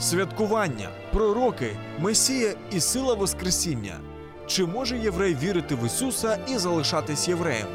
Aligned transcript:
Святкування, 0.00 0.88
пророки, 1.12 1.76
Месія 1.98 2.54
і 2.70 2.80
сила 2.80 3.14
Воскресіння. 3.14 4.00
Чи 4.46 4.66
може 4.66 4.98
єврей 4.98 5.34
вірити 5.34 5.74
в 5.74 5.86
Ісуса 5.86 6.38
і 6.48 6.58
залишатись 6.58 7.28
євреєм? 7.28 7.66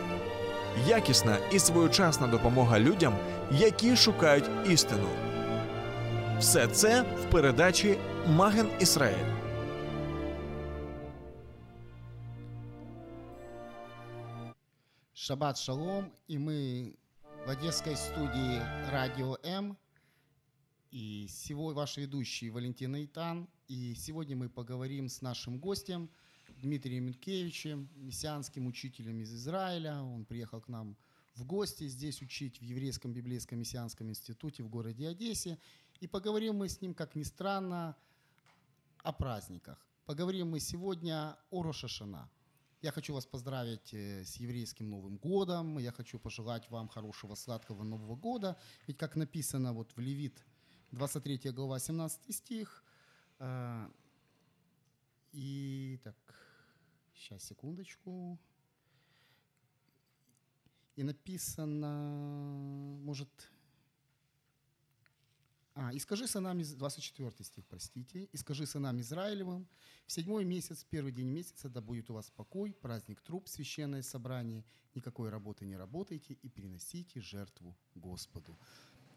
Якісна 0.88 1.38
і 1.52 1.59
своєчасна 1.59 2.27
допомога 2.27 2.80
людям, 2.80 3.16
які 3.52 3.95
шукають 3.95 4.50
істину. 4.70 5.08
Все 6.40 6.67
це 6.67 7.02
в 7.02 7.31
передачі 7.31 7.98
Маген 8.28 8.67
Ісраїль. 8.80 9.31
Шаббат 15.14 15.58
шалом, 15.58 16.12
и 16.28 16.38
мы 16.38 16.95
в 17.48 17.50
одесской 17.50 17.95
студии 17.95 18.62
Радио 18.92 19.38
М. 19.45 19.78
И 20.98 21.27
сегодня 21.30 21.76
ваш 21.76 21.98
ведущий 21.98 22.49
Валентин 22.49 22.95
Итан. 23.03 23.49
И 23.67 23.95
сегодня 23.95 24.38
мы 24.38 24.48
поговорим 24.48 25.09
с 25.09 25.22
нашим 25.22 25.59
гостем 25.59 26.09
Дмитрием 26.61 27.03
Минкевичем, 27.03 27.89
мессианским 27.97 28.66
учителем 28.66 29.20
из 29.20 29.33
Израиля. 29.33 30.02
Он 30.02 30.23
приехал 30.23 30.61
к 30.61 30.70
нам 30.70 30.95
в 31.33 31.44
гости 31.44 31.86
здесь 31.89 32.22
учить 32.22 32.59
в 32.59 32.61
Еврейском 32.61 33.11
библейском 33.11 33.59
мессианском 33.59 34.08
институте 34.08 34.64
в 34.64 34.70
городе 34.70 35.09
Одессе. 35.09 35.59
И 36.00 36.08
поговорим 36.08 36.55
мы 36.55 36.70
с 36.70 36.80
ним, 36.80 36.94
как 36.94 37.14
ни 37.16 37.23
странно, 37.23 37.98
о 39.03 39.11
праздниках. 39.11 39.86
Поговорим 40.05 40.52
мы 40.52 40.61
сегодня 40.61 41.38
о 41.52 41.61
Рошашана. 41.61 42.30
Я 42.81 42.92
хочу 42.92 43.14
вас 43.14 43.25
поздравить 43.25 43.94
э, 43.94 44.23
с 44.23 44.38
еврейским 44.38 44.89
Новым 44.89 45.17
годом. 45.17 45.77
Я 45.77 45.92
хочу 45.92 46.20
пожелать 46.20 46.70
вам 46.70 46.88
хорошего, 46.88 47.36
сладкого 47.36 47.83
Нового 47.83 48.16
года. 48.16 48.58
Ведь, 48.88 48.98
как 48.98 49.17
написано 49.17 49.73
вот 49.73 49.92
в 49.98 50.00
Левит, 50.00 50.42
23 50.96 51.52
глава, 51.52 51.80
17 51.80 52.32
стих. 52.32 52.84
э, 53.40 53.90
И 55.34 56.00
так, 56.04 56.16
сейчас, 57.14 57.44
секундочку. 57.44 58.40
И 60.96 61.04
написано, 61.04 62.98
может, 63.04 63.30
а, 65.73 65.92
«И 65.92 66.00
скажи 66.00 66.28
сынам, 66.28 66.60
из- 66.62 66.73
24 66.76 67.44
стих, 67.44 67.66
простите, 67.66 68.30
«И 68.32 68.38
скажи 68.38 68.66
сынам 68.66 69.02
Израилевым, 69.02 69.68
в 70.08 70.12
седьмой 70.14 70.46
месяц, 70.46 70.86
первый 70.90 71.12
день 71.12 71.28
месяца, 71.28 71.68
да 71.68 71.82
будет 71.82 72.10
у 72.10 72.14
вас 72.14 72.30
покой, 72.30 72.72
праздник 72.72 73.20
труп, 73.22 73.50
священное 73.50 74.02
собрание, 74.02 74.64
никакой 74.96 75.30
работы 75.30 75.66
не 75.66 75.76
работайте 75.76 76.36
и 76.36 76.48
приносите 76.48 77.20
жертву 77.20 77.76
Господу». 77.96 78.58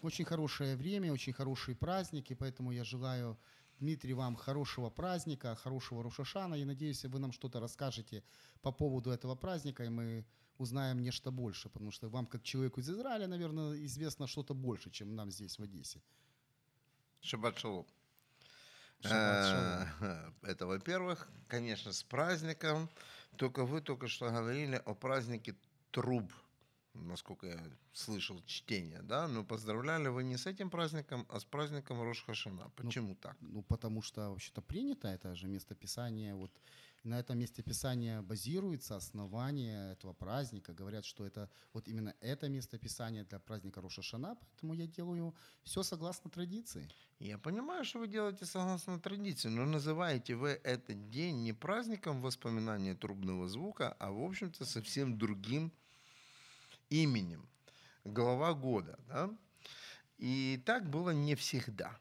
Очень 0.03 0.25
хорошее 0.25 0.77
время, 0.77 1.13
очень 1.13 1.33
хороший 1.33 1.75
праздник, 1.75 2.31
и 2.31 2.35
поэтому 2.35 2.71
я 2.71 2.85
желаю, 2.85 3.37
Дмитрий, 3.81 4.15
вам 4.15 4.37
хорошего 4.37 4.91
праздника, 4.91 5.57
хорошего 5.57 6.03
Рушашана, 6.03 6.55
и 6.55 6.65
надеюсь, 6.65 7.05
вы 7.05 7.19
нам 7.19 7.33
что-то 7.33 7.61
расскажете 7.61 8.23
по 8.63 8.73
поводу 8.73 9.11
этого 9.11 9.35
праздника, 9.35 9.85
и 9.85 9.89
мы 9.89 10.25
узнаем 10.59 11.01
нечто 11.03 11.31
больше, 11.31 11.69
потому 11.69 11.91
что 11.91 12.09
вам, 12.09 12.27
как 12.27 12.43
человеку 12.43 12.81
из 12.81 12.91
Израиля, 12.91 13.27
наверное, 13.27 13.85
известно 13.87 14.27
что-то 14.27 14.55
больше, 14.55 14.91
чем 14.91 15.17
нам 15.17 15.31
здесь, 15.31 15.59
в 15.59 15.63
Одессе. 15.63 16.01
Шаббат 17.21 17.59
шалом. 17.59 17.87
Шаббат 19.01 19.47
шалом. 19.47 19.89
Э, 20.01 20.33
Это, 20.43 20.67
во-первых, 20.67 21.29
конечно, 21.49 21.93
с 21.93 22.03
праздником. 22.03 22.89
Только 23.37 23.65
вы 23.65 23.81
только 23.81 24.09
что 24.09 24.31
говорили 24.31 24.83
о 24.85 24.95
празднике 24.95 25.55
труб, 25.91 26.33
насколько 27.07 27.47
я 27.47 27.63
слышал 27.93 28.43
чтение, 28.47 29.03
да? 29.03 29.29
Но 29.29 29.45
поздравляли 29.45 30.09
вы 30.09 30.25
не 30.25 30.37
с 30.37 30.47
этим 30.47 30.71
праздником, 30.71 31.27
а 31.29 31.41
с 31.41 31.45
праздником 31.45 32.03
Рош 32.03 32.25
Хашана. 32.25 32.71
Почему 32.77 33.15
так? 33.15 33.37
Ну, 33.41 33.63
потому 33.63 34.03
что 34.03 34.31
вообще-то 34.31 34.63
принято 34.63 35.09
это 35.09 35.35
же 35.35 35.49
местописание. 35.49 36.35
Вот 36.35 36.51
на 37.05 37.21
этом 37.21 37.39
месте 37.39 37.63
Писания 37.63 38.23
базируется 38.23 38.97
основание 38.97 39.93
этого 39.93 40.13
праздника. 40.13 40.73
Говорят, 40.73 41.05
что 41.05 41.25
это 41.25 41.49
вот 41.73 41.89
именно 41.89 42.15
это 42.21 42.49
местописание 42.49 43.25
для 43.25 43.39
праздника 43.39 43.81
Рошашана, 43.81 44.37
поэтому 44.37 44.75
я 44.75 44.87
делаю 44.87 45.35
все 45.63 45.83
согласно 45.83 46.31
традиции. 46.31 46.89
Я 47.19 47.39
понимаю, 47.39 47.85
что 47.85 48.01
вы 48.01 48.09
делаете 48.09 48.47
согласно 48.47 49.01
традиции, 49.01 49.49
но 49.49 49.65
называете 49.65 50.35
вы 50.35 50.61
этот 50.65 51.11
день 51.11 51.43
не 51.43 51.53
праздником 51.53 52.21
воспоминания 52.21 52.95
трубного 52.95 53.49
звука, 53.49 53.97
а, 53.99 54.11
в 54.11 54.23
общем-то, 54.23 54.65
совсем 54.65 55.19
другим 55.19 55.73
именем. 56.91 57.49
Глава 58.05 58.55
года. 58.55 58.99
Да? 59.09 59.31
И 60.19 60.61
так 60.65 60.89
было 60.89 61.11
не 61.11 61.35
всегда. 61.35 61.99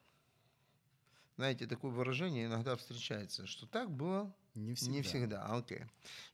Знаете, 1.38 1.68
такое 1.68 1.92
выражение 1.92 2.48
иногда 2.48 2.76
встречается, 2.76 3.46
что 3.46 3.68
так 3.68 3.92
было 3.92 4.34
Не 4.56 4.74
всегда. 4.74 4.94
не 4.94 5.02
всегда. 5.04 5.46
Окей. 5.46 5.84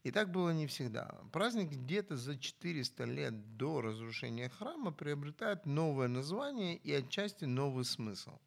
И 0.03 0.11
так 0.11 0.31
было 0.31 0.51
не 0.51 0.65
всегда. 0.65 1.19
Праздник 1.33 1.71
где-то 1.71 2.15
за 2.15 2.37
400 2.37 3.03
лет 3.03 3.57
до 3.57 3.81
разрушения 3.81 4.49
храма 4.49 4.91
приобретает 4.91 5.65
новое 5.65 6.07
название 6.07 6.77
и 6.77 6.93
отчасти 6.93 7.43
новый 7.43 7.83
смысл. 7.83 8.39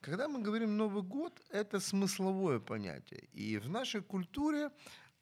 Когда 0.00 0.28
мы 0.28 0.42
говорим 0.42 0.76
Новый 0.76 1.02
год, 1.02 1.40
это 1.50 1.80
смысловое 1.80 2.58
понятие. 2.58 3.28
И 3.32 3.56
в 3.58 3.68
нашей 3.68 4.02
культуре 4.02 4.70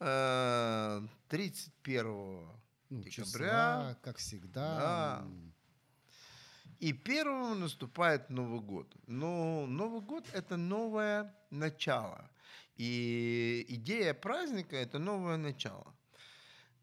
э, 0.00 1.06
31 1.28 2.48
Ну, 2.94 3.02
декабря 3.02 3.24
числа, 3.24 3.98
как 4.02 4.18
всегда. 4.18 4.78
Да. 4.78 5.26
и 6.78 6.92
первым 6.92 7.60
наступает 7.60 8.30
Новый 8.30 8.60
год. 8.60 8.94
Но 9.08 9.66
Новый 9.66 10.00
год– 10.00 10.24
это 10.32 10.56
новое 10.56 11.34
начало. 11.50 12.30
И 12.76 13.64
идея 13.68 14.14
праздника– 14.14 14.76
это 14.84 15.00
новое 15.00 15.36
начало. 15.36 15.92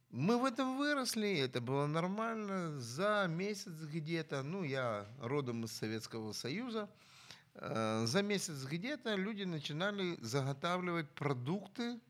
Мы 0.09 0.37
в 0.37 0.43
этом 0.43 0.77
выросли, 0.77 1.37
это 1.37 1.61
было 1.61 1.87
нормально. 1.87 2.77
За 2.81 3.25
месяц 3.29 3.71
где-то, 3.71 4.43
ну, 4.43 4.63
я 4.63 5.07
родом 5.21 5.63
из 5.63 5.71
Советского 5.71 6.33
Союза, 6.33 6.89
э, 7.53 8.05
за 8.05 8.21
месяц 8.21 8.65
где-то 8.65 9.15
люди 9.15 9.43
начинали 9.43 10.17
заготавливать 10.19 11.09
продукты. 11.11 12.01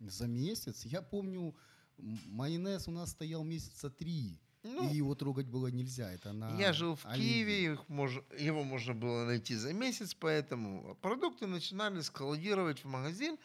За 0.00 0.26
месяц. 0.26 0.86
Я 0.86 1.02
помню, 1.02 1.54
майонез 2.26 2.88
у 2.88 2.90
нас 2.90 3.10
стоял 3.10 3.44
месяца 3.44 3.90
три. 3.90 4.38
Ну, 4.62 4.90
и 4.90 4.96
его 4.96 5.14
трогать 5.14 5.46
было 5.46 5.68
нельзя. 5.68 6.12
Это 6.12 6.32
на 6.34 6.54
Я 6.58 6.72
жил 6.74 6.94
в 6.96 7.06
оливье. 7.06 7.28
Киеве, 7.32 7.72
их 7.72 7.80
мож- 7.88 8.24
его 8.38 8.62
можно 8.62 8.92
было 8.94 9.24
найти 9.24 9.54
за 9.56 9.72
месяц, 9.72 10.14
поэтому 10.14 10.96
продукты 11.00 11.46
начинали 11.46 12.02
складировать 12.02 12.84
в 12.84 12.86
магазин, 12.86 13.38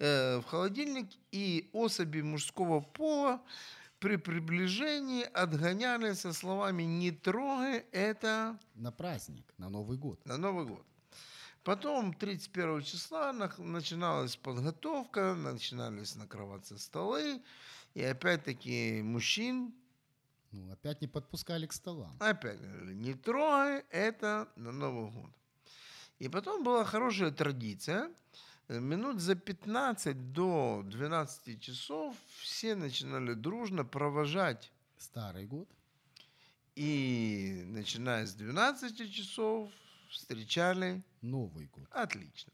э, 0.00 0.38
в 0.38 0.44
холодильник, 0.44 1.08
и 1.30 1.70
особи 1.72 2.20
мужского 2.22 2.80
пола 2.80 3.40
при 4.00 4.16
приближении 4.16 5.22
отгоняли 5.22 6.14
со 6.14 6.32
словами 6.32 6.82
«не 6.82 7.12
трогай 7.12 7.84
это 7.92 8.58
На 8.74 8.90
праздник, 8.90 9.44
на 9.58 9.68
Новый 9.68 9.96
год. 9.98 10.18
на 10.26 10.36
Новый 10.36 10.66
год». 10.66 10.84
Потом 11.62 12.12
31 12.12 12.82
числа 12.82 13.32
начиналась 13.58 14.36
подготовка, 14.36 15.34
начинались 15.34 16.14
накрываться 16.16 16.76
столы, 16.78 17.40
и 17.96 18.02
опять-таки 18.02 19.00
мужчин 19.02 19.72
Ну, 20.52 20.70
опять 20.70 21.00
не 21.00 21.08
подпускали 21.08 21.66
к 21.66 21.72
столам. 21.72 22.14
Опять 22.20 22.60
говорили, 22.60 22.94
не 22.94 23.14
трогай 23.14 23.84
это 23.90 24.48
на 24.56 24.70
Новый 24.70 25.10
год. 25.10 25.30
И 26.18 26.28
потом 26.28 26.62
была 26.62 26.84
хорошая 26.84 27.30
традиция. 27.30 28.10
Минут 28.68 29.20
за 29.20 29.34
15 29.34 30.32
до 30.32 30.82
12 30.84 31.58
часов 31.58 32.14
все 32.38 32.74
начинали 32.74 33.32
дружно 33.32 33.84
провожать. 33.84 34.70
Старый 34.98 35.46
год. 35.46 35.68
И 36.74 37.62
начиная 37.66 38.26
с 38.26 38.34
12 38.34 39.10
часов 39.10 39.70
встречали 40.10 41.02
Новый 41.22 41.66
год. 41.68 41.88
Отлично. 41.92 42.52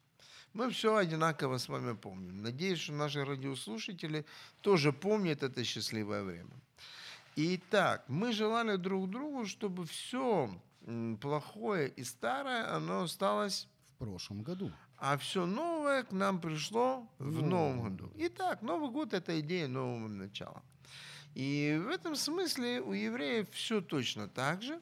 Мы 0.55 0.71
все 0.71 0.97
одинаково 0.97 1.59
с 1.59 1.69
вами 1.69 1.95
помним. 1.95 2.43
Надеюсь, 2.43 2.81
что 2.81 2.93
наши 2.93 3.25
радиослушатели 3.25 4.27
тоже 4.61 4.93
помнят 4.93 5.43
это 5.43 5.65
счастливое 5.65 6.23
время. 6.23 6.53
Итак, 7.37 8.05
мы 8.09 8.33
желали 8.33 8.77
друг 8.77 9.09
другу, 9.09 9.47
чтобы 9.47 9.87
все 9.87 10.51
плохое 11.21 11.89
и 11.89 12.05
старое, 12.05 12.75
оно 12.77 13.03
осталось 13.03 13.69
В 13.95 14.05
прошлом 14.05 14.43
году. 14.43 14.71
А 14.99 15.17
все 15.17 15.47
новое 15.47 16.03
к 16.03 16.13
нам 16.13 16.41
пришло 16.41 17.09
в 17.19 17.25
Новом 17.25 17.49
новом 17.49 17.83
году. 17.83 18.05
году. 18.07 18.13
Итак, 18.19 18.63
Новый 18.63 18.91
год– 18.91 19.13
это 19.15 19.41
идея 19.41 19.69
нового 19.69 20.09
начала. 20.09 20.63
И 21.35 21.81
в 21.83 21.89
этом 21.89 22.15
смысле 22.15 22.83
у 22.83 22.93
евреев 22.93 23.51
все 23.53 23.81
точно 23.81 24.29
так 24.29 24.63
же, 24.63 24.81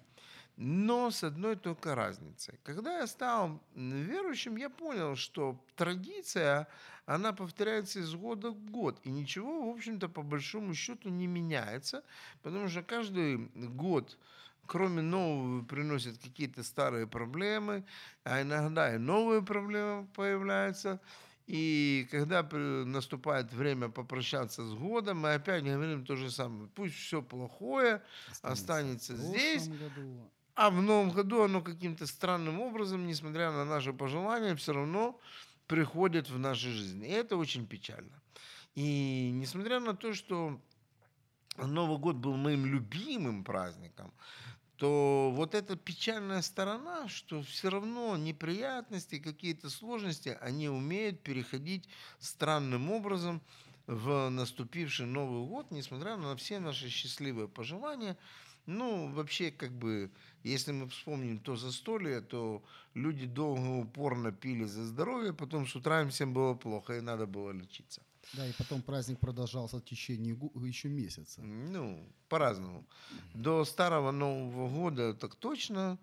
но 0.63 1.11
с 1.11 1.25
одной 1.25 1.57
только 1.57 1.95
разницей. 1.95 2.61
Когда 2.65 2.99
я 2.99 3.07
стал 3.07 3.63
верующим, 3.75 4.57
я 4.57 4.69
понял, 4.69 5.17
что 5.17 5.59
традиция, 5.75 6.69
она 7.07 7.33
повторяется 7.33 8.01
из 8.01 8.15
года 8.15 8.51
в 8.51 8.71
год. 8.71 9.01
И 9.05 9.11
ничего, 9.11 9.71
в 9.71 9.75
общем-то, 9.75 10.11
по 10.11 10.21
большому 10.21 10.75
счету 10.75 11.09
не 11.09 11.27
меняется, 11.27 12.05
потому 12.43 12.69
что 12.69 12.83
каждый 12.83 13.39
год 13.55 14.19
кроме 14.67 15.01
нового 15.01 15.65
приносят 15.65 16.19
какие-то 16.19 16.63
старые 16.63 17.07
проблемы, 17.07 17.83
а 18.23 18.43
иногда 18.43 18.95
и 18.95 18.99
новые 18.99 19.43
проблемы 19.43 20.07
появляются. 20.15 21.01
И 21.47 22.07
когда 22.11 22.43
наступает 22.85 23.53
время 23.53 23.89
попрощаться 23.89 24.63
с 24.63 24.75
годом, 24.75 25.21
мы 25.21 25.35
опять 25.35 25.65
говорим 25.65 26.05
то 26.05 26.17
же 26.17 26.31
самое. 26.31 26.69
Пусть 26.75 26.95
все 26.95 27.23
плохое 27.23 28.03
останется 28.43 29.15
в 29.15 29.17
здесь, 29.17 29.69
году. 29.69 30.31
А 30.61 30.69
в 30.69 30.83
новом 30.83 31.11
году 31.11 31.41
оно 31.41 31.63
каким-то 31.63 32.07
странным 32.07 32.61
образом, 32.61 33.07
несмотря 33.07 33.51
на 33.51 33.65
наши 33.65 33.95
пожелания, 33.95 34.55
все 34.57 34.75
равно 34.75 35.19
приходит 35.67 36.29
в 36.29 36.39
нашу 36.39 36.69
жизнь. 36.71 37.03
И 37.03 37.09
это 37.09 37.39
очень 37.39 37.67
печально. 37.67 38.21
И 38.75 39.31
несмотря 39.33 39.81
на 39.81 39.97
то, 39.97 40.13
что 40.13 40.61
Новый 41.57 41.97
год 41.97 42.17
был 42.17 42.37
моим 42.37 42.67
любимым 42.67 43.43
праздником, 43.43 44.13
то 44.77 45.33
вот 45.35 45.55
эта 45.55 45.77
печальная 45.77 46.43
сторона, 46.43 47.09
что 47.09 47.43
все 47.43 47.71
равно 47.71 48.19
неприятности, 48.19 49.19
какие-то 49.19 49.71
сложности, 49.71 50.37
они 50.43 50.69
умеют 50.69 51.23
переходить 51.23 51.89
странным 52.19 52.91
образом 52.91 53.41
в 53.87 54.29
наступивший 54.29 55.07
Новый 55.07 55.49
год, 55.49 55.71
несмотря 55.71 56.19
на 56.19 56.37
все 56.37 56.61
наши 56.61 56.91
счастливые 56.91 57.49
пожелания. 57.49 58.19
Ну, 58.71 59.13
вообще, 59.13 59.51
как 59.51 59.73
бы, 59.73 60.11
если 60.45 60.71
мы 60.73 60.87
вспомним 60.87 61.41
то 61.41 61.57
застолье, 61.57 62.21
то 62.21 62.63
люди 62.95 63.27
долго, 63.27 63.69
упорно 63.69 64.31
пили 64.31 64.65
за 64.65 64.85
здоровье, 64.85 65.33
потом 65.33 65.67
с 65.67 65.75
утра 65.75 66.03
им 66.03 66.09
всем 66.11 66.33
было 66.33 66.55
плохо, 66.55 66.97
и 66.97 67.01
надо 67.01 67.27
было 67.27 67.51
лечиться. 67.51 68.01
Да, 68.33 68.47
и 68.47 68.53
потом 68.53 68.83
праздник 68.83 69.19
продолжался 69.19 69.79
в 69.79 69.85
течение 69.85 70.37
еще 70.69 70.89
месяца. 70.89 71.43
Ну, 71.43 71.99
по-разному. 72.29 72.85
До 73.35 73.65
старого 73.65 74.13
Нового 74.13 74.69
года 74.69 75.15
так 75.15 75.35
точно. 75.35 75.99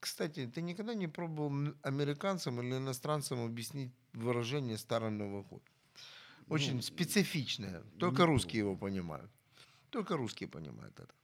Кстати, 0.00 0.46
ты 0.46 0.62
никогда 0.62 0.94
не 0.94 1.08
пробовал 1.08 1.74
американцам 1.82 2.60
или 2.60 2.76
иностранцам 2.78 3.44
объяснить 3.44 3.92
выражение 4.12 4.76
«Старый 4.76 5.10
Новый 5.10 5.42
год»? 5.42 5.62
Очень 6.48 6.76
Ну, 6.76 6.82
специфичное. 6.82 7.82
Только 7.98 8.16
пробовал. 8.16 8.26
русские 8.26 8.60
его 8.60 8.76
понимают. 8.76 9.30
Только 9.90 10.16
русские 10.16 10.48
понимают 10.48 10.98
это. 11.00 11.14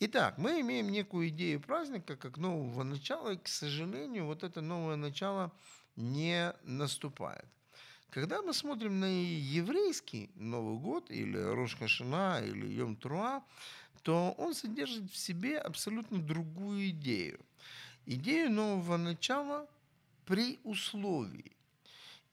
Итак, 0.00 0.38
мы 0.38 0.60
имеем 0.60 0.90
некую 0.90 1.28
идею 1.30 1.60
праздника 1.60 2.14
как 2.14 2.36
нового 2.38 2.84
начала, 2.84 3.30
и, 3.30 3.36
к 3.36 3.48
сожалению, 3.48 4.26
вот 4.26 4.44
это 4.44 4.60
новое 4.60 4.94
начало 4.94 5.50
не 5.96 6.54
наступает. 6.62 7.44
Когда 8.10 8.40
мы 8.40 8.54
смотрим 8.54 9.00
на 9.00 9.06
еврейский 9.06 10.30
Новый 10.36 10.78
год, 10.78 11.10
или 11.10 11.36
Рош 11.36 11.74
Хашана, 11.76 12.40
или 12.40 12.68
Йом 12.68 12.94
Труа, 12.94 13.42
то 14.02 14.36
он 14.38 14.54
содержит 14.54 15.10
в 15.10 15.16
себе 15.16 15.58
абсолютно 15.58 16.18
другую 16.18 16.90
идею. 16.90 17.40
Идею 18.06 18.52
нового 18.52 18.98
начала 18.98 19.68
при 20.26 20.60
условии. 20.62 21.56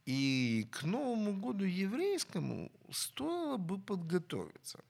И 0.05 0.67
к 0.69 0.83
Новому 0.83 1.33
году 1.33 1.65
еврейскому 1.65 2.71
стоило 2.91 3.57
бы 3.57 3.79
подготовиться. 3.79 4.83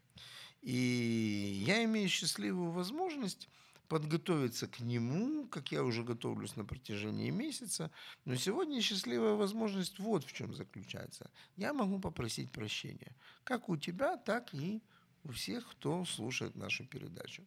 И 0.65 1.61
я 1.63 1.83
имею 1.83 2.09
счастливую 2.09 2.71
возможность 2.71 3.47
подготовиться 3.87 4.67
к 4.67 4.79
нему, 4.79 5.47
как 5.47 5.71
я 5.71 5.83
уже 5.83 6.03
готовлюсь 6.03 6.55
на 6.55 6.65
протяжении 6.65 7.29
месяца. 7.29 7.91
Но 8.25 8.33
сегодня 8.35 8.81
счастливая 8.81 9.35
возможность 9.35 9.99
вот 9.99 10.23
в 10.23 10.33
чем 10.33 10.55
заключается. 10.55 11.29
Я 11.55 11.71
могу 11.71 11.99
попросить 11.99 12.51
прощения. 12.51 13.15
Как 13.43 13.69
у 13.69 13.77
тебя, 13.77 14.17
так 14.17 14.55
и 14.55 14.81
у 15.23 15.33
всех, 15.33 15.69
кто 15.69 16.03
слушает 16.03 16.55
нашу 16.55 16.83
передачу. 16.83 17.43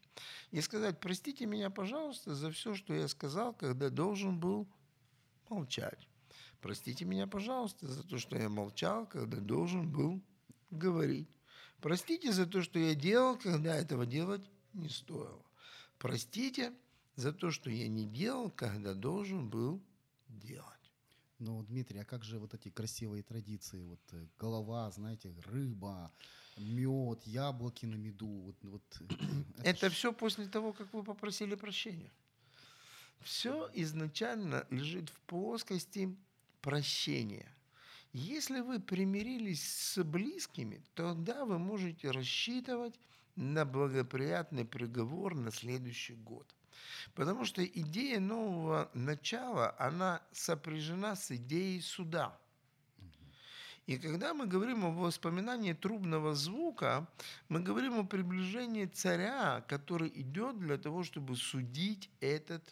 И 0.53 0.61
сказать, 0.61 1.01
простите 1.01 1.45
меня, 1.45 1.71
пожалуйста, 1.71 2.37
за 2.37 2.53
все, 2.53 2.77
что 2.77 2.95
я 2.95 3.09
сказал, 3.09 3.53
когда 3.53 3.91
должен 3.91 4.39
был 4.39 4.69
молчать. 5.49 6.09
Простите 6.61 7.05
меня, 7.05 7.27
пожалуйста, 7.27 7.89
за 7.89 8.05
то, 8.05 8.17
что 8.17 8.37
я 8.39 8.49
молчал, 8.49 9.07
когда 9.07 9.39
должен 9.39 9.91
был 9.91 10.21
говорить. 10.71 11.29
Простите 11.81 12.33
за 12.33 12.47
то, 12.47 12.63
что 12.63 12.79
я 12.79 12.95
делал, 12.95 13.39
когда 13.39 13.75
этого 13.77 14.05
делать 14.07 14.43
не 14.73 14.89
стоило. 14.89 15.45
Простите 15.99 16.73
за 17.17 17.33
то, 17.33 17.51
что 17.51 17.71
я 17.71 17.89
не 17.89 18.07
делал, 18.07 18.51
когда 18.51 18.95
должен 18.95 19.49
был 19.49 19.81
делать. 20.29 20.65
Но, 21.39 21.63
Дмитрий, 21.63 22.01
а 22.01 22.05
как 22.05 22.25
же 22.25 22.39
вот 22.39 22.55
эти 22.55 22.69
красивые 22.69 23.23
традиции? 23.23 23.85
Вот 23.85 24.01
э, 24.13 24.27
голова, 24.41 24.91
знаете, 24.91 25.33
рыба, 25.47 26.11
мед, 26.57 27.25
яблоки 27.27 27.87
на 27.87 27.95
меду. 27.95 28.27
Вот, 28.27 28.57
вот, 28.63 28.83
э, 29.01 29.05
Это 29.63 29.89
ж- 29.89 29.93
все 29.93 30.13
после 30.13 30.49
того, 30.49 30.73
как 30.73 30.93
вы 30.93 31.05
попросили 31.05 31.55
прощения. 31.55 32.11
Все 33.21 33.71
изначально 33.75 34.67
лежит 34.71 35.11
в 35.11 35.21
плоскости 35.23 36.17
прощения. 36.61 37.53
Если 38.13 38.61
вы 38.61 38.81
примирились 38.81 39.63
с 39.63 40.03
близкими, 40.03 40.83
тогда 40.95 41.45
вы 41.45 41.59
можете 41.59 42.11
рассчитывать 42.11 42.99
на 43.37 43.65
благоприятный 43.65 44.65
приговор 44.65 45.35
на 45.35 45.53
следующий 45.53 46.15
год. 46.15 46.47
Потому 47.15 47.45
что 47.45 47.65
идея 47.65 48.19
нового 48.19 48.91
начала, 48.95 49.75
она 49.79 50.23
сопряжена 50.33 51.17
с 51.17 51.31
идеей 51.31 51.81
суда. 51.81 52.39
И 53.87 53.97
когда 53.97 54.35
мы 54.35 54.47
говорим 54.47 54.85
о 54.85 54.91
воспоминании 54.91 55.73
трубного 55.73 56.35
звука, 56.35 57.09
мы 57.49 57.61
говорим 57.61 57.99
о 57.99 58.05
приближении 58.05 58.85
царя, 58.85 59.65
который 59.67 60.11
идет 60.15 60.59
для 60.59 60.77
того, 60.77 61.05
чтобы 61.05 61.37
судить 61.37 62.11
этот 62.21 62.63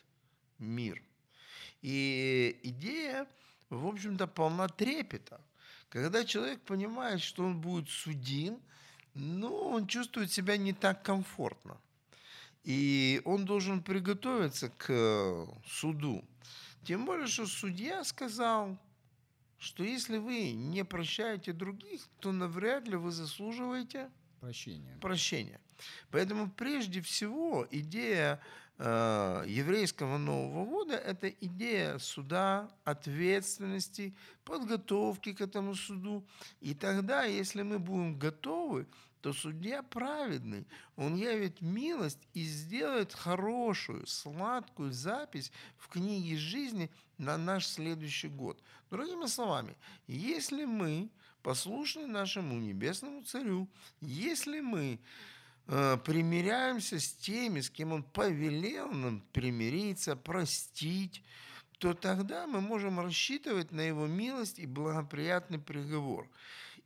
мир. 0.58 1.02
И 1.80 2.58
идея, 2.64 3.26
в 3.70 3.86
общем-то, 3.86 4.26
полна 4.26 4.68
трепета. 4.68 5.40
Когда 5.88 6.24
человек 6.24 6.60
понимает, 6.62 7.20
что 7.20 7.44
он 7.44 7.60
будет 7.60 7.88
судим, 7.88 8.60
ну, 9.14 9.54
он 9.54 9.86
чувствует 9.86 10.32
себя 10.32 10.56
не 10.56 10.72
так 10.72 11.02
комфортно. 11.02 11.80
И 12.64 13.22
он 13.24 13.44
должен 13.44 13.82
приготовиться 13.82 14.68
к 14.68 14.86
э, 14.88 15.46
суду. 15.66 16.24
Тем 16.84 17.06
более, 17.06 17.26
что 17.26 17.46
судья 17.46 18.04
сказал, 18.04 18.76
что 19.58 19.84
если 19.84 20.18
вы 20.18 20.52
не 20.52 20.84
прощаете 20.84 21.52
других, 21.52 22.02
то 22.20 22.32
навряд 22.32 22.86
ли 22.88 22.96
вы 22.96 23.10
заслуживаете 23.10 24.10
прощение. 24.40 24.96
прощения. 25.00 25.60
Поэтому 26.10 26.50
прежде 26.50 27.00
всего 27.00 27.66
идея 27.70 28.40
еврейского 28.78 30.18
Нового 30.18 30.66
года– 30.66 30.94
это 31.06 31.28
идея 31.28 31.98
суда, 31.98 32.70
ответственности, 32.84 34.14
подготовки 34.44 35.32
к 35.32 35.40
этому 35.40 35.74
суду. 35.74 36.26
И 36.60 36.74
тогда, 36.74 37.24
если 37.24 37.62
мы 37.62 37.78
будем 37.78 38.18
готовы, 38.18 38.86
то 39.26 39.32
судья 39.32 39.82
праведный, 39.82 40.66
он 40.94 41.16
явит 41.16 41.60
милость 41.60 42.20
и 42.32 42.44
сделает 42.44 43.12
хорошую, 43.12 44.06
сладкую 44.06 44.92
запись 44.92 45.50
в 45.78 45.88
книге 45.88 46.36
жизни 46.36 46.90
на 47.18 47.36
наш 47.36 47.66
следующий 47.66 48.28
год. 48.28 48.62
Другими 48.90 49.26
словами, 49.26 49.76
если 50.06 50.64
мы 50.64 51.10
послушны 51.42 52.06
нашему 52.06 52.54
небесному 52.54 53.22
царю, 53.22 53.68
если 54.00 54.60
мы 54.60 54.94
э, 54.94 54.98
примиряемся 55.66 57.00
с 57.00 57.12
теми, 57.12 57.60
с 57.60 57.70
кем 57.70 57.92
он 57.92 58.02
повелел 58.02 58.90
нам 58.92 59.20
примириться, 59.32 60.16
простить, 60.16 61.22
то 61.78 61.92
тогда 61.92 62.46
мы 62.46 62.60
можем 62.60 63.00
рассчитывать 63.00 63.72
на 63.72 63.80
его 63.80 64.06
милость 64.06 64.58
и 64.58 64.66
благоприятный 64.66 65.58
приговор. 65.58 66.28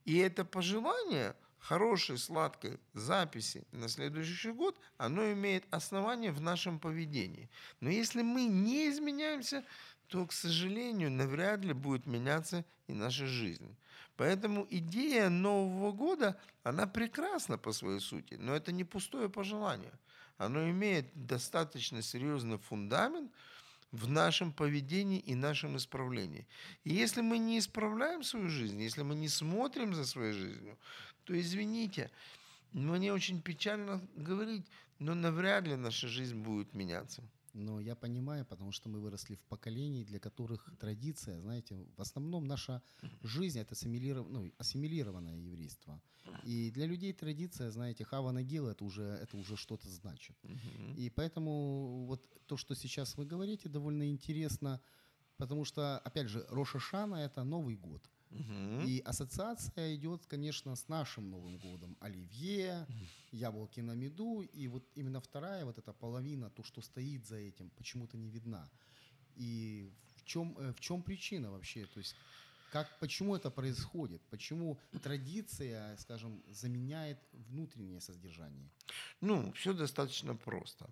И 0.04 0.16
это 0.16 0.44
пожелание 0.44 1.36
хорошей, 1.58 2.18
сладкой 2.18 2.80
записи 2.94 3.64
на 3.70 3.88
следующий 3.88 4.50
год, 4.50 4.80
оно 4.96 5.30
имеет 5.32 5.64
основание 5.70 6.32
в 6.32 6.40
нашем 6.40 6.80
поведении. 6.80 7.50
Но 7.80 7.90
если 7.90 8.22
мы 8.22 8.46
не 8.46 8.88
изменяемся, 8.88 9.64
то, 10.08 10.26
к 10.26 10.32
сожалению, 10.32 11.10
навряд 11.10 11.60
ли 11.60 11.72
будет 11.72 12.06
меняться 12.06 12.64
и 12.88 12.92
наша 12.92 13.26
жизнь. 13.26 13.76
Поэтому 14.20 14.66
идея 14.68 15.30
Нового 15.30 15.92
года, 15.92 16.36
она 16.62 16.86
прекрасна 16.86 17.56
по 17.56 17.72
своей 17.72 18.00
сути, 18.00 18.34
но 18.34 18.54
это 18.54 18.70
не 18.70 18.84
пустое 18.84 19.30
пожелание. 19.30 19.94
Оно 20.36 20.68
имеет 20.68 21.06
достаточно 21.14 22.02
серьезный 22.02 22.58
фундамент 22.58 23.32
в 23.92 24.10
нашем 24.10 24.52
поведении 24.52 25.20
и 25.20 25.34
нашем 25.34 25.78
исправлении. 25.78 26.46
И 26.84 26.92
если 26.92 27.22
мы 27.22 27.38
не 27.38 27.58
исправляем 27.58 28.22
свою 28.22 28.50
жизнь, 28.50 28.82
если 28.82 29.00
мы 29.00 29.14
не 29.14 29.28
смотрим 29.28 29.94
за 29.94 30.04
своей 30.04 30.34
жизнью, 30.34 30.76
то 31.24 31.40
извините, 31.40 32.10
мне 32.72 33.14
очень 33.14 33.40
печально 33.40 34.06
говорить, 34.16 34.66
но 34.98 35.14
навряд 35.14 35.66
ли 35.66 35.76
наша 35.76 36.08
жизнь 36.08 36.36
будет 36.36 36.74
меняться. 36.74 37.22
Но 37.52 37.80
я 37.80 37.96
понимаю, 37.96 38.44
потому 38.44 38.72
что 38.72 38.88
мы 38.88 39.00
выросли 39.00 39.34
в 39.34 39.42
поколении, 39.42 40.04
для 40.04 40.20
которых 40.20 40.70
традиция, 40.78 41.40
знаете, 41.40 41.86
в 41.96 42.00
основном 42.00 42.46
наша 42.46 42.82
жизнь 43.22 43.58
это 43.58 43.72
ассимилиров... 43.72 44.28
ну, 44.28 44.52
ассимилированное 44.58 45.36
еврейство. 45.36 46.00
И 46.44 46.70
для 46.70 46.86
людей 46.86 47.12
традиция, 47.12 47.70
знаете, 47.70 48.04
хава 48.04 48.30
нагил 48.32 48.66
это 48.68 48.84
уже, 48.84 49.02
это 49.02 49.36
уже 49.36 49.56
что-то 49.56 49.88
значит. 49.88 50.36
И 50.96 51.10
поэтому 51.10 52.04
вот 52.06 52.22
то, 52.46 52.56
что 52.56 52.74
сейчас 52.74 53.16
вы 53.16 53.26
говорите, 53.26 53.68
довольно 53.68 54.08
интересно, 54.08 54.80
потому 55.36 55.64
что, 55.64 55.98
опять 55.98 56.28
же, 56.28 56.46
Роша 56.50 56.78
Шана 56.78 57.16
это 57.16 57.42
Новый 57.44 57.76
год. 57.76 58.08
Мгм. 58.30 58.86
И 58.86 59.00
ассоциация 59.00 59.94
идет, 59.94 60.26
конечно, 60.26 60.76
с 60.76 60.88
нашим 60.88 61.30
Новым 61.30 61.58
годом. 61.58 61.96
Оливье, 62.00 62.86
яблоки 63.32 63.80
на 63.80 63.92
меду. 63.92 64.42
И 64.42 64.68
вот 64.68 64.84
именно 64.94 65.20
вторая, 65.20 65.64
вот 65.64 65.78
эта 65.78 65.92
половина, 65.92 66.50
то, 66.50 66.62
что 66.62 66.80
стоит 66.80 67.26
за 67.26 67.36
этим, 67.36 67.70
почему-то 67.70 68.16
не 68.16 68.30
видна. 68.30 68.68
И 69.36 69.90
в 70.16 70.24
чем, 70.24 70.56
э, 70.58 70.72
в 70.72 70.80
чем 70.80 71.02
причина 71.02 71.50
вообще? 71.50 71.86
То 71.86 71.98
есть 71.98 72.14
как, 72.72 72.88
почему 73.00 73.34
это 73.34 73.50
происходит? 73.50 74.22
Почему 74.30 74.78
традиция, 75.02 75.96
скажем, 75.96 76.42
заменяет 76.48 77.18
внутреннее 77.32 78.00
содержание? 78.00 78.70
Ну, 79.20 79.52
все 79.52 79.72
достаточно 79.72 80.36
просто. 80.36 80.88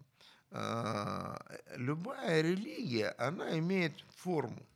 А, 0.51 1.41
Любая 1.77 2.43
религия, 2.43 3.11
она 3.19 3.59
имеет 3.59 3.93
форму. 4.17 4.67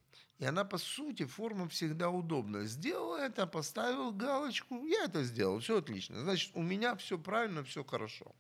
И 0.43 0.45
она, 0.45 0.65
по 0.65 0.77
сути, 0.77 1.25
форма 1.25 1.69
всегда 1.69 2.11
удобна. 2.11 2.65
Сделал 2.65 3.15
это, 3.15 3.47
поставил 3.47 4.11
галочку, 4.11 4.85
я 4.87 5.05
это 5.05 5.23
сделал, 5.23 5.61
все 5.61 5.79
отлично. 5.79 6.21
Значит, 6.21 6.51
у 6.55 6.63
меня 6.63 6.97
все 6.97 7.17
правильно, 7.17 7.63
все 7.63 7.85
хорошо. 7.85 8.35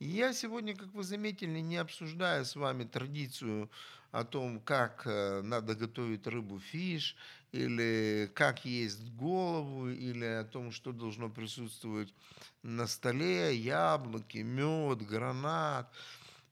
Я 0.00 0.32
сегодня, 0.32 0.74
как 0.74 0.92
вы 0.92 1.04
заметили, 1.04 1.60
не 1.60 1.76
обсуждаю 1.76 2.44
с 2.44 2.56
вами 2.56 2.82
традицию 2.82 3.70
о 4.10 4.24
том, 4.24 4.58
как 4.58 5.06
э, 5.06 5.42
надо 5.42 5.76
готовить 5.76 6.26
рыбу 6.26 6.58
фиш, 6.58 7.14
или 7.52 8.28
как 8.34 8.64
есть 8.64 9.08
голову, 9.12 9.90
или 9.90 10.24
о 10.24 10.44
том, 10.44 10.72
что 10.72 10.90
должно 10.90 11.30
присутствовать 11.30 12.12
на 12.64 12.88
столе, 12.88 13.54
яблоки, 13.54 14.38
мед, 14.38 15.06
гранат. 15.06 15.88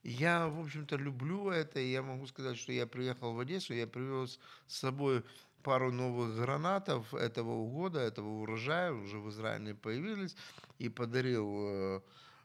Я, 0.07 0.47
в 0.47 0.61
общем-то, 0.61 0.95
люблю 0.95 1.49
это, 1.49 1.81
и 1.81 1.91
я 1.91 2.01
могу 2.01 2.27
сказать, 2.27 2.57
что 2.57 2.71
я 2.71 2.87
приехал 2.87 3.33
в 3.33 3.39
Одессу, 3.41 3.73
я 3.73 3.85
привез 3.85 4.39
с 4.65 4.77
собой 4.77 5.21
пару 5.63 5.91
новых 5.91 6.33
гранатов 6.37 7.13
этого 7.13 7.69
года, 7.69 7.99
этого 7.99 8.39
урожая, 8.39 8.93
уже 8.93 9.19
в 9.19 9.29
Израиле 9.29 9.75
появились, 9.75 10.37
и 10.79 10.87
подарил 10.87 11.53
э, 11.59 12.01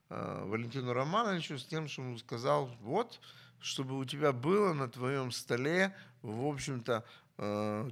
э, 0.08 0.44
Валентину 0.44 0.92
Романовичу 0.92 1.56
с 1.56 1.64
тем, 1.64 1.86
что 1.86 2.02
он 2.02 2.18
сказал, 2.18 2.66
вот, 2.80 3.20
чтобы 3.60 3.96
у 3.96 4.04
тебя 4.04 4.32
было 4.32 4.72
на 4.72 4.88
твоем 4.88 5.30
столе, 5.30 5.94
в 6.22 6.44
общем-то, 6.44 7.04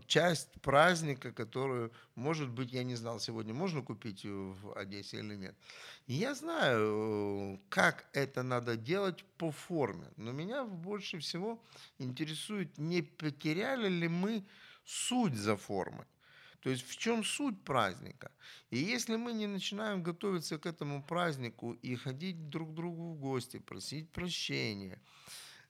часть 0.06 0.60
праздника, 0.60 1.32
которую, 1.32 1.92
может 2.14 2.50
быть, 2.50 2.72
я 2.72 2.84
не 2.84 2.94
знал, 2.94 3.20
сегодня 3.20 3.54
можно 3.54 3.82
купить 3.82 4.24
в 4.24 4.72
Одессе 4.76 5.18
или 5.18 5.34
нет. 5.34 5.54
Я 6.06 6.34
знаю, 6.34 7.54
э, 7.54 7.58
как 7.68 8.08
это 8.12 8.42
надо 8.42 8.76
делать 8.76 9.24
по 9.38 9.50
форме, 9.50 10.06
но 10.16 10.32
меня 10.32 10.64
больше 10.64 11.18
всего 11.18 11.62
интересует, 11.98 12.78
не 12.78 13.02
потеряли 13.02 13.88
ли 13.88 14.08
мы 14.08 14.44
суть 14.84 15.34
за 15.34 15.56
формой. 15.56 16.06
То 16.60 16.70
есть 16.70 16.86
в 16.86 16.96
чем 16.96 17.24
суть 17.24 17.64
праздника? 17.64 18.30
И 18.70 18.78
если 18.78 19.16
мы 19.16 19.32
не 19.32 19.46
начинаем 19.46 20.02
готовиться 20.02 20.58
к 20.58 20.66
этому 20.66 21.02
празднику 21.02 21.72
и 21.72 21.96
ходить 21.96 22.50
друг 22.50 22.70
к 22.70 22.74
другу 22.74 23.12
в 23.12 23.18
гости, 23.18 23.58
просить 23.58 24.10
прощения, 24.10 25.00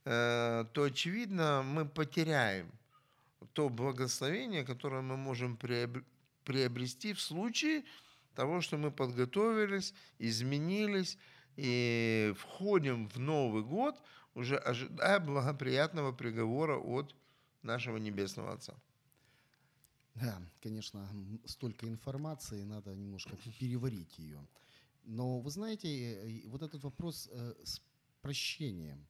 э, 0.04 0.64
то, 0.72 0.82
очевидно, 0.82 1.62
мы 1.62 1.86
потеряем 1.86 2.72
то 3.52 3.68
благословение, 3.68 4.64
которое 4.64 5.02
мы 5.02 5.16
можем 5.16 5.56
приоб- 5.56 6.04
приобрести 6.44 7.12
в 7.12 7.20
случае 7.20 7.84
того, 8.34 8.60
что 8.60 8.76
мы 8.76 8.90
подготовились, 8.90 9.94
изменились 10.18 11.18
и 11.56 12.34
входим 12.38 13.08
в 13.08 13.18
Новый 13.18 13.62
год, 13.62 14.00
уже 14.34 14.56
ожидая 14.56 15.20
благоприятного 15.20 16.12
приговора 16.12 16.78
от 16.78 17.14
нашего 17.62 17.98
Небесного 17.98 18.52
Отца. 18.52 18.74
Да, 20.14 20.40
конечно, 20.62 21.08
столько 21.46 21.86
информации, 21.88 22.64
надо 22.64 22.94
немножко 22.94 23.36
переварить 23.58 24.18
ее. 24.18 24.46
Но 25.04 25.40
вы 25.40 25.50
знаете, 25.50 25.88
э, 25.88 26.48
вот 26.48 26.62
этот 26.62 26.82
вопрос 26.84 27.28
э, 27.32 27.54
с 27.64 27.80
прощением. 28.20 29.06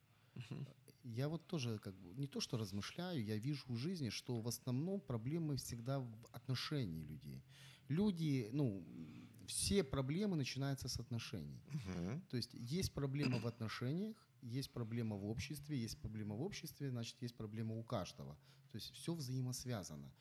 Я 1.03 1.27
вот 1.27 1.47
тоже 1.47 1.79
как 1.79 1.95
бы 1.95 2.13
не 2.15 2.27
то 2.27 2.39
что 2.39 2.57
размышляю, 2.57 3.23
я 3.23 3.37
вижу 3.37 3.63
в 3.67 3.75
жизни, 3.75 4.09
что 4.09 4.39
в 4.41 4.47
основном 4.47 4.99
проблемы 4.99 5.55
всегда 5.55 5.99
в 5.99 6.25
отношении 6.31 7.03
людей. 7.03 7.43
Люди, 7.87 8.49
ну, 8.53 8.85
все 9.47 9.83
проблемы 9.83 10.35
начинаются 10.35 10.87
с 10.87 10.99
отношений. 10.99 11.61
Мгм. 11.67 12.21
То 12.29 12.37
есть 12.37 12.53
есть 12.53 12.93
проблема 12.93 13.39
в 13.39 13.47
отношениях, 13.47 14.15
есть 14.41 14.71
проблема 14.71 15.17
в 15.17 15.25
обществе, 15.25 15.77
есть 15.77 15.99
проблема 15.99 16.35
в 16.35 16.41
обществе, 16.41 16.89
значит, 16.89 17.21
есть 17.21 17.35
проблема 17.35 17.75
у 17.75 17.83
каждого. 17.83 18.37
То 18.71 18.77
есть 18.77 18.93
все 18.93 19.13
взаимосвязано. 19.13 20.11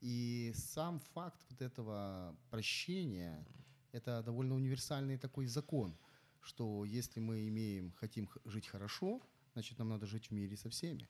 И 0.00 0.52
сам 0.54 1.00
факт 1.00 1.44
вот 1.50 1.62
этого 1.62 2.36
прощения– 2.50 3.46
это 3.92 4.22
довольно 4.22 4.54
универсальный 4.54 5.18
такой 5.18 5.46
закон, 5.46 5.96
что 6.40 6.84
если 6.84 7.20
мы 7.20 7.46
имеем, 7.48 7.92
хотим 7.92 8.28
жить 8.44 8.66
хорошо, 8.66 9.20
значит, 9.52 9.78
нам 9.78 9.88
надо 9.88 10.06
жить 10.06 10.28
в 10.28 10.32
мире 10.32 10.56
со 10.56 10.68
всеми. 10.70 11.08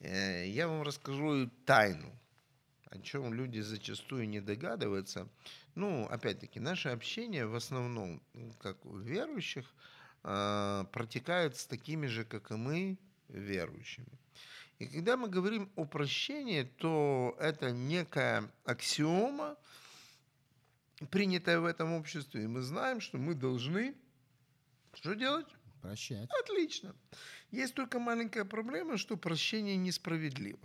Э, 0.00 0.46
Я 0.48 0.68
вам 0.68 0.82
расскажу 0.82 1.50
тайну, 1.64 2.12
о 2.90 2.98
чем 3.00 3.34
люди 3.34 3.60
зачастую 3.60 4.28
не 4.28 4.40
догадываются. 4.40 5.28
Ну, 5.74 6.06
опять-таки, 6.06 6.60
наше 6.60 6.88
общение 6.88 7.46
в 7.46 7.54
основном, 7.54 8.22
м, 8.34 8.52
как 8.60 8.84
у 8.86 8.96
верующих, 8.96 9.74
а, 10.24 10.84
протекает 10.92 11.56
с 11.56 11.66
такими 11.66 12.06
же, 12.06 12.24
как 12.24 12.50
и 12.50 12.54
мы, 12.54 12.98
верующими. 13.28 14.18
И 14.78 14.86
когда 14.86 15.16
мы 15.16 15.28
говорим 15.28 15.70
о 15.76 15.84
прощении, 15.84 16.62
то 16.62 17.36
это 17.38 17.70
некая 17.70 18.50
аксиома, 18.64 19.56
принятая 21.10 21.60
в 21.60 21.64
этом 21.64 21.92
обществе, 21.92 22.44
и 22.44 22.46
мы 22.46 22.62
знаем, 22.62 23.00
что 23.00 23.18
мы 23.18 23.34
должны 23.34 23.94
что 24.94 25.14
делать? 25.14 25.46
Прощать. 25.82 26.28
Отлично. 26.40 26.94
Есть 27.50 27.74
только 27.74 27.98
маленькая 27.98 28.44
проблема, 28.44 28.98
что 28.98 29.16
прощение 29.16 29.76
несправедливо. 29.76 30.58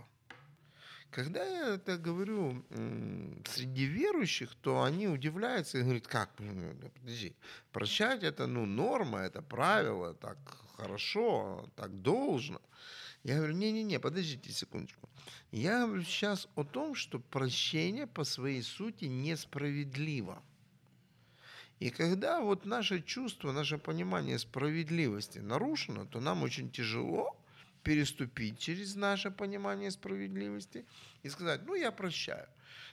Когда 1.10 1.44
я 1.44 1.74
это 1.74 1.96
говорю 1.96 2.64
среди 3.48 3.84
верующих, 3.84 4.52
то 4.56 4.82
они 4.82 5.06
удивляются 5.06 5.78
и 5.78 5.82
говорят, 5.82 6.08
как, 6.08 6.30
ну, 6.40 6.74
подожди, 7.00 7.36
прощать 7.70 8.24
это 8.24 8.48
ну, 8.48 8.66
норма, 8.66 9.20
это 9.20 9.40
правило, 9.40 10.14
так 10.14 10.38
хорошо, 10.76 11.70
так 11.76 12.02
должно. 12.02 12.60
Я 13.22 13.36
говорю, 13.36 13.54
не-не-не, 13.54 14.00
подождите 14.00 14.52
секундочку. 14.52 15.08
Я 15.52 15.86
говорю 15.86 16.02
сейчас 16.02 16.48
о 16.56 16.64
том, 16.64 16.96
что 16.96 17.20
прощение 17.20 18.08
по 18.08 18.24
своей 18.24 18.62
сути 18.62 19.04
несправедливо. 19.04 20.42
И 21.84 21.90
когда 21.90 22.40
вот 22.40 22.64
наше 22.64 23.02
чувство, 23.02 23.52
наше 23.52 23.76
понимание 23.76 24.38
справедливости 24.38 25.40
нарушено, 25.40 26.06
то 26.06 26.18
нам 26.18 26.42
очень 26.42 26.70
тяжело 26.70 27.38
переступить 27.82 28.58
через 28.58 28.94
наше 28.94 29.30
понимание 29.30 29.90
справедливости 29.90 30.86
и 31.22 31.28
сказать, 31.28 31.60
ну 31.66 31.74
я 31.74 31.92
прощаю. 31.92 32.48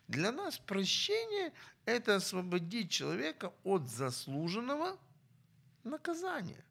Для 0.09 0.33
нас 0.33 0.57
прощение– 0.57 1.53
это 1.85 2.17
освободить 2.17 2.91
человека 2.91 3.53
от 3.63 3.89
заслуженного 3.89 4.97
наказания. 5.85 6.65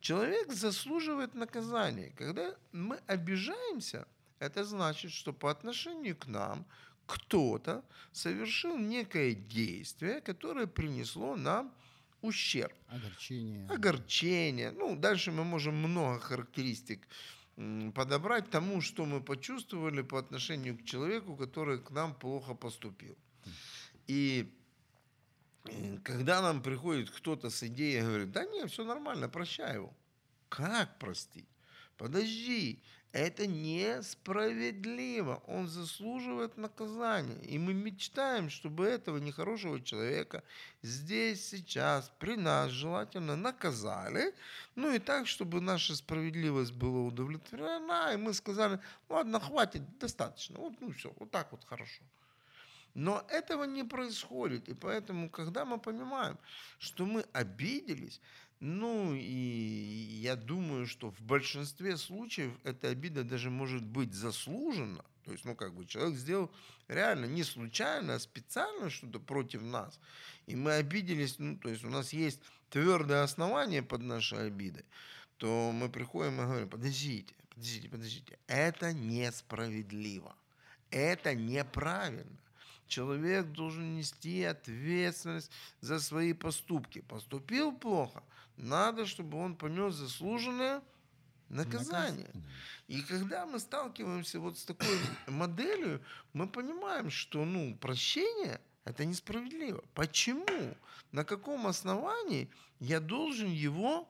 Человек 0.00 0.52
заслуживает 0.52 1.36
наказания. 1.36 2.12
Когда 2.18 2.56
мы 2.72 2.98
обижаемся, 3.06 4.08
это 4.40 4.64
значит, 4.64 5.12
что 5.12 5.32
по 5.32 5.48
отношению 5.48 6.16
к 6.16 6.26
нам 6.26 6.66
кто-то 7.12 7.84
совершил 8.12 8.78
некое 8.78 9.34
действие, 9.34 10.20
которое 10.20 10.66
принесло 10.66 11.36
нам 11.36 11.74
ущерб 12.22 12.72
Огорчение. 12.88 13.68
огорчение. 13.68 14.70
Ну, 14.70 14.96
дальше 14.96 15.30
мы 15.30 15.44
можем 15.44 15.74
много 15.74 16.18
характеристик 16.20 17.06
подобрать 17.94 18.48
тому, 18.50 18.80
что 18.80 19.04
мы 19.04 19.20
почувствовали 19.20 20.00
по 20.02 20.18
отношению 20.18 20.78
к 20.78 20.84
человеку, 20.84 21.36
который 21.36 21.78
к 21.78 21.90
нам 21.90 22.14
плохо 22.14 22.54
поступил. 22.54 23.16
И 24.06 24.50
э, 25.64 25.98
когда 26.02 26.40
нам 26.40 26.62
приходит 26.62 27.10
кто-то 27.10 27.50
с 27.50 27.62
идеей, 27.62 28.00
говорит, 28.00 28.32
да 28.32 28.46
нет, 28.46 28.70
все 28.70 28.84
нормально, 28.84 29.28
прощай 29.28 29.74
его. 29.74 29.92
Как 30.48 30.98
простить? 30.98 31.48
Подожди, 31.98 32.82
Это 33.12 33.46
несправедливо. 33.46 35.42
Он 35.46 35.68
заслуживает 35.68 36.56
наказания. 36.56 37.38
И 37.42 37.58
мы 37.58 37.74
мечтаем, 37.74 38.48
чтобы 38.48 38.86
этого 38.86 39.18
нехорошего 39.18 39.82
человека 39.82 40.42
здесь, 40.80 41.46
сейчас, 41.46 42.10
при 42.18 42.36
нас 42.36 42.70
желательно 42.70 43.36
наказали. 43.36 44.34
Ну 44.76 44.94
и 44.94 44.98
так, 44.98 45.26
чтобы 45.26 45.60
наша 45.60 45.94
справедливость 45.94 46.72
была 46.72 47.00
удовлетворена. 47.00 48.14
И 48.14 48.16
мы 48.16 48.32
сказали, 48.32 48.80
ладно, 49.10 49.40
хватит, 49.40 49.82
достаточно. 49.98 50.58
Вот, 50.58 50.80
ну 50.80 50.90
все, 50.92 51.12
вот 51.18 51.30
так 51.30 51.52
вот 51.52 51.64
хорошо. 51.66 52.02
Но 52.94 53.24
этого 53.28 53.64
не 53.64 53.84
происходит. 53.84 54.70
И 54.70 54.74
поэтому, 54.74 55.28
когда 55.28 55.66
мы 55.66 55.78
понимаем, 55.78 56.38
что 56.78 57.04
мы 57.04 57.26
обиделись, 57.34 58.22
ну 58.62 59.12
и 59.12 60.20
я 60.22 60.36
думаю, 60.36 60.86
что 60.86 61.10
в 61.10 61.20
большинстве 61.20 61.96
случаев 61.96 62.52
эта 62.62 62.90
обида 62.90 63.24
даже 63.24 63.50
может 63.50 63.84
быть 63.84 64.14
заслужена. 64.14 65.04
То 65.24 65.32
есть, 65.32 65.44
ну 65.44 65.56
как 65.56 65.74
бы 65.74 65.84
человек 65.84 66.14
сделал 66.14 66.48
реально 66.86 67.24
не 67.24 67.42
случайно, 67.42 68.14
а 68.14 68.20
специально 68.20 68.88
что-то 68.88 69.18
против 69.18 69.62
нас. 69.62 69.98
И 70.46 70.54
мы 70.54 70.74
обиделись, 70.74 71.40
ну 71.40 71.56
то 71.56 71.70
есть 71.70 71.82
у 71.82 71.88
нас 71.88 72.12
есть 72.12 72.40
твердое 72.70 73.24
основание 73.24 73.82
под 73.82 74.02
нашей 74.02 74.46
обидой, 74.46 74.84
то 75.38 75.72
мы 75.72 75.88
приходим 75.88 76.40
и 76.40 76.44
говорим, 76.44 76.68
подождите, 76.68 77.34
подождите, 77.50 77.88
подождите, 77.88 78.38
это 78.46 78.92
несправедливо, 78.92 80.36
это 80.92 81.34
неправильно 81.34 82.38
человек 82.92 83.46
должен 83.46 83.96
нести 83.96 84.44
ответственность 84.44 85.50
за 85.80 85.98
свои 85.98 86.34
поступки. 86.34 87.00
Поступил 87.00 87.72
плохо, 87.72 88.22
надо, 88.56 89.06
чтобы 89.06 89.38
он 89.38 89.56
понес 89.56 89.94
заслуженное 89.94 90.82
наказание. 91.48 92.30
И 92.88 93.00
когда 93.00 93.46
мы 93.46 93.58
сталкиваемся 93.58 94.40
вот 94.40 94.58
с 94.58 94.64
такой 94.64 94.98
моделью, 95.26 96.02
мы 96.34 96.46
понимаем, 96.46 97.10
что 97.10 97.44
ну, 97.46 97.74
прощение– 97.76 98.60
это 98.84 99.06
несправедливо. 99.06 99.82
Почему? 99.94 100.76
На 101.12 101.24
каком 101.24 101.66
основании 101.66 102.50
я 102.78 103.00
должен 103.00 103.50
его 103.50 104.06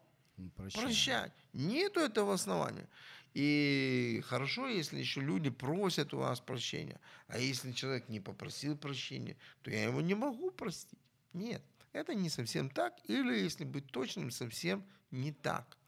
прощать? 0.57 0.83
прощать? 0.83 1.33
Нету 1.53 2.01
этого 2.01 2.35
основания. 2.35 2.89
И 3.35 4.23
хорошо, 4.27 4.69
если 4.69 4.99
еще 4.99 5.21
люди 5.21 5.49
просят 5.49 6.13
у 6.13 6.19
вас 6.19 6.41
прощения. 6.41 7.01
А 7.29 7.39
если 7.39 7.73
человек 7.73 8.09
не 8.09 8.21
попросил 8.21 8.77
прощения, 8.77 9.37
то 9.63 9.71
я 9.71 9.85
его 9.85 10.01
не 10.01 10.15
могу 10.15 10.51
простить. 10.51 10.99
Нет, 11.33 11.63
это 11.93 12.15
не 12.15 12.29
совсем 12.29 12.69
так. 12.69 12.95
Или, 13.09 13.39
если 13.39 13.65
быть 13.65 13.87
точным, 13.87 14.31
совсем 14.31 14.85
не 15.11 15.33
так. 15.33 15.79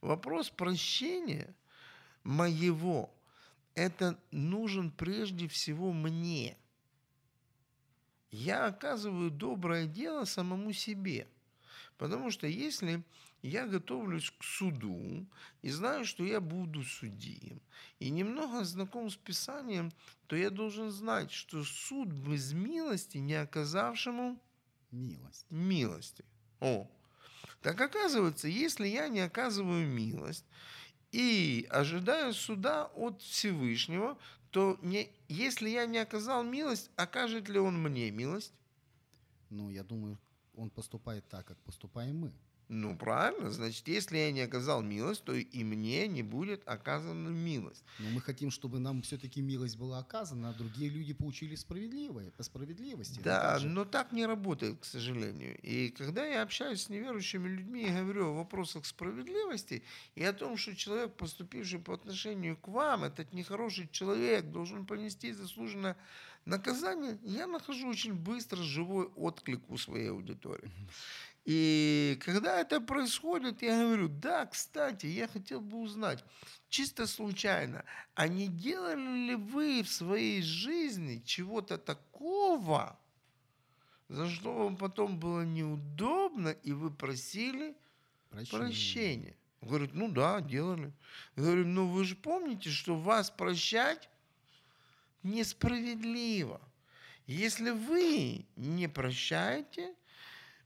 Вопрос 0.00 0.50
прощения 0.50 1.54
моего, 2.22 3.12
это 3.74 4.18
нужен 4.30 4.92
прежде 4.92 5.48
всего 5.48 5.92
мне. 5.92 6.56
Я 8.30 8.66
оказываю 8.66 9.30
доброе 9.30 9.86
дело 9.86 10.24
самому 10.24 10.72
себе. 10.72 11.26
Потому 11.98 12.30
что 12.30 12.46
если 12.46 13.02
я 13.48 13.66
готовлюсь 13.66 14.30
к 14.30 14.42
суду 14.42 15.26
и 15.60 15.70
знаю, 15.70 16.06
что 16.06 16.24
я 16.24 16.40
буду 16.40 16.82
судим, 16.82 17.60
и 17.98 18.08
немного 18.08 18.64
знаком 18.64 19.10
с 19.10 19.16
Писанием, 19.16 19.92
то 20.26 20.34
я 20.34 20.48
должен 20.48 20.90
знать, 20.90 21.30
что 21.30 21.62
суд 21.62 22.08
без 22.08 22.54
милости, 22.54 23.18
не 23.18 23.34
оказавшему 23.34 24.40
милость. 24.90 25.46
милости. 25.50 26.24
О, 26.60 26.90
так 27.60 27.78
оказывается, 27.80 28.48
если 28.48 28.88
я 28.88 29.08
не 29.08 29.20
оказываю 29.20 29.86
милость 29.86 30.46
и 31.12 31.66
ожидаю 31.70 32.32
суда 32.32 32.86
от 32.94 33.20
Всевышнего, 33.20 34.16
то 34.52 34.78
не, 34.80 35.10
если 35.28 35.68
я 35.68 35.84
не 35.84 35.98
оказал 35.98 36.44
милость, 36.44 36.90
окажет 36.96 37.50
ли 37.50 37.58
он 37.58 37.82
мне 37.82 38.10
милость? 38.10 38.54
Ну, 39.50 39.68
я 39.68 39.84
думаю, 39.84 40.18
он 40.56 40.70
поступает 40.70 41.28
так, 41.28 41.46
как 41.46 41.58
поступаем 41.58 42.20
мы. 42.20 42.32
Ну, 42.68 42.96
правильно. 42.96 43.50
Значит, 43.50 43.86
если 43.88 44.16
я 44.16 44.32
не 44.32 44.40
оказал 44.40 44.82
милость, 44.82 45.24
то 45.24 45.34
и 45.34 45.64
мне 45.64 46.08
не 46.08 46.22
будет 46.22 46.66
оказана 46.66 47.28
милость. 47.28 47.84
Но 47.98 48.10
мы 48.10 48.20
хотим, 48.20 48.50
чтобы 48.50 48.78
нам 48.78 49.02
все-таки 49.02 49.42
милость 49.42 49.76
была 49.76 49.98
оказана, 49.98 50.50
а 50.50 50.54
другие 50.54 50.90
люди 50.90 51.12
получили 51.12 51.54
справедливое, 51.56 52.30
по 52.30 52.42
справедливости. 52.42 53.20
Да, 53.22 53.58
но 53.62 53.84
так 53.84 54.12
не 54.12 54.26
работает, 54.26 54.80
к 54.80 54.84
сожалению. 54.84 55.58
И 55.60 55.90
когда 55.90 56.24
я 56.26 56.42
общаюсь 56.42 56.82
с 56.82 56.88
неверующими 56.88 57.48
людьми 57.48 57.82
и 57.86 57.90
говорю 57.90 58.28
о 58.28 58.34
вопросах 58.34 58.86
справедливости 58.86 59.82
и 60.14 60.24
о 60.24 60.32
том, 60.32 60.56
что 60.56 60.74
человек, 60.74 61.14
поступивший 61.16 61.80
по 61.80 61.94
отношению 61.94 62.56
к 62.56 62.68
вам, 62.68 63.04
этот 63.04 63.32
нехороший 63.32 63.88
человек, 63.92 64.46
должен 64.46 64.86
понести 64.86 65.32
заслуженное 65.32 65.96
наказание, 66.44 67.18
я 67.22 67.46
нахожу 67.46 67.88
очень 67.88 68.14
быстро 68.14 68.62
живой 68.62 69.06
отклик 69.16 69.68
у 69.70 69.76
своей 69.76 70.10
аудитории. 70.10 70.70
И 71.44 72.18
когда 72.24 72.58
это 72.58 72.80
происходит, 72.80 73.60
я 73.60 73.82
говорю, 73.82 74.08
да, 74.08 74.46
кстати, 74.46 75.06
я 75.06 75.28
хотел 75.28 75.60
бы 75.60 75.78
узнать, 75.78 76.24
чисто 76.70 77.06
случайно, 77.06 77.84
а 78.14 78.28
не 78.28 78.48
делали 78.48 79.26
ли 79.26 79.34
вы 79.34 79.82
в 79.82 79.90
своей 79.90 80.40
жизни 80.40 81.22
чего-то 81.26 81.76
такого, 81.76 82.98
за 84.08 84.30
что 84.30 84.54
вам 84.54 84.76
потом 84.76 85.18
было 85.18 85.42
неудобно, 85.42 86.48
и 86.48 86.72
вы 86.72 86.90
просили 86.90 87.76
прощения? 88.30 88.58
прощения? 88.58 89.36
Говорит, 89.60 89.94
ну 89.94 90.10
да, 90.10 90.40
делали. 90.40 90.92
Говорю, 91.36 91.66
ну 91.66 91.88
вы 91.88 92.04
же 92.04 92.16
помните, 92.16 92.70
что 92.70 92.96
вас 92.96 93.30
прощать 93.30 94.08
несправедливо. 95.22 96.60
Если 97.26 97.70
вы 97.70 98.46
не 98.56 98.88
прощаете, 98.88 99.94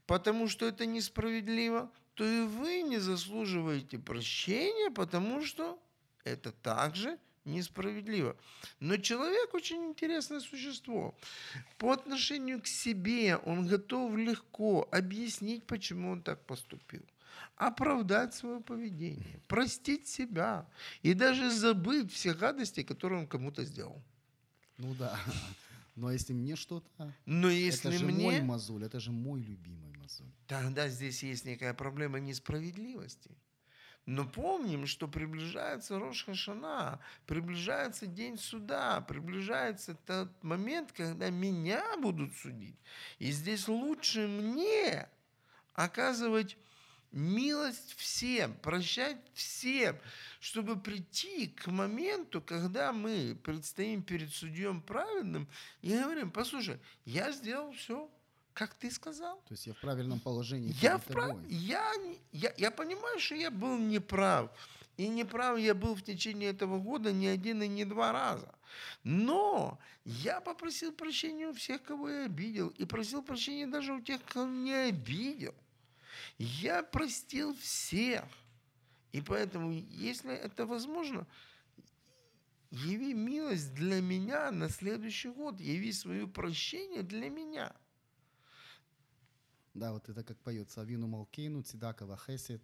потому 0.08 0.48
что 0.48 0.66
это 0.66 0.86
несправедливо, 0.86 1.88
то 2.14 2.24
и 2.24 2.40
вы 2.46 2.82
не 2.82 2.98
заслуживаете 2.98 3.98
прощения, 3.98 4.90
потому 4.90 5.44
что 5.44 5.78
это 6.24 6.50
также 6.50 7.18
несправедливо. 7.44 8.34
Но 8.80 8.96
человек 8.96 9.54
очень 9.54 9.84
интересное 9.84 10.40
существо. 10.40 11.14
По 11.76 11.92
отношению 11.92 12.60
к 12.60 12.66
себе 12.66 13.36
он 13.36 13.66
готов 13.66 14.16
легко 14.16 14.88
объяснить, 14.90 15.64
почему 15.64 16.12
он 16.12 16.22
так 16.22 16.44
поступил 16.44 17.04
оправдать 17.56 18.34
свое 18.34 18.60
поведение, 18.60 19.40
простить 19.48 20.06
себя 20.06 20.64
и 21.02 21.12
даже 21.12 21.50
забыть 21.50 22.12
все 22.12 22.32
гадости, 22.32 22.84
которые 22.84 23.20
он 23.22 23.26
кому-то 23.26 23.64
сделал. 23.64 24.00
Ну 24.78 24.94
да. 24.94 25.18
Но 25.96 26.12
если 26.12 26.32
мне 26.32 26.54
что-то, 26.54 27.12
Но 27.26 27.50
если 27.50 27.90
это 27.90 27.98
же 27.98 28.06
мне... 28.06 28.24
мой 28.24 28.40
мозоль, 28.42 28.84
это 28.84 29.00
же 29.00 29.10
мой 29.10 29.40
любимый 29.40 29.87
мозоль. 30.08 30.32
Тогда 30.46 30.88
здесь 30.88 31.22
есть 31.22 31.44
некая 31.44 31.74
проблема 31.74 32.18
несправедливости. 32.18 33.30
Но 34.06 34.26
помним, 34.26 34.86
что 34.86 35.06
приближается 35.06 35.98
Рош 35.98 36.24
Хашана, 36.24 36.98
приближается 37.26 38.06
день 38.06 38.38
суда, 38.38 39.02
приближается 39.02 39.94
тот 40.06 40.42
момент, 40.42 40.92
когда 40.92 41.28
меня 41.28 41.84
будут 41.98 42.34
судить. 42.34 42.76
И 43.18 43.30
здесь 43.30 43.68
лучше 43.68 44.26
мне 44.26 45.06
оказывать 45.74 46.56
милость 47.12 47.94
всем, 47.98 48.54
прощать 48.54 49.18
всем, 49.34 49.98
чтобы 50.40 50.80
прийти 50.80 51.48
к 51.48 51.66
моменту, 51.66 52.40
когда 52.40 52.94
мы 52.94 53.38
предстоим 53.44 54.02
перед 54.02 54.32
судьем 54.32 54.80
праведным 54.80 55.48
и 55.82 55.94
говорим, 55.98 56.30
послушай, 56.30 56.80
я 57.04 57.30
сделал 57.30 57.72
все, 57.72 58.10
как 58.58 58.74
ты 58.74 58.90
сказал. 58.90 59.36
То 59.46 59.54
есть 59.54 59.68
я 59.68 59.72
в 59.72 59.76
правильном 59.76 60.18
положении. 60.18 60.74
Я, 60.82 60.98
вправ... 60.98 61.36
я, 61.48 61.92
я, 62.32 62.52
я 62.56 62.70
понимаю, 62.72 63.20
что 63.20 63.36
я 63.36 63.52
был 63.52 63.78
неправ. 63.78 64.50
И 64.96 65.06
неправ 65.06 65.58
я 65.58 65.74
был 65.74 65.94
в 65.94 66.02
течение 66.02 66.50
этого 66.50 66.80
года 66.80 67.12
не 67.12 67.28
один 67.28 67.62
и 67.62 67.68
не 67.68 67.84
два 67.84 68.10
раза. 68.10 68.52
Но 69.04 69.78
я 70.04 70.40
попросил 70.40 70.92
прощения 70.92 71.46
у 71.46 71.52
всех, 71.52 71.84
кого 71.84 72.10
я 72.10 72.24
обидел. 72.24 72.70
И 72.70 72.84
просил 72.84 73.22
прощения 73.22 73.68
даже 73.68 73.92
у 73.92 74.00
тех, 74.00 74.24
кого 74.24 74.48
не 74.48 74.74
обидел. 74.74 75.54
Я 76.38 76.82
простил 76.82 77.54
всех. 77.54 78.24
И 79.12 79.20
поэтому, 79.20 79.70
если 79.70 80.34
это 80.34 80.66
возможно, 80.66 81.28
яви 82.72 83.14
милость 83.14 83.72
для 83.74 84.00
меня 84.00 84.50
на 84.50 84.68
следующий 84.68 85.28
год, 85.28 85.60
яви 85.60 85.92
свое 85.92 86.26
прощение 86.26 87.04
для 87.04 87.30
меня. 87.30 87.72
Да, 89.78 89.92
вот 89.92 90.08
это 90.08 90.24
как 90.24 90.36
поется 90.38 90.80
Авину 90.80 91.06
Малкейну, 91.06 91.62
Цидакова 91.62 92.16
Хесед, 92.16 92.60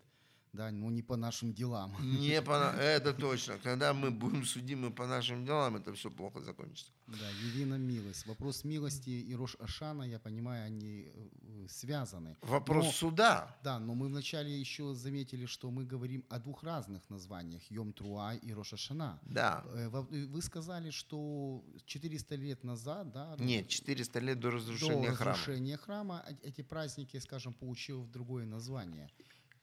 да, 0.54 0.70
но 0.70 0.90
не 0.90 1.02
по 1.02 1.16
нашим 1.16 1.52
делам. 1.52 1.94
Не 2.00 2.40
по, 2.46 2.52
это 2.78 3.12
точно. 3.12 3.58
Когда 3.62 3.92
мы 3.92 4.10
будем 4.10 4.44
судимы 4.44 4.90
по 4.90 5.06
нашим 5.06 5.44
делам, 5.44 5.76
это 5.76 5.92
все 5.92 6.10
плохо 6.10 6.40
закончится. 6.40 6.92
Да, 7.06 7.28
Евина 7.46 7.74
милость. 7.74 8.26
Вопрос 8.26 8.64
милости 8.64 9.10
и 9.10 9.34
Рош 9.34 9.56
Ашана, 9.60 10.04
я 10.04 10.18
понимаю, 10.18 10.64
они 10.66 11.06
э, 11.12 11.66
связаны. 11.68 12.36
Вопрос 12.40 12.84
Но- 12.86 12.92
суда. 12.92 13.56
Да, 13.62 13.78
но 13.78 13.94
мы 13.94 14.06
вначале 14.06 14.58
еще 14.58 14.94
заметили, 14.94 15.46
что 15.46 15.70
мы 15.70 15.84
говорим 15.84 16.24
о 16.30 16.38
двух 16.38 16.62
разных 16.62 17.02
названиях, 17.10 17.62
Йом 17.70 17.92
Труа 17.92 18.34
и 18.34 18.52
Рош 18.54 18.72
Ашана. 18.72 19.18
Да. 19.22 19.64
Э, 19.74 19.90
э, 20.10 20.26
Вы 20.26 20.40
сказали, 20.42 20.90
что 20.90 21.62
400 21.86 22.36
лет 22.36 22.64
назад, 22.64 23.12
да, 23.12 23.36
Нет, 23.38 23.68
400 23.68 24.20
лет 24.20 24.40
до 24.40 24.50
до 24.50 24.56
разрушения 24.56 25.10
храма. 25.12 25.32
разрушения 25.32 25.76
храма 25.76 26.24
э- 26.28 26.34
эти 26.48 26.62
праздники, 26.62 27.18
скажем, 27.18 27.52
получил 27.52 28.02
в 28.02 28.10
другое 28.10 28.46
название. 28.46 29.10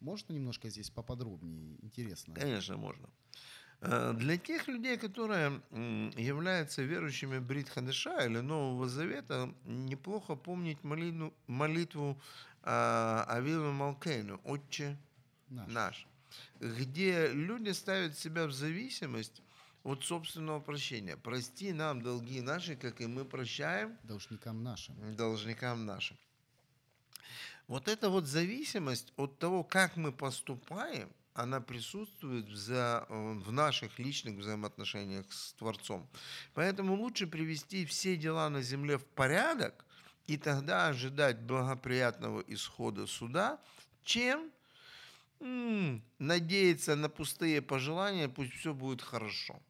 Можно 0.02 0.34
немножко 0.34 0.70
здесь 0.70 0.90
поподробнее? 0.90 1.78
Интересно. 1.82 2.34
Конечно, 2.36 2.76
можно. 2.78 3.08
Э, 3.82 4.14
Для 4.14 4.38
тех 4.38 4.68
людей, 4.68 4.98
которые 4.98 5.62
являются 6.18 6.82
верующими 6.82 7.40
Брит 7.40 7.70
Хадыша 7.70 8.26
или 8.26 8.40
Нового 8.40 8.90
Завета, 8.90 9.54
неплохо 9.66 10.36
помнить 10.36 10.84
молитву, 10.84 11.34
молитву 11.48 12.20
а, 12.64 13.26
Авилу 13.28 13.72
Малкейну, 13.72 14.40
«Отче 14.44 14.98
Наш. 15.50 15.72
наш», 15.72 16.08
где 16.60 17.28
люди 17.34 17.72
ставят 17.72 18.18
себя 18.18 18.46
в 18.48 18.52
зависимость 18.52 19.42
от 19.84 20.04
собственного 20.04 20.60
прощения. 20.60 21.18
«Прости 21.18 21.74
нам 21.74 22.02
долги 22.02 22.42
наши, 22.42 22.76
как 22.76 23.02
и 23.02 23.08
мы 23.08 23.26
прощаем 23.26 23.98
Должникам 24.04 24.64
нашим. 24.64 25.16
должникам 25.16 25.86
нашим». 25.86 26.18
Вот 27.72 27.88
эта 27.88 28.10
вот 28.10 28.26
зависимость 28.26 29.14
от 29.16 29.40
того, 29.40 29.64
как 29.64 29.96
мы 29.96 30.12
поступаем, 30.12 31.10
она 31.34 31.62
присутствует 31.62 32.46
в, 32.50 32.54
за- 32.58 33.06
э, 33.08 33.34
в 33.46 33.50
наших 33.54 33.98
личных 33.98 34.36
взаимоотношениях 34.40 35.32
с 35.32 35.54
Творцом. 35.54 36.06
Поэтому 36.54 36.96
лучше 36.96 37.28
привести 37.28 37.86
все 37.86 38.18
дела 38.18 38.50
на 38.50 38.62
земле 38.62 38.98
в 38.98 39.06
порядок 39.06 39.86
и 40.28 40.36
тогда 40.36 40.88
ожидать 40.88 41.40
благоприятного 41.40 42.44
исхода 42.46 43.08
суда, 43.08 43.58
чем 44.04 44.52
м, 45.40 46.04
надеяться 46.20 46.98
на 46.98 47.08
пустые 47.08 47.62
пожелания, 47.62 48.28
пусть 48.28 48.52
все 48.52 48.74
будет 48.74 49.02
хорошо. 49.02 49.62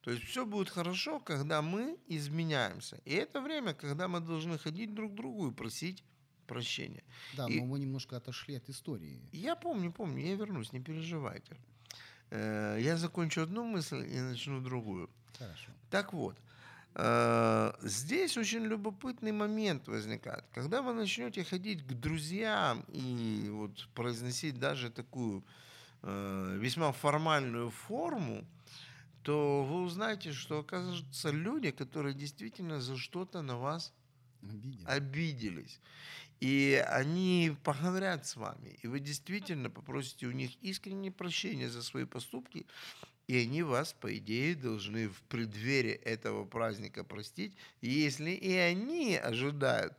То 0.00 0.10
есть 0.10 0.24
все 0.24 0.44
будет 0.44 0.70
хорошо, 0.70 1.20
когда 1.20 1.62
мы 1.62 1.96
изменяемся. 2.08 3.00
И 3.04 3.14
это 3.14 3.40
время, 3.40 3.74
когда 3.74 4.08
мы 4.08 4.18
должны 4.18 4.58
ходить 4.58 4.92
друг 4.92 5.12
к 5.12 5.14
другу 5.14 5.48
и 5.48 5.54
просить 5.54 6.02
прощения. 6.46 7.02
Да, 7.36 7.46
И- 7.48 7.60
но 7.60 7.66
мы 7.66 7.78
немножко 7.78 8.16
отошли 8.16 8.56
от 8.56 8.68
истории. 8.70 9.20
Я 9.32 9.54
помню, 9.56 9.92
помню, 9.92 10.24
я 10.26 10.34
вернусь, 10.36 10.72
не 10.72 10.80
переживайте. 10.80 11.56
Э, 12.30 12.78
Я 12.80 12.96
закончу 12.96 13.42
одну 13.42 13.64
мысль 13.64 14.06
и 14.16 14.20
начну 14.20 14.60
другую. 14.60 15.08
Хорошо. 15.38 15.70
Так 15.90 16.12
вот, 16.12 16.36
э, 16.94 17.72
здесь 17.82 18.36
очень 18.38 18.64
любопытный 18.66 19.32
момент 19.32 19.88
возникает. 19.88 20.44
Когда 20.54 20.80
вы 20.82 20.92
начнете 20.94 21.44
ходить 21.44 21.82
к 21.86 21.92
друзьям 21.92 22.84
и 22.88 23.48
вот 23.50 23.88
произносить 23.94 24.58
даже 24.58 24.90
такую 24.90 25.42
э, 26.04 26.58
весьма 26.60 26.90
формальную 26.92 27.70
форму, 27.70 28.44
то 29.22 29.62
вы 29.64 29.82
узнаете, 29.82 30.32
что 30.32 30.58
оказываются 30.58 31.30
люди, 31.30 31.70
которые 31.70 32.14
действительно 32.14 32.80
за 32.80 32.96
что-то 32.96 33.42
на 33.42 33.56
вас 33.56 33.92
Обидел. 34.42 34.88
обиделись. 34.88 35.80
И 36.42 36.84
они 36.88 37.56
поговорят 37.62 38.26
с 38.26 38.34
вами. 38.34 38.76
И 38.82 38.88
вы 38.88 38.98
действительно 38.98 39.70
попросите 39.70 40.26
у 40.26 40.32
них 40.32 40.50
искреннее 40.60 41.12
прощения 41.12 41.70
за 41.70 41.84
свои 41.84 42.04
поступки. 42.04 42.66
И 43.28 43.36
они 43.36 43.62
вас, 43.62 43.92
по 43.92 44.12
идее, 44.18 44.56
должны 44.56 45.08
в 45.08 45.22
преддверии 45.28 45.92
этого 45.92 46.44
праздника 46.44 47.04
простить, 47.04 47.54
если 47.80 48.32
и 48.32 48.54
они 48.56 49.14
ожидают, 49.14 49.96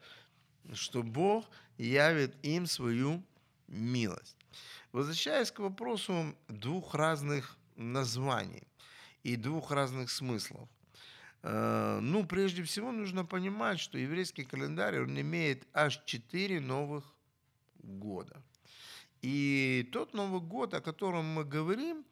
что 0.73 1.01
Бог 1.01 1.45
явит 1.77 2.35
им 2.43 2.65
свою 2.65 3.23
милость. 3.69 4.35
Возвращаясь 4.91 5.49
к 5.49 5.59
вопросу 5.59 6.35
двух 6.49 6.93
разных 6.93 7.57
названий 7.77 8.67
и 9.23 9.37
двух 9.37 9.71
разных 9.71 10.11
смыслов. 10.11 10.67
Э, 11.43 11.99
Ну, 12.01 12.25
прежде 12.25 12.63
всего, 12.63 12.91
нужно 12.91 13.25
понимать, 13.25 13.79
что 13.79 13.97
еврейский 13.97 14.45
календарь, 14.45 14.99
он 15.01 15.19
имеет 15.19 15.67
аж 15.73 16.01
четыре 16.05 16.59
новых 16.59 17.03
года. 17.83 18.41
И 19.21 19.89
тот 19.91 20.13
Новый 20.13 20.41
год, 20.41 20.73
о 20.73 20.81
котором 20.81 21.25
мы 21.25 21.45
говорим, 21.45 22.03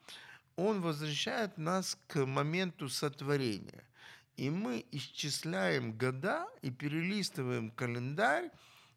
он 0.56 0.80
возвращает 0.80 1.58
нас 1.58 1.98
к 2.06 2.24
моменту 2.26 2.88
сотворения. 2.88 3.84
И 4.36 4.50
мы 4.50 4.84
исчисляем 4.92 5.92
года 5.92 6.46
и 6.62 6.70
перелистываем 6.70 7.70
календарь, 7.70 8.50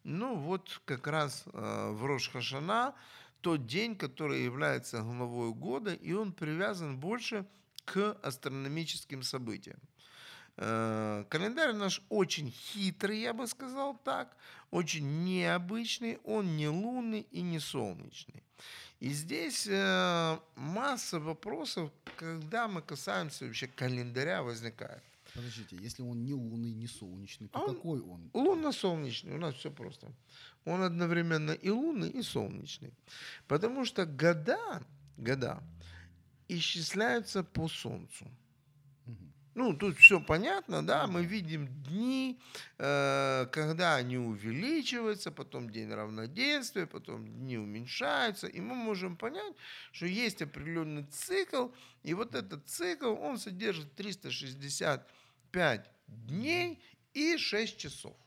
ну 0.03 0.35
вот 0.35 0.81
как 0.85 1.07
раз 1.07 1.43
э, 1.45 1.91
в 1.91 2.05
Рош-Хашана, 2.05 2.93
тот 3.41 3.67
день, 3.67 3.95
который 3.95 4.43
является 4.43 5.01
главой 5.01 5.53
года, 5.53 5.93
и 5.93 6.13
он 6.13 6.31
привязан 6.31 6.97
больше 6.97 7.45
к 7.85 8.17
астрономическим 8.23 9.23
событиям. 9.23 9.79
Э, 10.57 11.25
Календарь 11.29 11.73
наш 11.73 12.01
очень 12.09 12.51
хитрый, 12.51 13.19
я 13.19 13.33
бы 13.33 13.47
сказал 13.47 13.97
так, 14.03 14.35
очень 14.71 15.23
необычный, 15.23 16.19
он 16.23 16.55
не 16.55 16.67
лунный 16.67 17.27
и 17.31 17.41
не 17.41 17.59
солнечный. 17.59 18.43
И 18.99 19.09
здесь 19.09 19.67
э, 19.69 20.39
масса 20.55 21.19
вопросов, 21.19 21.91
когда 22.15 22.67
мы 22.67 22.81
касаемся 22.81 23.45
вообще 23.45 23.67
календаря, 23.67 24.41
возникает. 24.41 25.03
Подождите, 25.33 25.75
если 25.75 26.01
он 26.01 26.23
не 26.23 26.33
лунный, 26.33 26.71
не 26.71 26.87
солнечный, 26.87 27.49
то 27.49 27.59
он 27.59 27.75
какой 27.75 27.99
он? 27.99 28.29
Лунно-солнечный, 28.33 29.35
у 29.35 29.37
нас 29.37 29.55
все 29.55 29.69
просто. 29.69 30.09
Он 30.63 30.81
одновременно 30.81 31.51
и 31.51 31.69
лунный, 31.69 32.09
и 32.09 32.21
солнечный. 32.21 32.93
Потому 33.47 33.83
что 33.83 34.05
года, 34.05 34.81
года 35.17 35.61
исчисляются 36.47 37.43
по 37.43 37.67
солнцу. 37.67 38.25
Ну, 39.55 39.73
тут 39.73 39.97
все 39.97 40.19
понятно, 40.19 40.85
да, 40.85 41.07
мы 41.07 41.23
видим 41.23 41.67
дни, 41.83 42.37
э, 42.77 43.47
когда 43.53 43.95
они 43.95 44.17
увеличиваются, 44.17 45.31
потом 45.31 45.69
день 45.69 45.93
равноденствия, 45.93 46.85
потом 46.85 47.25
дни 47.25 47.57
уменьшаются, 47.57 48.47
и 48.47 48.59
мы 48.59 48.75
можем 48.75 49.15
понять, 49.15 49.53
что 49.93 50.07
есть 50.07 50.41
определенный 50.41 51.05
цикл, 51.05 51.69
и 52.03 52.13
вот 52.13 52.35
этот 52.35 52.67
цикл, 52.67 53.13
он 53.13 53.37
содержит 53.37 53.95
365 53.95 55.89
дней 56.07 56.83
и 57.13 57.37
6 57.37 57.77
часов. 57.77 58.17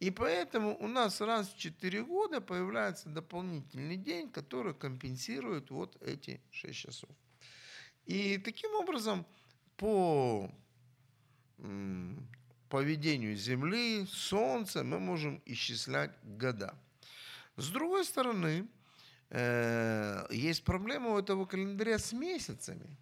И 0.00 0.10
поэтому 0.10 0.76
у 0.80 0.86
нас 0.86 1.22
раз 1.22 1.48
в 1.48 1.56
4 1.56 2.04
года 2.04 2.42
появляется 2.42 3.08
дополнительный 3.08 3.96
день, 3.96 4.28
который 4.30 4.74
компенсирует 4.74 5.70
вот 5.70 5.96
эти 6.02 6.42
6 6.50 6.78
часов. 6.78 7.10
И 8.04 8.36
таким 8.36 8.74
образом 8.74 9.24
по 9.80 10.50
поведению 12.68 13.34
Земли, 13.34 14.06
Солнца 14.06 14.84
мы 14.84 15.00
можем 15.00 15.42
исчислять 15.46 16.10
года. 16.22 16.74
С 17.56 17.70
другой 17.70 18.04
стороны, 18.04 18.68
э, 19.30 20.26
есть 20.30 20.64
проблема 20.64 21.14
у 21.14 21.18
этого 21.18 21.46
календаря 21.46 21.98
с 21.98 22.12
месяцами. 22.12 22.94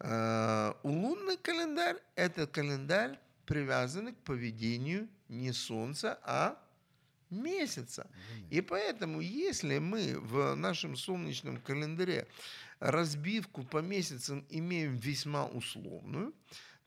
Э, 0.00 0.74
у 0.82 0.88
лунный 0.90 1.36
календарь– 1.36 1.98
это 2.16 2.48
календарь, 2.48 3.16
привязанный 3.46 4.12
к 4.12 4.18
поведению 4.18 5.08
не 5.28 5.52
Солнца, 5.52 6.18
а 6.24 6.60
месяца. 7.30 8.10
И 8.50 8.60
поэтому, 8.60 9.20
если 9.20 9.78
мы 9.78 10.18
в 10.18 10.54
нашем 10.54 10.96
солнечном 10.96 11.60
календаре 11.60 12.26
разбивку 12.80 13.62
по 13.62 13.78
месяцам 13.78 14.44
имеем 14.48 14.96
весьма 14.96 15.46
условную, 15.46 16.34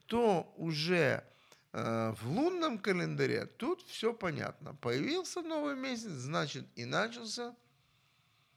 то 0.06 0.52
уже 0.56 1.24
э, 1.72 2.14
в 2.20 2.28
лунном 2.28 2.78
календаре 2.78 3.46
тут 3.46 3.82
все 3.82 4.12
понятно. 4.12 4.74
Появился 4.74 5.40
новый 5.42 5.76
месяц, 5.76 6.10
значит 6.10 6.66
и 6.76 6.84
начался 6.84 7.54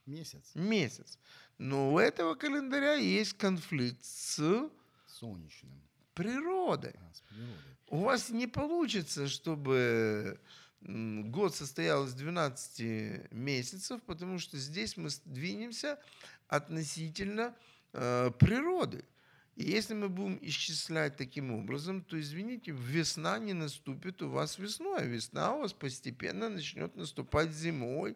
Месяц 0.08 0.56
месяц. 0.56 1.20
Но 1.58 1.94
у 1.94 2.00
этого 2.00 2.36
календаря 2.36 2.94
есть 2.94 3.34
конфликт 3.34 4.04
с 4.06 4.70
солнечным. 5.06 5.82
природой. 6.14 6.96
А, 6.98 7.14
с 7.14 7.22
природой. 7.22 7.56
У 7.90 7.98
вас 8.00 8.30
не 8.30 8.48
получится, 8.48 9.28
чтобы 9.28 10.40
год 10.88 11.54
состоял 11.54 12.06
из 12.06 12.14
12 12.14 13.32
месяцев, 13.32 14.02
потому 14.04 14.40
что 14.40 14.58
здесь 14.58 14.96
мы 14.96 15.10
двинемся 15.26 16.00
относительно 16.48 17.54
э, 17.94 18.32
природы. 18.40 19.04
И 19.58 19.72
если 19.72 19.96
мы 19.96 20.08
будем 20.08 20.38
исчислять 20.44 21.18
таким 21.18 21.52
образом, 21.52 22.04
то, 22.04 22.20
извините, 22.20 22.72
весна 22.72 23.40
не 23.40 23.54
наступит 23.54 24.22
у 24.22 24.30
вас 24.30 24.60
весной, 24.60 25.00
а 25.00 25.04
весна 25.04 25.56
у 25.56 25.62
вас 25.62 25.74
постепенно 25.74 26.48
начнет 26.48 26.96
наступать 26.96 27.52
зимой, 27.52 28.16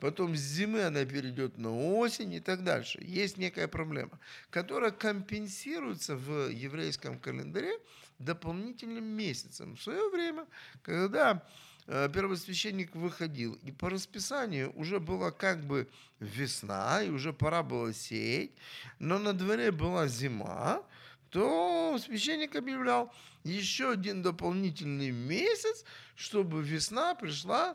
потом 0.00 0.36
с 0.36 0.40
зимы 0.40 0.82
она 0.82 1.06
перейдет 1.06 1.56
на 1.56 1.74
осень 1.74 2.34
и 2.34 2.40
так 2.40 2.62
дальше. 2.62 2.98
Есть 3.02 3.38
некая 3.38 3.68
проблема, 3.68 4.20
которая 4.50 4.90
компенсируется 4.90 6.14
в 6.14 6.50
еврейском 6.50 7.18
календаре 7.18 7.72
дополнительным 8.18 9.04
месяцем. 9.04 9.76
В 9.76 9.82
свое 9.82 10.10
время, 10.10 10.46
когда 10.82 11.42
первосвященник 11.86 12.94
выходил, 12.94 13.54
и 13.62 13.72
по 13.72 13.90
расписанию 13.90 14.72
уже 14.76 15.00
была 15.00 15.30
как 15.30 15.64
бы 15.64 15.88
весна, 16.20 17.02
и 17.02 17.10
уже 17.10 17.32
пора 17.32 17.62
было 17.62 17.92
сеять, 17.92 18.52
но 18.98 19.18
на 19.18 19.32
дворе 19.32 19.72
была 19.72 20.06
зима, 20.08 20.82
то 21.30 21.98
священник 21.98 22.54
объявлял 22.56 23.12
еще 23.44 23.90
один 23.92 24.22
дополнительный 24.22 25.10
месяц, 25.10 25.84
чтобы 26.14 26.62
весна 26.62 27.14
пришла 27.14 27.74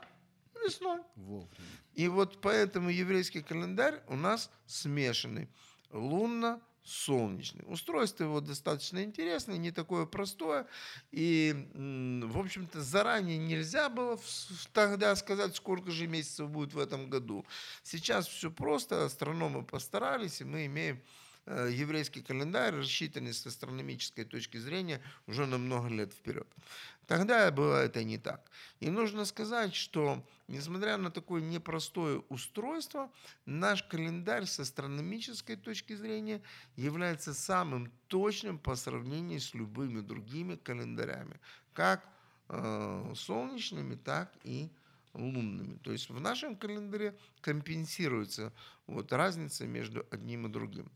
весной. 0.64 1.02
Вовремя. 1.16 1.50
И 1.94 2.08
вот 2.08 2.40
поэтому 2.42 2.90
еврейский 2.90 3.42
календарь 3.42 4.02
у 4.08 4.16
нас 4.16 4.52
смешанный. 4.68 5.50
Лунно 5.92 6.62
солнечный. 6.88 7.66
Устройство 7.68 8.24
его 8.24 8.40
достаточно 8.40 9.04
интересное, 9.04 9.58
не 9.58 9.72
такое 9.72 10.06
простое. 10.06 10.68
И, 11.12 11.54
в 11.74 12.40
общем-то, 12.40 12.82
заранее 12.82 13.38
нельзя 13.38 13.90
было 13.90 14.20
тогда 14.74 15.16
сказать, 15.16 15.56
сколько 15.56 15.92
же 15.92 16.08
месяцев 16.08 16.50
будет 16.50 16.74
в 16.74 16.80
этом 16.80 17.10
году. 17.10 17.46
Сейчас 17.84 18.28
все 18.28 18.50
просто, 18.50 19.06
астрономы 19.06 19.64
постарались, 19.64 20.42
и 20.42 20.46
мы 20.46 20.66
имеем 20.68 21.02
еврейский 21.48 22.22
календарь, 22.22 22.76
рассчитанный 22.76 23.34
с 23.34 23.46
астрономической 23.46 24.26
точки 24.26 24.58
зрения 24.58 25.02
уже 25.28 25.46
на 25.46 25.58
много 25.58 25.88
лет 25.88 26.14
вперед. 26.14 26.48
Тогда 27.08 27.50
было 27.52 27.86
это 27.86 28.04
не 28.04 28.18
так. 28.18 28.52
И 28.82 28.90
нужно 28.90 29.24
сказать, 29.24 29.74
что 29.74 30.26
несмотря 30.50 30.98
на 30.98 31.10
такое 31.10 31.42
непростое 31.42 32.20
устройство, 32.28 33.10
наш 33.46 33.84
календарь 33.84 34.46
с 34.46 34.60
астрономической 34.60 35.56
точки 35.56 35.96
зрения 35.96 36.42
является 36.76 37.34
самым 37.34 37.92
точным 38.08 38.60
по 38.60 38.76
сравнению 38.76 39.40
с 39.40 39.54
любыми 39.54 40.02
другими 40.02 40.56
календарями, 40.56 41.40
как 41.74 42.06
э, 42.50 43.14
солнечными, 43.16 43.96
так 43.96 44.34
и 44.44 44.70
лунными. 45.14 45.78
То 45.78 45.92
есть 45.92 46.10
в 46.10 46.20
нашем 46.20 46.56
календаре 46.56 47.18
компенсируется 47.42 48.54
вот 48.88 49.12
разница 49.14 49.66
между 49.66 50.06
одним 50.12 50.48
и 50.48 50.50
другим. 50.50 50.92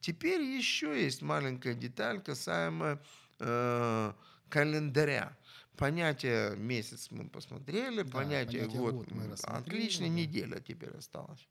Теперь 0.00 0.42
еще 0.42 1.02
есть 1.02 1.22
маленькая 1.22 1.74
деталь 1.74 2.20
касаемо 2.20 3.00
э, 3.38 4.12
календаря. 4.48 5.36
Понятие 5.76 6.56
месяц 6.56 7.10
мы 7.10 7.28
посмотрели, 7.28 8.02
Да, 8.02 8.10
понятие, 8.10 8.62
понятие 8.62 8.80
год, 8.80 8.94
год 8.94 9.10
мы 9.10 9.32
отлично, 9.42 10.06
да. 10.06 10.12
неделя 10.12 10.60
теперь 10.60 10.96
осталась. 10.96 11.46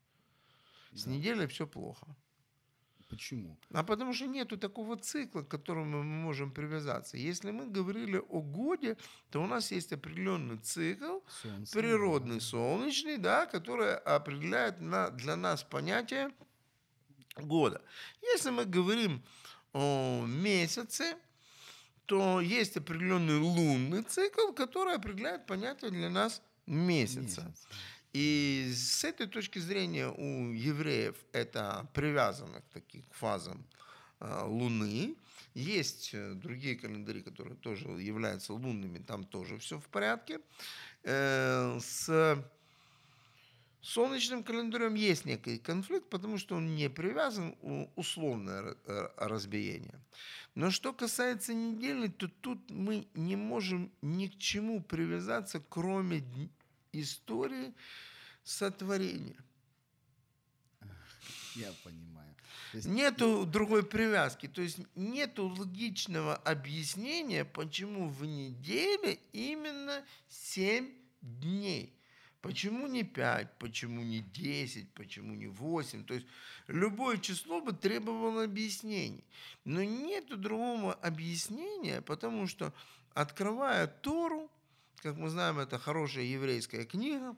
С 0.92 1.04
Да. 1.04 1.10
неделей 1.10 1.46
все 1.46 1.66
плохо. 1.66 2.06
Почему? 3.08 3.56
А 3.72 3.84
потому 3.84 4.12
что 4.12 4.26
нету 4.26 4.56
такого 4.56 4.96
цикла, 4.96 5.42
к 5.42 5.48
которому 5.48 5.98
мы 5.98 6.04
можем 6.04 6.50
привязаться. 6.50 7.16
Если 7.16 7.52
мы 7.52 7.66
говорили 7.66 8.20
о 8.28 8.40
годе, 8.40 8.96
то 9.30 9.42
у 9.42 9.46
нас 9.46 9.70
есть 9.70 9.92
определенный 9.92 10.58
цикл, 10.58 11.20
Солнце. 11.42 11.78
природный, 11.78 12.40
солнечный, 12.40 13.18
да, 13.18 13.46
который 13.46 13.96
определяет 13.96 14.80
на, 14.80 15.10
для 15.10 15.36
нас 15.36 15.62
понятие 15.62 16.30
года. 17.36 17.80
Если 18.22 18.50
мы 18.50 18.64
говорим 18.64 19.22
о 19.72 20.24
месяце, 20.26 21.16
то 22.06 22.40
есть 22.40 22.76
определенный 22.76 23.38
лунный 23.38 24.02
цикл, 24.02 24.52
который 24.52 24.94
определяет 24.94 25.46
понятие 25.46 25.90
для 25.90 26.10
нас 26.10 26.42
месяца. 26.66 27.42
Месяц. 27.42 27.66
И 28.16 28.72
с 28.72 29.04
этой 29.04 29.26
точки 29.26 29.58
зрения 29.58 30.08
у 30.08 30.50
евреев 30.50 31.16
это 31.32 31.86
привязано 31.92 32.62
к 32.62 32.68
таким 32.72 33.04
фазам 33.10 33.66
а, 34.20 34.46
Луны. 34.46 35.16
Есть 35.52 36.14
э, 36.14 36.32
другие 36.32 36.76
календари, 36.76 37.20
которые 37.20 37.56
тоже 37.56 37.88
являются 37.88 38.54
лунными, 38.54 39.00
там 39.00 39.24
тоже 39.24 39.58
все 39.58 39.78
в 39.78 39.86
порядке. 39.88 40.40
Э, 41.02 41.78
С 41.78 42.42
солнечным 43.82 44.44
календарем 44.44 44.94
есть 44.94 45.26
некий 45.26 45.58
конфликт, 45.58 46.08
потому 46.08 46.38
что 46.38 46.56
он 46.56 46.74
не 46.74 46.88
привязан, 46.88 47.54
условное 47.96 48.62
ра- 48.62 48.78
э, 48.86 49.08
разбиение. 49.18 50.00
Но 50.54 50.70
что 50.70 50.94
касается 50.94 51.52
недели, 51.52 52.08
то 52.08 52.28
тут 52.28 52.70
мы 52.70 53.08
не 53.14 53.36
можем 53.36 53.92
ни 54.00 54.28
к 54.28 54.38
чему 54.38 54.82
привязаться, 54.82 55.60
кроме 55.68 56.20
истории 57.00 57.74
сотворения. 58.44 59.36
Я 61.54 61.72
понимаю. 61.84 62.34
То 62.72 62.78
есть 62.78 62.88
Нету 62.88 63.46
другой 63.46 63.84
привязки, 63.84 64.48
то 64.48 64.60
есть 64.60 64.78
нету 64.94 65.48
логичного 65.48 66.36
объяснения, 66.36 67.44
почему 67.44 68.08
в 68.08 68.24
неделе 68.24 69.18
именно 69.32 70.04
7 70.28 70.90
дней. 71.22 71.92
Почему 72.42 72.86
не 72.86 73.02
5, 73.02 73.58
почему 73.58 74.02
не 74.02 74.20
10, 74.20 74.92
почему 74.92 75.34
не 75.34 75.48
8. 75.48 76.04
То 76.04 76.14
есть 76.14 76.26
любое 76.68 77.18
число 77.18 77.60
бы 77.60 77.72
требовало 77.72 78.44
объяснений. 78.44 79.24
Но 79.64 79.82
нету 79.82 80.36
другого 80.36 80.94
объяснения, 80.94 82.02
потому 82.02 82.46
что 82.46 82.72
открывая 83.14 83.88
Тору, 83.88 84.48
как 85.06 85.16
мы 85.18 85.28
знаем, 85.28 85.60
это 85.60 85.78
хорошая 85.78 86.24
еврейская 86.24 86.84
книга, 86.84 87.36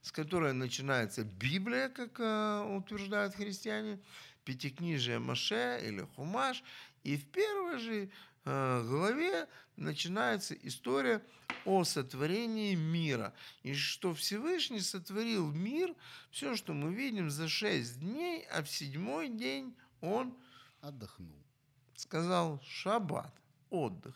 с 0.00 0.12
которой 0.12 0.52
начинается 0.52 1.24
Библия, 1.24 1.88
как 1.88 2.20
э, 2.20 2.76
утверждают 2.76 3.34
христиане, 3.34 3.98
Пятикнижие 4.44 5.18
Маше 5.18 5.80
или 5.84 6.06
Хумаш. 6.14 6.62
И 7.02 7.16
в 7.16 7.26
первой 7.32 7.80
же 7.80 8.10
э, 8.44 8.84
главе 8.86 9.48
начинается 9.74 10.54
история 10.54 11.20
о 11.64 11.82
сотворении 11.82 12.76
мира. 12.76 13.34
И 13.64 13.74
что 13.74 14.14
Всевышний 14.14 14.78
сотворил 14.78 15.50
мир, 15.50 15.96
все, 16.30 16.54
что 16.54 16.74
мы 16.74 16.94
видим, 16.94 17.28
за 17.28 17.48
шесть 17.48 17.98
дней, 17.98 18.46
а 18.52 18.62
в 18.62 18.70
седьмой 18.70 19.30
день 19.30 19.74
он 20.00 20.32
отдохнул. 20.80 21.42
сказал 21.96 22.62
шаббат, 22.64 23.34
отдых. 23.68 24.14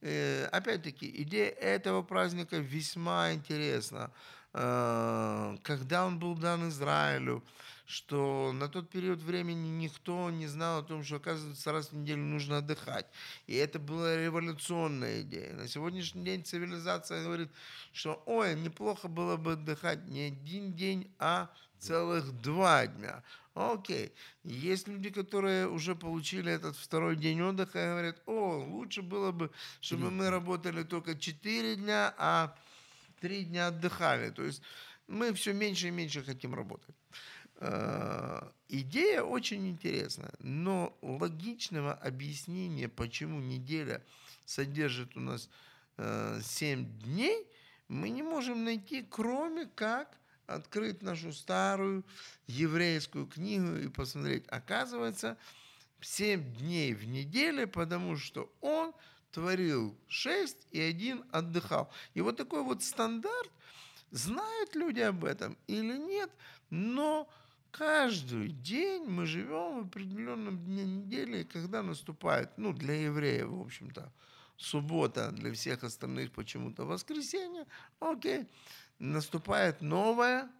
Э, 0.00 0.46
Опять-таки, 0.52 1.10
идея 1.22 1.50
этого 1.50 2.02
праздника 2.02 2.58
весьма 2.58 3.32
интересна. 3.32 4.10
Э, 4.52 5.56
Когда 5.62 6.06
он 6.06 6.18
был 6.18 6.34
дан 6.36 6.68
Израилю, 6.68 7.42
что 7.86 8.52
на 8.54 8.68
тот 8.68 8.88
период 8.88 9.20
времени 9.20 9.68
никто 9.68 10.30
не 10.30 10.46
знал 10.46 10.80
о 10.80 10.82
том, 10.82 11.04
что, 11.04 11.16
оказывается, 11.16 11.72
раз 11.72 11.90
в 11.90 11.96
неделю 11.96 12.22
нужно 12.22 12.58
отдыхать. 12.58 13.06
И 13.46 13.54
это 13.56 13.78
была 13.78 14.16
революционная 14.16 15.22
идея. 15.22 15.52
На 15.52 15.68
сегодняшний 15.68 16.24
день 16.24 16.44
цивилизация 16.44 17.22
говорит, 17.22 17.50
что, 17.92 18.22
ой, 18.26 18.54
неплохо 18.54 19.08
было 19.08 19.36
бы 19.36 19.52
отдыхать 19.52 20.06
не 20.08 20.22
один 20.22 20.72
день, 20.72 21.10
а 21.18 21.50
целых 21.84 22.40
два 22.40 22.86
дня. 22.86 23.22
Окей. 23.54 24.12
Есть 24.42 24.88
люди, 24.88 25.10
которые 25.10 25.68
уже 25.68 25.94
получили 25.94 26.50
этот 26.52 26.76
второй 26.76 27.16
день 27.16 27.40
отдыха 27.40 27.78
и 27.78 27.88
говорят, 27.88 28.22
о, 28.26 28.56
лучше 28.58 29.02
было 29.02 29.30
бы, 29.30 29.50
чтобы 29.80 30.10
мы 30.10 30.30
работали 30.30 30.82
только 30.82 31.14
4 31.14 31.76
дня, 31.76 32.14
а 32.18 32.56
3 33.20 33.44
дня 33.44 33.68
отдыхали. 33.68 34.30
То 34.30 34.42
есть 34.42 34.62
мы 35.06 35.32
все 35.34 35.52
меньше 35.52 35.88
и 35.88 35.90
меньше 35.90 36.24
хотим 36.24 36.54
работать. 36.54 36.96
Э, 37.58 38.50
Идея 38.68 39.22
очень 39.22 39.68
интересная, 39.68 40.32
но 40.40 40.96
логичного 41.00 41.92
объяснения, 41.92 42.88
почему 42.88 43.38
неделя 43.40 44.02
содержит 44.46 45.16
у 45.16 45.20
нас 45.20 45.48
7 45.96 46.84
дней, 47.02 47.46
мы 47.86 48.08
не 48.08 48.22
можем 48.22 48.64
найти, 48.64 49.06
кроме 49.08 49.66
как 49.66 50.18
открыть 50.46 51.02
нашу 51.02 51.32
старую 51.32 52.04
еврейскую 52.46 53.26
книгу 53.26 53.76
и 53.76 53.88
посмотреть. 53.88 54.44
Оказывается, 54.48 55.36
7 56.00 56.54
дней 56.58 56.94
в 56.94 57.06
неделе, 57.06 57.66
потому 57.66 58.16
что 58.16 58.52
он 58.60 58.92
творил 59.32 59.96
6 60.08 60.56
и 60.70 60.80
один 60.80 61.24
отдыхал. 61.32 61.90
И 62.14 62.20
вот 62.20 62.36
такой 62.36 62.62
вот 62.62 62.82
стандарт, 62.82 63.50
знают 64.10 64.76
люди 64.76 65.00
об 65.00 65.24
этом 65.24 65.56
или 65.66 65.96
нет, 65.98 66.30
но 66.70 67.28
каждый 67.72 68.48
день 68.48 69.04
мы 69.04 69.26
живем 69.26 69.82
в 69.82 69.86
определенном 69.86 70.64
дне 70.64 70.84
недели, 70.84 71.42
когда 71.42 71.82
наступает, 71.82 72.50
ну, 72.56 72.72
для 72.72 72.94
евреев, 73.06 73.48
в 73.48 73.60
общем-то, 73.62 74.12
суббота, 74.56 75.32
для 75.32 75.52
всех 75.52 75.82
остальных 75.82 76.30
почему-то 76.30 76.84
воскресенье, 76.84 77.66
окей, 77.98 78.46
наступает 79.04 79.80
новая 79.80 80.50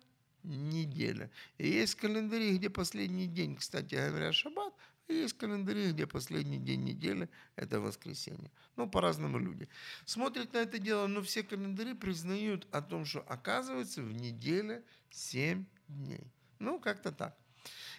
неделя. 0.43 1.31
И 1.59 1.69
есть 1.69 1.95
календари, 1.95 2.57
где 2.57 2.69
последний 2.71 3.27
день, 3.27 3.57
кстати 3.57 3.95
говоря, 3.95 4.33
шаббат, 4.33 4.75
Есть 5.09 5.37
календари, 5.37 5.93
где 5.93 6.07
последний 6.07 6.59
день 6.59 6.85
недели– 6.85 7.29
это 7.57 7.79
воскресенье. 7.79 8.51
Ну, 8.77 8.89
по-разному 8.89 9.39
люди. 9.39 9.69
Смотрят 10.07 10.55
на 10.55 10.59
это 10.59 10.79
дело, 10.79 11.07
но 11.07 11.21
все 11.21 11.43
календари 11.43 11.93
признают 11.93 12.67
о 12.71 12.81
том, 12.81 13.05
что 13.05 13.21
оказывается 13.21 14.03
в 14.03 14.13
неделе 14.13 14.83
7 15.11 15.67
дней. 15.89 16.27
Ну, 16.59 16.81
как-то 16.81 17.13
так. 17.13 17.37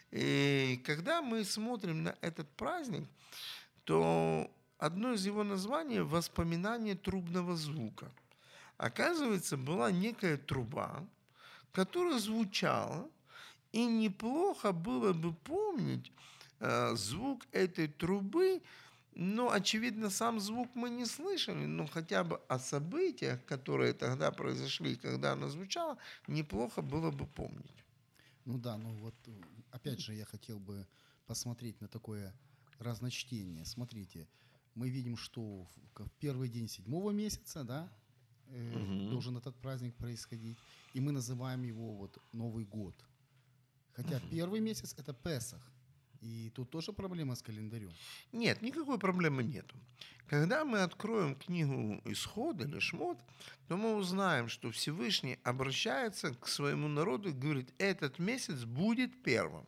И 0.10 0.82
когда 0.84 1.22
мы 1.22 1.44
смотрим 1.44 2.04
на 2.04 2.16
этот 2.22 2.50
праздник, 2.56 3.08
то 3.84 4.52
одно 4.80 5.14
из 5.14 5.26
его 5.28 5.44
названий– 5.44 6.00
«Воспоминание 6.02 6.96
трубного 6.96 7.56
звука». 7.56 8.12
Оказывается, 8.78 9.58
была 9.58 9.92
некая 9.92 10.38
труба, 10.38 11.08
которая 11.72 12.20
звучала, 12.20 13.10
и 13.72 13.86
неплохо 13.86 14.72
было 14.72 15.14
бы 15.14 15.34
помнить 15.34 16.12
э, 16.60 16.96
звук 16.96 17.46
этой 17.52 17.88
трубы, 17.88 18.62
но, 19.14 19.50
очевидно, 19.50 20.10
сам 20.10 20.42
звук 20.42 20.70
мы 20.76 20.90
не 20.90 21.06
слышали, 21.06 21.66
но 21.66 21.88
хотя 21.88 22.24
бы 22.26 22.42
о 22.50 22.60
событиях, 22.60 23.44
которые 23.46 23.94
тогда 23.94 24.32
произошли, 24.32 24.98
когда 24.98 25.34
она 25.34 25.48
звучала, 25.48 25.98
неплохо 26.28 26.82
было 26.82 27.12
бы 27.12 27.26
помнить. 27.26 27.86
Ну 28.44 28.58
да, 28.58 28.78
ну 28.78 28.94
вот 28.96 29.16
опять 29.72 30.00
же 30.02 30.14
я 30.14 30.26
хотел 30.26 30.60
бы 30.60 30.86
посмотреть 31.28 31.80
на 31.82 31.88
такое 31.88 32.34
разночтение. 32.80 33.64
Смотрите, 33.66 34.28
мы 34.76 34.90
видим, 34.90 35.16
что 35.16 35.66
в 35.96 36.10
первый 36.20 36.50
день 36.50 36.68
седьмого 36.68 37.12
месяца, 37.12 37.64
да, 37.64 37.90
угу. 38.50 39.10
должен 39.10 39.38
этот 39.38 39.56
праздник 39.56 39.96
происходить, 39.96 40.58
и 40.94 41.00
мы 41.00 41.12
называем 41.12 41.64
его 41.64 41.94
вот 41.94 42.18
Новый 42.34 42.66
год. 42.66 42.96
Хотя 43.94 44.18
угу. 44.18 44.28
первый 44.32 44.60
месяц 44.60 44.94
это 44.98 45.14
Песах. 45.14 45.62
И 46.22 46.50
тут 46.56 46.72
тоже 46.72 46.92
проблема 46.92 47.36
с 47.36 47.42
календарем. 47.42 47.92
Нет, 48.32 48.62
никакой 48.62 48.98
проблемы 48.98 49.44
нету. 49.44 49.76
Когда 50.28 50.66
мы 50.66 50.82
откроем 50.82 51.36
книгу 51.36 52.02
Исход 52.06 52.60
или 52.62 52.80
Шмот, 52.80 53.20
то 53.68 53.78
мы 53.78 53.96
узнаем, 53.96 54.48
что 54.50 54.72
Всевышний 54.72 55.38
обращается 55.44 56.34
к 56.34 56.48
своему 56.48 56.88
народу 56.88 57.30
и 57.30 57.34
говорит, 57.34 57.72
этот 57.78 58.18
месяц 58.18 58.64
будет 58.64 59.22
первым. 59.22 59.68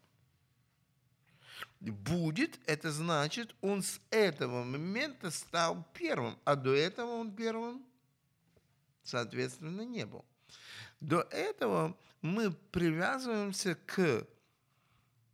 Будет, 1.79 2.59
это 2.65 2.91
значит, 2.91 3.55
он 3.61 3.83
с 3.83 4.01
этого 4.09 4.63
момента 4.63 5.29
стал 5.29 5.85
первым, 5.93 6.37
а 6.43 6.55
до 6.55 6.73
этого 6.73 7.11
он 7.11 7.35
первым, 7.35 7.83
соответственно, 9.07 9.81
не 9.81 10.05
был. 10.05 10.25
До 10.99 11.21
этого 11.31 11.95
мы 12.21 12.51
привязываемся 12.71 13.75
к 13.85 14.27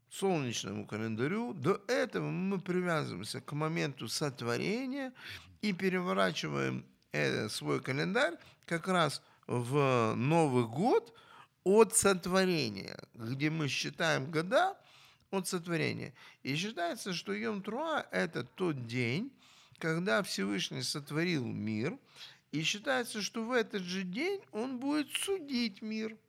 солнечному 0.10 0.86
календарю. 0.86 1.54
До 1.54 1.82
этого 1.88 2.30
мы 2.30 2.60
привязываемся 2.60 3.42
к 3.42 3.52
моменту 3.54 4.08
сотворения 4.08 5.14
и 5.62 5.74
переворачиваем 5.74 6.86
э, 7.12 7.50
свой 7.50 7.82
календарь 7.82 8.38
как 8.66 8.88
раз 8.88 9.22
в 9.48 10.14
Новый 10.16 10.66
год 10.66 11.18
от 11.64 11.96
сотворения, 11.96 13.00
где 13.14 13.50
мы 13.50 13.68
считаем 13.68 14.30
года 14.30 14.78
от 15.32 15.48
сотворения. 15.48 16.14
И 16.44 16.56
считается, 16.56 17.14
что 17.14 17.34
Йом-Труа– 17.34 18.06
это 18.12 18.44
тот 18.44 18.86
день, 18.86 19.32
когда 19.80 20.22
Всевышний 20.22 20.84
сотворил 20.84 21.46
мир, 21.46 21.98
и 22.54 22.64
считается, 22.64 23.22
что 23.22 23.44
в 23.44 23.52
этот 23.52 23.82
же 23.82 24.04
день 24.04 24.42
он 24.54 24.80
будет 24.80 25.12
судить 25.12 25.82
мир– 25.82 26.18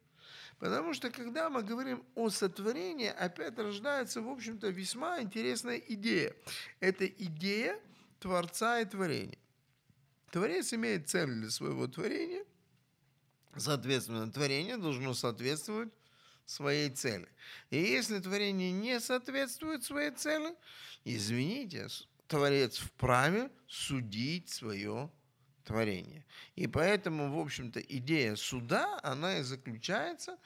Потому 0.58 0.94
что 0.94 1.10
когда 1.10 1.50
мы 1.50 1.62
говорим 1.62 2.02
о 2.14 2.30
сотворении, 2.30 3.08
опять 3.08 3.58
рождается, 3.58 4.22
в 4.22 4.28
общем-то, 4.28 4.68
весьма 4.68 5.20
интересная 5.20 5.76
идея. 5.76 6.34
Это 6.80 7.06
идея 7.06 7.78
Творца 8.18 8.80
и 8.80 8.86
творения. 8.86 9.38
Творец 10.30 10.72
имеет 10.72 11.08
цель 11.08 11.30
для 11.30 11.50
своего 11.50 11.86
творения, 11.86 12.44
соответственно, 13.56 14.32
творение 14.32 14.78
должно 14.78 15.12
соответствовать 15.12 15.92
своей 16.46 16.88
цели. 16.88 17.28
И 17.68 17.76
если 17.76 18.18
творение 18.18 18.72
не 18.72 19.00
соответствует 19.00 19.84
своей 19.84 20.12
цели, 20.12 20.54
извините, 21.04 21.88
Творец 22.26 22.78
вправе 22.78 23.50
судить 23.68 24.48
свое 24.48 25.10
творения. 25.64 26.24
И 26.56 26.66
поэтому, 26.66 27.32
в 27.32 27.38
общем-то, 27.38 27.80
идея 27.80 28.36
суда, 28.36 28.98
она 29.02 29.38
и 29.38 29.42
заключается 29.42 30.38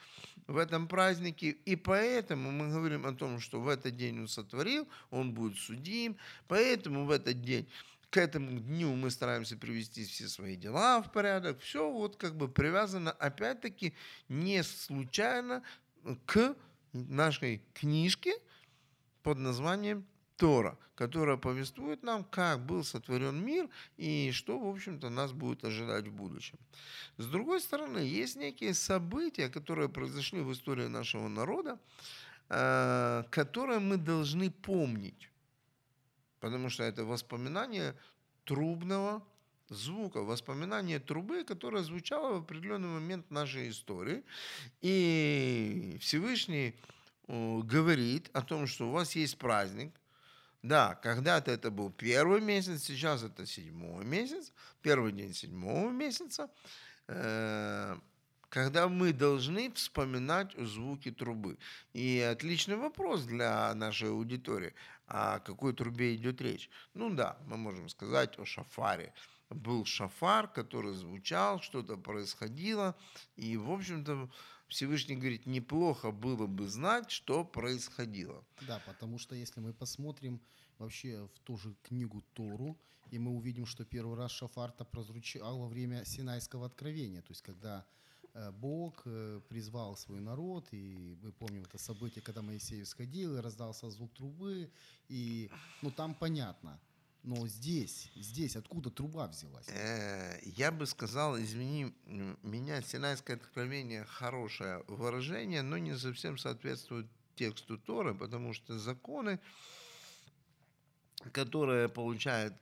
в 0.47 0.57
этом 0.57 0.87
празднике. 0.87 1.49
И 1.65 1.75
поэтому 1.75 2.51
мы 2.51 2.69
говорим 2.69 3.05
о 3.05 3.13
том, 3.13 3.39
что 3.39 3.61
в 3.61 3.67
этот 3.67 3.95
день 3.95 4.19
он 4.19 4.27
сотворил, 4.27 4.87
он 5.11 5.33
будет 5.33 5.57
судим. 5.57 6.17
Поэтому 6.47 7.05
в 7.05 7.11
этот 7.11 7.41
день 7.41 7.67
к 8.09 8.17
этому 8.17 8.59
дню 8.59 8.95
мы 8.95 9.11
стараемся 9.11 9.55
привести 9.55 10.03
все 10.03 10.27
свои 10.27 10.55
дела 10.55 11.01
в 11.01 11.11
порядок. 11.11 11.59
Все 11.61 11.89
вот 11.91 12.15
как 12.15 12.35
бы 12.35 12.47
привязано, 12.47 13.11
опять-таки, 13.11 13.93
не 14.29 14.63
случайно 14.63 15.61
к 16.25 16.55
нашей 16.93 17.61
книжке 17.73 18.33
под 19.21 19.37
названием 19.37 20.05
Тора, 20.39 20.77
которая 20.95 21.35
повествует 21.35 22.01
нам, 22.01 22.23
как 22.23 22.65
был 22.65 22.85
сотворен 22.85 23.43
мир 23.43 23.69
и 23.97 24.31
что, 24.31 24.57
в 24.57 24.69
общем-то, 24.69 25.09
нас 25.09 25.33
будет 25.33 25.65
ожидать 25.65 26.07
в 26.07 26.13
будущем. 26.13 26.57
С 27.17 27.25
другой 27.25 27.59
стороны, 27.59 27.99
есть 27.99 28.37
некие 28.37 28.73
события, 28.73 29.49
которые 29.49 29.89
произошли 29.89 30.39
в 30.39 30.53
истории 30.53 30.87
нашего 30.87 31.27
народа, 31.27 31.77
э, 32.47 33.23
которые 33.31 33.79
мы 33.79 33.97
должны 33.97 34.49
помнить, 34.49 35.29
потому 36.39 36.69
что 36.69 36.83
это 36.83 37.03
воспоминание 37.03 37.93
трубного 38.45 39.21
звука, 39.67 40.21
воспоминание 40.21 40.99
трубы, 40.99 41.43
которая 41.43 41.83
звучала 41.83 42.35
в 42.35 42.43
определенный 42.43 42.87
момент 42.87 43.29
нашей 43.29 43.69
истории. 43.69 44.23
И 44.81 45.97
Всевышний 45.99 46.75
э, 47.27 47.59
говорит 47.59 48.29
о 48.31 48.41
том, 48.41 48.67
что 48.67 48.87
у 48.87 48.91
вас 48.91 49.17
есть 49.17 49.37
праздник, 49.37 49.91
да, 50.61 50.95
когда-то 50.95 51.51
это 51.51 51.71
был 51.71 51.89
первый 51.89 52.41
месяц, 52.41 52.83
сейчас 52.83 53.23
это 53.23 53.45
седьмой 53.45 54.03
месяц, 54.03 54.51
первый 54.81 55.13
день 55.13 55.33
седьмого 55.33 55.89
месяца, 55.89 56.49
э, 57.07 57.97
когда 58.49 58.89
мы 58.89 59.13
должны 59.13 59.71
вспоминать 59.71 60.53
звуки 60.57 61.11
трубы. 61.11 61.57
И 61.93 62.19
отличный 62.19 62.75
вопрос 62.75 63.23
для 63.23 63.73
нашей 63.75 64.09
аудитории. 64.09 64.73
О 65.07 65.39
какой 65.39 65.73
трубе 65.73 66.15
идет 66.15 66.41
речь? 66.41 66.69
Ну 66.93 67.09
да, 67.09 67.37
мы 67.45 67.57
можем 67.57 67.87
сказать 67.89 68.37
о 68.37 68.45
шафаре. 68.45 69.13
Был 69.49 69.85
шафар, 69.85 70.47
который 70.47 70.93
звучал, 70.93 71.61
что-то 71.61 71.97
происходило. 71.97 72.95
И, 73.35 73.55
в 73.57 73.71
общем-то, 73.71 74.29
Всевышний 74.69 75.15
говорит, 75.15 75.45
неплохо 75.45 76.11
было 76.11 76.47
бы 76.47 76.67
знать, 76.67 77.09
что 77.09 77.43
происходило. 77.43 78.43
Да, 78.67 78.81
потому 78.85 79.17
что 79.17 79.35
если 79.35 79.59
мы 79.59 79.73
посмотрим 79.73 80.39
вообще 80.77 81.27
в 81.33 81.39
ту 81.39 81.57
же 81.57 81.75
книгу 81.83 82.23
Тору, 82.33 82.77
и 83.11 83.17
мы 83.17 83.31
увидим, 83.31 83.65
что 83.65 83.83
первый 83.83 84.15
раз 84.15 84.31
шафарта 84.31 84.85
прозвучал 84.85 85.59
во 85.59 85.67
время 85.67 86.05
Синайского 86.05 86.67
откровения, 86.67 87.21
то 87.21 87.31
есть 87.31 87.41
когда 87.41 87.85
э, 88.33 88.51
Бог 88.51 89.01
э, 89.05 89.41
призвал 89.49 89.97
свой 89.97 90.19
народ, 90.21 90.67
и 90.71 91.17
мы 91.23 91.31
помним 91.31 91.63
это 91.63 91.79
событие, 91.79 92.21
когда 92.21 92.41
Моисей 92.41 92.85
сходил, 92.85 93.37
и 93.37 93.41
раздался 93.41 93.89
звук 93.89 94.13
трубы, 94.13 94.71
и 95.07 95.49
ну 95.81 95.89
там 95.89 96.13
понятно, 96.13 96.79
но 97.23 97.47
здесь, 97.47 98.11
здесь 98.15 98.55
откуда 98.55 98.89
труба 98.89 99.27
взялась? 99.27 99.67
Э, 99.69 100.39
я 100.43 100.71
бы 100.71 100.85
сказал, 100.85 101.37
извини, 101.37 101.93
меня 102.05 102.81
Синайское 102.81 103.35
откровение 103.35 104.05
хорошее 104.05 104.83
выражение, 104.87 105.61
но 105.61 105.77
не 105.77 105.97
совсем 105.97 106.37
соответствует 106.37 107.07
тексту 107.35 107.77
Торы, 107.77 108.15
потому 108.15 108.53
что 108.53 108.79
законы, 108.79 109.39
которые 111.31 111.89
получает 111.89 112.53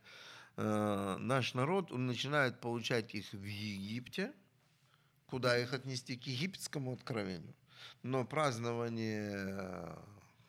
э, 0.56 1.16
наш 1.18 1.54
народ, 1.54 1.92
он 1.92 2.06
начинает 2.06 2.60
получать 2.60 3.14
их 3.14 3.32
в 3.32 3.44
Египте, 3.44 4.32
куда 5.26 5.58
их 5.58 5.72
отнести 5.72 6.16
к 6.16 6.26
египетскому 6.26 6.92
откровению. 6.92 7.54
Но 8.02 8.24
празднование 8.24 9.30
э, 9.34 9.96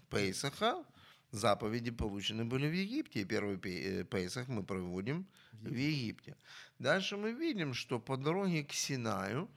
Пейсаха 0.10 0.84
заповеди 1.32 1.92
получены 1.92 2.46
были 2.46 2.68
в 2.68 2.74
Египте, 2.74 3.26
первый 3.26 3.60
э, 3.64 4.04
Пейсах 4.04 4.48
мы 4.48 4.64
проводим 4.64 5.26
в 5.62 5.74
Египте. 5.74 6.36
Дальше 6.80 7.18
мы 7.18 7.32
видим, 7.32 7.74
что 7.74 8.00
по 8.00 8.18
дороге 8.18 8.64
к 8.64 8.74
Синаю 8.74 9.48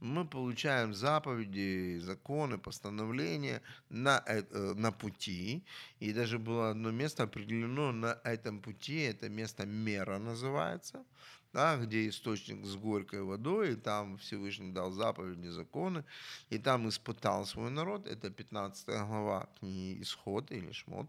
мы 0.00 0.24
получаем 0.24 0.94
заповеди, 0.94 1.98
законы, 2.00 2.56
постановления 2.56 3.62
на, 3.90 4.22
э, 4.26 4.74
на 4.74 4.92
пути. 4.92 5.64
И 6.00 6.12
даже 6.12 6.38
было 6.38 6.70
одно 6.70 6.90
место 6.90 7.24
определено 7.24 7.92
на 7.92 8.18
этом 8.24 8.60
пути, 8.60 9.00
это 9.00 9.28
место 9.28 9.66
Мера 9.66 10.18
называется– 10.18 11.04
да, 11.58 11.76
где 11.76 12.08
источник 12.08 12.64
с 12.64 12.76
горькой 12.76 13.22
водой, 13.22 13.72
и 13.72 13.76
там 13.76 14.16
Всевышний 14.18 14.72
дал 14.72 14.92
заповеди, 14.92 15.48
законы, 15.48 16.04
и 16.50 16.58
там 16.58 16.88
испытал 16.88 17.46
свой 17.46 17.70
народ, 17.70 18.06
это 18.06 18.30
15 18.30 18.86
глава 18.86 19.48
книги 19.58 20.00
Исход 20.02 20.52
или 20.52 20.72
Шмот. 20.72 21.08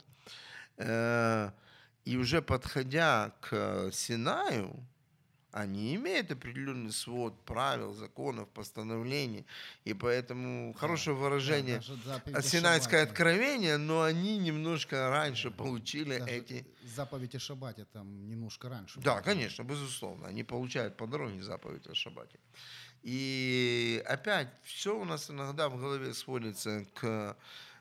Э, 0.78 1.52
И 2.06 2.18
уже 2.18 2.41
подходя 2.41 3.32
к 3.41 3.91
Синаю, 3.91 4.74
они 5.52 5.95
имеют 5.95 6.32
определенный 6.32 6.91
свод 6.91 7.34
правил, 7.45 7.93
законов, 7.93 8.47
постановлений. 8.50 9.45
И 9.84 9.93
поэтому 9.93 10.74
хорошее 10.74 11.16
выражение 11.16 11.82
Да, 12.06 12.41
Синайское 12.41 13.04
откровение, 13.04 13.78
но 13.78 14.04
они 14.04 14.38
немножко 14.38 15.10
раньше 15.10 15.52
получили 15.52 16.20
Даже 16.20 16.32
эти... 16.32 16.66
Заповедь 16.95 17.36
о 17.36 17.39
шаббате 17.39 17.86
там 17.86 18.28
немножко 18.28 18.70
раньше. 18.70 19.00
Да, 19.00 19.22
конечно, 19.22 19.64
безусловно. 19.64 20.28
Они 20.28 20.43
получают 20.43 20.97
по 20.97 21.08
дороге 21.08 21.41
заповедь 21.41 21.88
о 21.88 21.95
шаббате. 21.95 22.39
И 23.02 24.04
опять, 24.06 24.50
все 24.64 25.00
у 25.00 25.06
нас 25.06 25.30
иногда 25.30 25.70
в 25.70 25.78
голове 25.78 26.14
сводится 26.14 26.86
к 26.93 27.38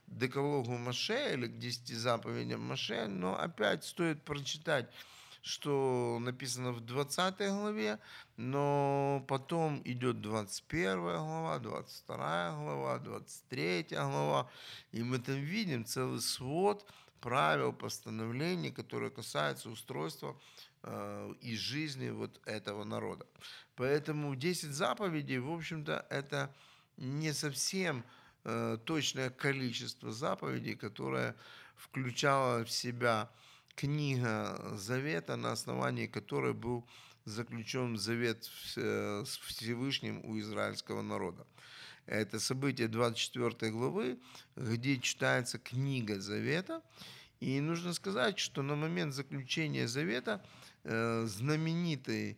декалогу 0.07 0.77
Маше 0.79 1.35
или 1.35 1.47
к 1.49 1.59
десяти 1.59 1.95
заповедям 1.95 2.63
Маше, 2.63 3.07
но 3.09 3.39
опять 3.39 3.85
стоит 3.85 4.23
прочитать, 4.23 4.89
что 5.43 6.19
написано 6.21 6.73
в 6.73 6.81
20 6.81 7.39
главе, 7.39 7.99
но 8.37 9.25
потом 9.29 9.81
идет 9.85 10.21
21 10.21 11.01
глава, 11.01 11.59
22 11.59 12.51
глава, 12.57 12.99
23 12.99 13.87
глава, 13.91 14.51
и 14.93 15.03
мы 15.03 15.19
там 15.19 15.37
видим 15.37 15.85
целый 15.85 16.21
свод 16.21 16.85
правил, 17.21 17.73
постановлений, 17.73 18.71
которые 18.71 19.11
касаются 19.11 19.71
устройства 19.71 20.37
э, 20.83 21.35
и 21.41 21.57
жизни 21.57 22.11
вот 22.11 22.41
этого 22.47 22.85
народа. 22.85 23.27
Поэтому 23.77 24.35
10 24.35 24.71
заповедей, 24.71 25.39
в 25.39 25.51
общем-то, 25.51 26.07
это 26.11 26.55
не 26.97 27.33
совсем 27.33 28.05
э, 28.45 28.79
точное 28.85 29.31
количество 29.31 30.13
заповедей, 30.13 30.75
которое 30.75 31.35
включало 31.77 32.65
в 32.65 32.71
себя 32.71 33.31
книга 33.79 34.61
Завета, 34.77 35.37
на 35.37 35.53
основании 35.53 36.09
которой 36.09 36.53
был 36.53 36.85
заключен 37.25 37.97
завет 37.97 38.51
э, 38.77 39.23
с 39.25 39.39
Всевышним 39.39 40.21
у 40.25 40.37
израильского 40.41 41.03
народа. 41.03 41.47
Это 42.07 42.41
событие 42.41 42.89
24 42.89 43.71
главы, 43.71 44.19
где 44.57 44.99
читается 44.99 45.59
книга 45.59 46.19
Завета. 46.19 46.83
И 47.39 47.61
нужно 47.61 47.93
сказать, 47.93 48.41
что 48.41 48.63
на 48.63 48.75
момент 48.75 49.15
заключения 49.15 49.87
Завета 49.87 50.45
э, 50.83 51.27
знаменитый 51.27 52.37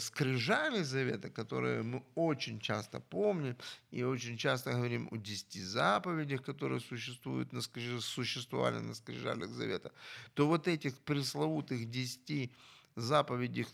скрижали 0.00 0.82
Завета, 0.82 1.30
которые 1.30 1.82
мы 1.82 2.02
очень 2.14 2.60
часто 2.60 3.00
помним 3.00 3.56
и 3.90 4.02
очень 4.02 4.36
часто 4.36 4.72
говорим 4.72 5.08
о 5.10 5.16
десяти 5.16 5.60
заповедях, 5.62 6.42
которые 6.42 6.80
существуют 6.80 7.52
на 7.52 7.58
скриж- 7.58 8.00
существовали 8.00 8.78
на 8.78 8.94
скрижалях 8.94 9.50
Завета, 9.50 9.92
то 10.34 10.46
вот 10.46 10.68
этих 10.68 10.98
пресловутых 10.98 11.90
десяти 11.90 12.50
заповедей 12.96 13.66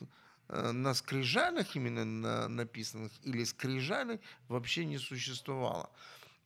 э, 0.49 0.73
на 0.73 0.95
скрижалях 0.95 1.77
именно 1.77 2.05
на, 2.05 2.49
написанных 2.49 3.13
или 3.23 3.45
скрижали 3.45 4.21
вообще 4.49 4.85
не 4.85 4.99
существовало. 4.99 5.91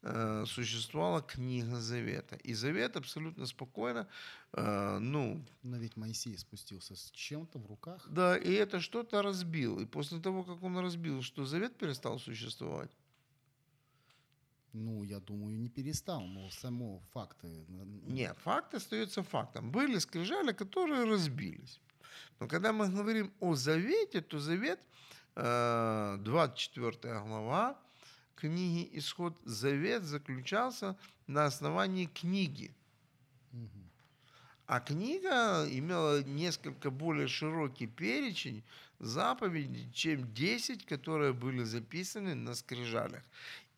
Э, 0.03 0.45
Существовала 0.47 1.21
книга 1.21 1.81
Завета. 1.81 2.37
И 2.37 2.55
Завет 2.55 2.97
абсолютно 2.97 3.47
спокойно, 3.47 4.07
э, 4.53 4.99
ну, 4.99 5.45
Но 5.63 5.77
ведь 5.77 5.97
Моисей 5.97 6.39
спустился 6.39 6.95
с 6.97 7.11
чем-то 7.11 7.59
в 7.59 7.67
руках. 7.67 8.07
да, 8.09 8.37
и 8.39 8.51
это 8.53 8.81
что-то 8.81 9.23
разбил. 9.23 9.79
И 9.79 9.85
после 9.87 10.19
того, 10.21 10.43
как 10.43 10.63
он 10.63 10.79
разбил, 10.79 11.23
что 11.23 11.45
завет 11.45 11.77
перестал 11.77 12.19
существовать. 12.19 12.91
Ну, 14.73 15.05
я 15.05 15.19
думаю, 15.21 15.59
не 15.59 15.69
перестал, 15.69 16.21
но 16.27 16.49
само 16.51 17.01
факты. 17.13 17.47
н- 17.69 18.03
Нет, 18.07 18.37
факт 18.39 18.75
остается 18.75 19.23
фактом. 19.23 19.71
Были 19.73 19.99
скрижали, 19.99 20.53
которые 20.53 21.05
разбились. 21.05 21.81
Но 22.39 22.49
когда 22.49 22.73
мы 22.73 22.89
говорим 22.89 23.33
о 23.41 23.55
завете, 23.55 24.21
то 24.21 24.39
завет, 24.39 24.81
э, 25.37 26.17
24 26.21 27.21
глава 27.21 27.77
книги 28.41 28.89
Исход, 28.99 29.37
завет 29.45 30.05
заключался 30.05 30.97
на 31.27 31.45
основании 31.45 32.07
книги. 32.07 32.75
А 34.67 34.81
книга 34.81 35.67
имела 35.69 36.23
несколько 36.23 36.91
более 36.91 37.27
широкий 37.29 37.87
перечень 37.87 38.63
заповедей, 39.01 39.91
чем 39.93 40.33
10, 40.33 40.87
которые 40.87 41.33
были 41.33 41.65
записаны 41.65 42.35
на 42.35 42.55
скрижалях. 42.55 43.25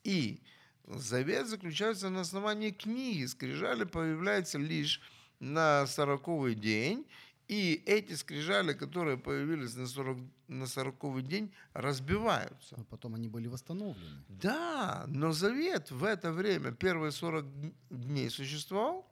И 0.04 0.40
завет 0.86 1.46
заключается 1.46 2.10
на 2.10 2.20
основании 2.20 2.70
книги. 2.70 3.24
Скрижали 3.24 3.84
появляются 3.84 4.58
лишь 4.58 5.00
на 5.40 5.86
сороковый 5.86 6.54
день, 6.54 7.06
и 7.52 7.82
эти 7.84 8.14
скрижали, 8.14 8.72
которые 8.72 9.18
появились 9.18 9.74
на, 9.74 9.86
40, 9.86 10.18
на 10.48 10.66
сороковый 10.66 11.22
день, 11.22 11.52
разбиваются. 11.74 12.76
Но 12.78 12.84
потом 12.84 13.14
они 13.14 13.28
были 13.28 13.46
восстановлены. 13.46 14.24
Да, 14.30 15.04
но 15.06 15.32
завет 15.32 15.90
в 15.90 16.02
это 16.04 16.32
время, 16.32 16.72
первые 16.72 17.12
40 17.12 17.44
дней 17.90 18.30
существовал, 18.30 19.06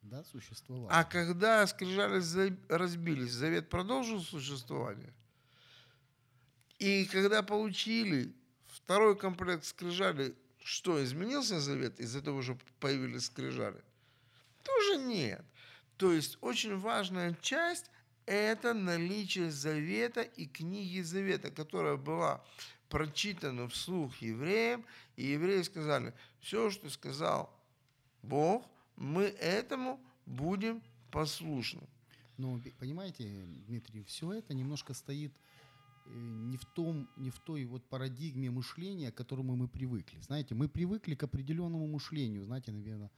Да, 0.00 0.24
существовали. 0.24 0.88
А 0.90 1.04
когда 1.04 1.66
скрижали 1.66 2.22
разбились, 2.70 3.32
завет 3.32 3.68
продолжил 3.68 4.22
существование. 4.22 5.12
И 6.78 7.04
когда 7.12 7.42
получили 7.42 8.34
второй 8.68 9.18
комплект 9.18 9.66
скрижали, 9.66 10.34
что, 10.64 11.04
изменился 11.04 11.60
завет 11.60 12.00
из-за 12.00 12.22
того, 12.22 12.40
что 12.40 12.56
появились 12.80 13.26
скрижали? 13.26 13.82
Тоже 14.62 14.96
нет. 14.96 15.44
То 15.98 16.12
есть 16.12 16.38
очень 16.40 16.78
важная 16.78 17.36
часть– 17.42 17.90
это 18.26 18.72
наличие 18.72 19.50
завета 19.50 20.22
и 20.22 20.46
книги 20.46 21.00
завета, 21.00 21.50
которая 21.50 21.96
была 21.96 22.42
прочитана 22.88 23.68
вслух 23.68 24.16
евреям, 24.18 24.84
и 25.16 25.26
евреи 25.26 25.62
сказали, 25.62 26.14
все, 26.40 26.70
что 26.70 26.88
сказал 26.88 27.52
Бог, 28.22 28.64
мы 28.96 29.24
этому 29.24 30.00
будем 30.24 30.82
послушны. 31.10 31.82
Но 32.36 32.60
понимаете, 32.78 33.24
Дмитрий, 33.66 34.04
все 34.04 34.34
это 34.34 34.54
немножко 34.54 34.94
стоит 34.94 35.32
э, 36.06 36.10
не 36.14 36.56
в 36.56 36.64
том, 36.64 37.08
не 37.16 37.30
в 37.30 37.40
той 37.40 37.64
вот 37.64 37.84
парадигме 37.84 38.52
мышления, 38.52 39.10
к 39.10 39.16
которому 39.16 39.56
мы 39.56 39.66
привыкли. 39.66 40.20
Знаете, 40.20 40.54
мы 40.54 40.68
привыкли 40.68 41.16
к 41.16 41.24
определенному 41.24 41.88
мышлению. 41.88 42.44
Знаете, 42.44 42.70
наверное, 42.70 43.10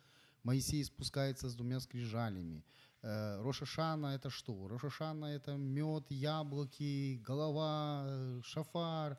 Моисей 0.43 0.85
спускается 0.85 1.49
с 1.49 1.55
двумя 1.55 1.81
скрижалями. 1.81 2.65
Э, 3.03 3.41
Рошашана 3.43 4.09
это 4.09 4.31
что? 4.31 4.69
Рошашана 4.69 5.27
это 5.27 5.57
мед, 5.57 6.05
яблоки, 6.11 7.21
голова, 7.27 8.05
э, 8.07 8.41
шафар. 8.45 9.19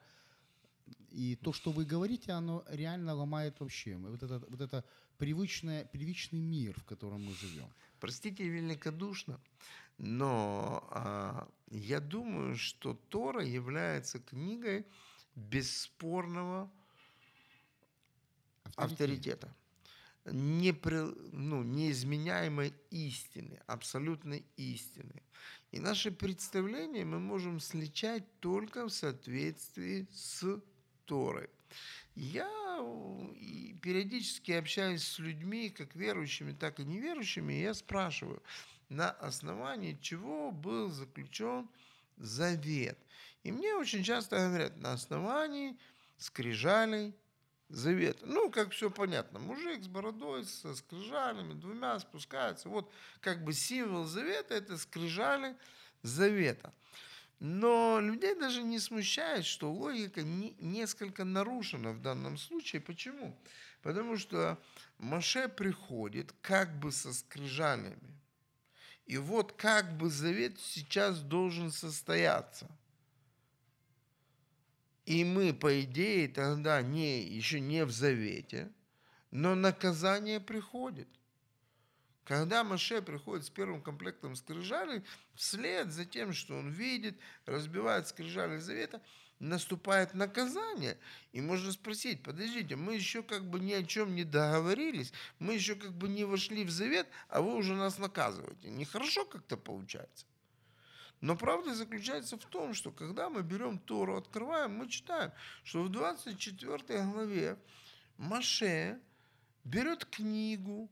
И 1.09 1.35
то, 1.35 1.53
что 1.53 1.71
вы 1.71 1.85
говорите, 1.85 2.31
оно 2.31 2.63
реально 2.67 3.13
ломает 3.13 3.59
вообще 3.59 3.95
вот 3.97 4.23
это, 4.23 4.39
вот 4.47 4.61
это 4.61 4.83
привычное, 5.17 5.85
привычный 5.85 6.39
мир, 6.39 6.79
в 6.79 6.83
котором 6.85 7.25
мы 7.25 7.33
живем. 7.33 7.71
Простите 7.99 8.47
великодушно, 8.47 9.39
но 9.97 10.83
а, 10.89 11.47
я 11.69 11.99
думаю, 11.99 12.55
что 12.55 12.95
Тора 13.09 13.45
является 13.45 14.19
книгой 14.19 14.85
бесспорного 15.35 16.71
авторитета, 18.75 19.53
непре- 20.25 21.15
ну, 21.31 21.63
неизменяемой 21.63 22.73
истины, 22.89 23.59
абсолютной 23.67 24.45
истины. 24.57 25.23
И 25.71 25.79
наши 25.79 26.11
представления 26.11 27.05
мы 27.05 27.19
можем 27.19 27.59
сличать 27.59 28.23
только 28.39 28.85
в 28.85 28.89
соответствии 28.89 30.07
с 30.13 30.61
Торой. 31.05 31.49
Я 32.15 32.49
э, 32.79 33.73
периодически 33.81 34.51
общаюсь 34.51 35.03
с 35.03 35.19
людьми, 35.19 35.69
как 35.69 35.95
верующими, 35.95 36.51
так 36.51 36.79
и 36.79 36.83
неверующими, 36.83 37.53
и 37.53 37.61
я 37.61 37.73
спрашиваю, 37.73 38.43
на 38.89 39.11
основании 39.11 39.97
чего 40.01 40.51
был 40.51 40.89
заключен 40.89 41.69
завет. 42.17 42.97
И 43.43 43.51
мне 43.51 43.73
очень 43.75 44.03
часто 44.03 44.37
говорят, 44.37 44.77
на 44.77 44.93
основании 44.93 45.77
скрижалей 46.17 47.15
завета. 47.73 48.25
Ну, 48.25 48.49
как 48.51 48.71
все 48.71 48.89
понятно. 48.89 49.39
Мужик 49.39 49.83
с 49.83 49.87
бородой, 49.87 50.45
со 50.45 50.75
скрижалями, 50.75 51.53
двумя 51.53 51.99
спускается. 51.99 52.69
Вот 52.69 52.91
как 53.21 53.43
бы 53.43 53.53
символ 53.53 54.05
завета– 54.05 54.53
это 54.55 54.77
скрижали 54.77 55.55
завета. 56.03 56.73
Но 57.39 57.99
людей 57.99 58.35
даже 58.35 58.61
не 58.61 58.79
смущает, 58.79 59.45
что 59.45 59.71
логика 59.71 60.21
не- 60.21 60.55
несколько 60.59 61.23
нарушена 61.23 61.91
в 61.91 62.01
данном 62.01 62.37
случае. 62.37 62.81
Почему? 62.81 63.35
Потому 63.81 64.17
что 64.17 64.61
Маше 64.99 65.49
приходит 65.49 66.33
как 66.41 66.79
бы 66.79 66.91
со 66.91 67.13
скрижалями. 67.13 67.97
И 69.07 69.17
вот 69.17 69.53
как 69.53 69.97
бы 69.97 70.09
завет 70.09 70.59
сейчас 70.59 71.19
должен 71.19 71.71
состояться. 71.71 72.69
И 75.11 75.25
мы, 75.25 75.53
по 75.53 75.81
идее, 75.81 76.29
тогда 76.29 76.81
не, 76.81 77.21
еще 77.21 77.59
не 77.59 77.83
в 77.83 77.91
завете, 77.91 78.71
но 79.29 79.55
наказание 79.55 80.39
приходит. 80.39 81.09
Когда 82.23 82.63
Маше 82.63 83.01
приходит 83.01 83.43
с 83.43 83.49
первым 83.49 83.81
комплектом 83.81 84.37
скрижалей, 84.37 85.03
вслед 85.35 85.91
за 85.91 86.05
тем, 86.05 86.31
что 86.31 86.57
он 86.57 86.69
видит, 86.69 87.19
разбивает 87.45 88.07
скрижали 88.07 88.55
завета, 88.55 89.01
наступает 89.39 90.13
наказание. 90.13 90.97
И 91.33 91.41
можно 91.41 91.73
спросить, 91.73 92.23
подождите, 92.23 92.77
мы 92.77 92.95
еще 92.95 93.21
как 93.21 93.43
бы 93.43 93.59
ни 93.59 93.73
о 93.73 93.83
чем 93.83 94.15
не 94.15 94.23
договорились, 94.23 95.11
мы 95.39 95.55
еще 95.55 95.75
как 95.75 95.91
бы 95.91 96.07
не 96.07 96.23
вошли 96.23 96.63
в 96.63 96.71
завет, 96.71 97.05
а 97.27 97.41
вы 97.41 97.53
уже 97.55 97.75
нас 97.75 97.97
наказываете. 97.97 98.69
Нехорошо 98.69 99.25
как-то 99.25 99.57
получается. 99.57 100.25
Но 101.21 101.35
правда 101.35 101.75
заключается 101.75 102.35
в 102.37 102.45
том, 102.45 102.73
что 102.73 102.91
когда 102.91 103.29
мы 103.29 103.43
берем 103.43 103.77
Тору, 103.77 104.17
открываем, 104.17 104.75
мы 104.75 104.89
читаем, 104.89 105.31
что 105.63 105.83
в 105.83 105.89
24 105.89 107.03
главе 107.05 107.57
Маше 108.17 108.99
берет 109.63 110.05
книгу, 110.05 110.89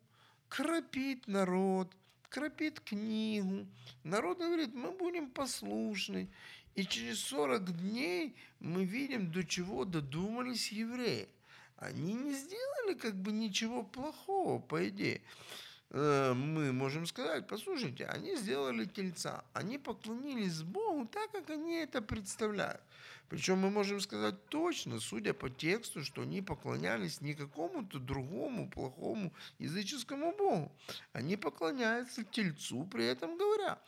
кропит 0.48 1.28
народ, 1.28 1.92
кропит 2.30 2.80
книгу. 2.80 3.68
Народ 4.04 4.38
говорит, 4.38 4.74
мы 4.76 4.92
будем 4.92 5.32
послушны. 5.32 6.30
И 6.76 6.86
через 6.86 7.20
40 7.22 7.78
дней 7.78 8.36
мы 8.60 8.86
видим, 8.86 9.32
до 9.32 9.44
чего 9.44 9.84
додумались 9.84 10.72
евреи. 10.72 11.28
Они 11.78 12.14
не 12.14 12.34
сделали 12.34 12.94
как 12.94 13.16
бы 13.16 13.32
ничего 13.32 13.84
плохого, 13.84 14.60
по 14.60 14.88
идее. 14.88 15.22
Э, 15.92 16.34
мы 16.34 16.72
можем 16.72 17.06
сказать, 17.08 17.48
послушайте, 17.48 18.06
они 18.06 18.36
сделали 18.36 18.86
тельца, 18.86 19.44
они 19.54 19.78
поклонились 19.80 20.62
Богу 20.62 21.08
так, 21.08 21.32
как 21.32 21.50
они 21.50 21.78
это 21.78 22.02
представляют. 22.02 22.82
Причем 23.28 23.60
мы 23.60 23.70
можем 23.70 24.00
сказать 24.00 24.36
точно, 24.50 25.00
судя 25.00 25.34
по 25.34 25.50
тексту, 25.50 26.04
что 26.04 26.24
они 26.24 26.42
поклонялись 26.42 27.22
не 27.22 27.36
какому-то 27.36 28.00
другому 28.00 28.70
плохому 28.70 29.34
языческому 29.60 30.36
Богу. 30.36 30.72
Они 31.14 31.38
поклоняются 31.38 32.24
тельцу, 32.24 32.88
при 32.92 33.06
этом 33.06 33.38
говоря, 33.38 33.80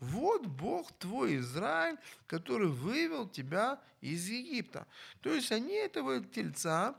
вот 0.00 0.46
Бог 0.46 0.92
твой 0.92 1.38
Израиль, 1.38 1.98
который 2.26 2.68
вывел 2.68 3.26
тебя 3.28 3.80
из 4.00 4.28
Египта. 4.28 4.86
То 5.22 5.34
есть 5.34 5.50
они 5.52 5.74
этого 5.74 6.22
тельца 6.22 6.94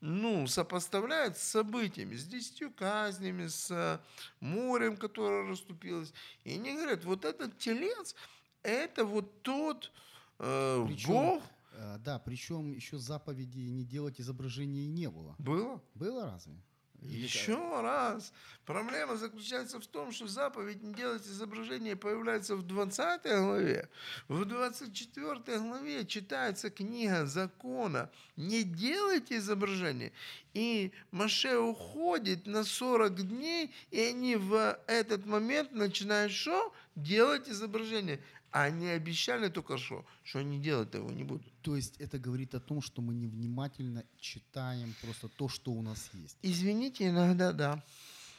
ну, 0.00 0.46
сопоставляют 0.46 1.36
с 1.36 1.42
событиями, 1.42 2.16
с 2.16 2.24
десятью 2.26 2.72
казнями, 2.72 3.46
с 3.46 3.70
э, 3.70 3.98
морем, 4.40 4.96
которое 4.96 5.46
расступилось. 5.48 6.12
И 6.44 6.54
они 6.54 6.74
говорят, 6.74 7.04
вот 7.04 7.24
этот 7.24 7.58
телец, 7.58 8.14
это 8.62 9.04
вот 9.04 9.42
тот 9.42 9.92
э, 10.38 10.84
Причем, 10.86 11.12
Бог. 11.12 11.42
э, 11.72 11.98
да, 12.04 12.18
причем 12.18 12.72
еще 12.72 12.98
заповеди 12.98 13.58
не 13.58 13.84
делать 13.84 14.20
изображений 14.20 14.86
не 14.86 15.10
было. 15.10 15.34
Было? 15.38 15.82
Было 15.94 16.30
разве? 16.30 16.54
Еще 17.02 17.56
раз. 17.80 18.32
Проблема 18.66 19.16
заключается 19.16 19.80
в 19.80 19.86
том, 19.86 20.12
что 20.12 20.26
заповедь 20.28 20.82
не 20.82 20.92
делать 20.92 21.26
изображение 21.26 21.96
появляется 21.96 22.54
в 22.56 22.62
20 22.62 23.22
главе. 23.22 23.88
В 24.28 24.44
24 24.44 25.58
главе 25.58 26.06
читается 26.06 26.70
книга 26.70 27.26
закона 27.26 28.10
«Не 28.36 28.62
делайте 28.62 29.38
изображение». 29.38 30.12
И 30.52 30.92
Маше 31.10 31.56
уходит 31.56 32.46
на 32.46 32.64
40 32.64 33.28
дней, 33.28 33.74
и 33.90 34.00
они 34.00 34.36
в 34.36 34.78
этот 34.86 35.26
момент 35.26 35.72
начинают 35.72 36.32
что? 36.32 36.72
Делать 36.96 37.48
изображение. 37.48 38.20
Они 38.50 38.88
обещали 38.88 39.48
только 39.48 39.78
что, 39.78 40.04
что 40.24 40.40
они 40.40 40.58
делать 40.58 40.92
его 40.94 41.10
не 41.10 41.22
будут. 41.22 41.52
То 41.62 41.76
есть 41.76 42.00
это 42.00 42.18
говорит 42.18 42.54
о 42.54 42.60
том, 42.60 42.82
что 42.82 43.00
мы 43.00 43.14
невнимательно 43.14 44.04
читаем 44.18 44.94
просто 45.02 45.28
то, 45.28 45.48
что 45.48 45.70
у 45.70 45.82
нас 45.82 46.10
есть. 46.14 46.36
Извините, 46.42 47.08
иногда 47.08 47.52
да. 47.52 47.84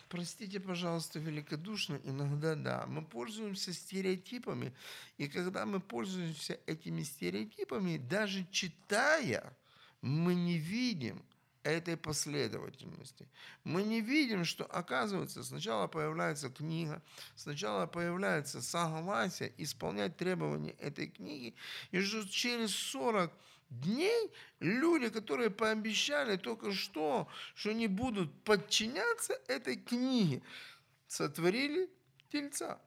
Простите, 0.09 0.59
пожалуйста, 0.59 1.19
великодушно, 1.19 2.01
иногда 2.03 2.55
да. 2.55 2.85
Мы 2.87 3.05
пользуемся 3.05 3.71
стереотипами, 3.71 4.73
и 5.17 5.29
когда 5.29 5.65
мы 5.65 5.79
пользуемся 5.79 6.59
этими 6.65 7.03
стереотипами, 7.03 7.97
даже 7.97 8.45
читая, 8.51 9.55
мы 10.01 10.35
не 10.35 10.57
видим 10.57 11.23
этой 11.63 11.97
последовательности. 11.97 13.27
Мы 13.63 13.83
не 13.83 14.01
видим, 14.01 14.45
что, 14.45 14.65
оказывается, 14.65 15.43
сначала 15.43 15.87
появляется 15.87 16.49
книга, 16.49 17.01
сначала 17.35 17.85
появляется 17.85 18.61
согласие 18.61 19.53
исполнять 19.57 20.17
требования 20.17 20.71
этой 20.79 21.07
книги, 21.07 21.55
и 21.91 22.01
что 22.01 22.27
через 22.27 22.73
40 22.73 23.31
дней 23.69 24.31
люди, 24.59 25.09
которые 25.09 25.49
пообещали 25.49 26.37
только 26.37 26.71
что, 26.71 27.27
что 27.55 27.69
они 27.69 27.87
будут 27.87 28.43
подчиняться 28.43 29.39
этой 29.47 29.77
книге, 29.77 30.41
сотворили 31.07 31.89
тельца. 32.31 32.79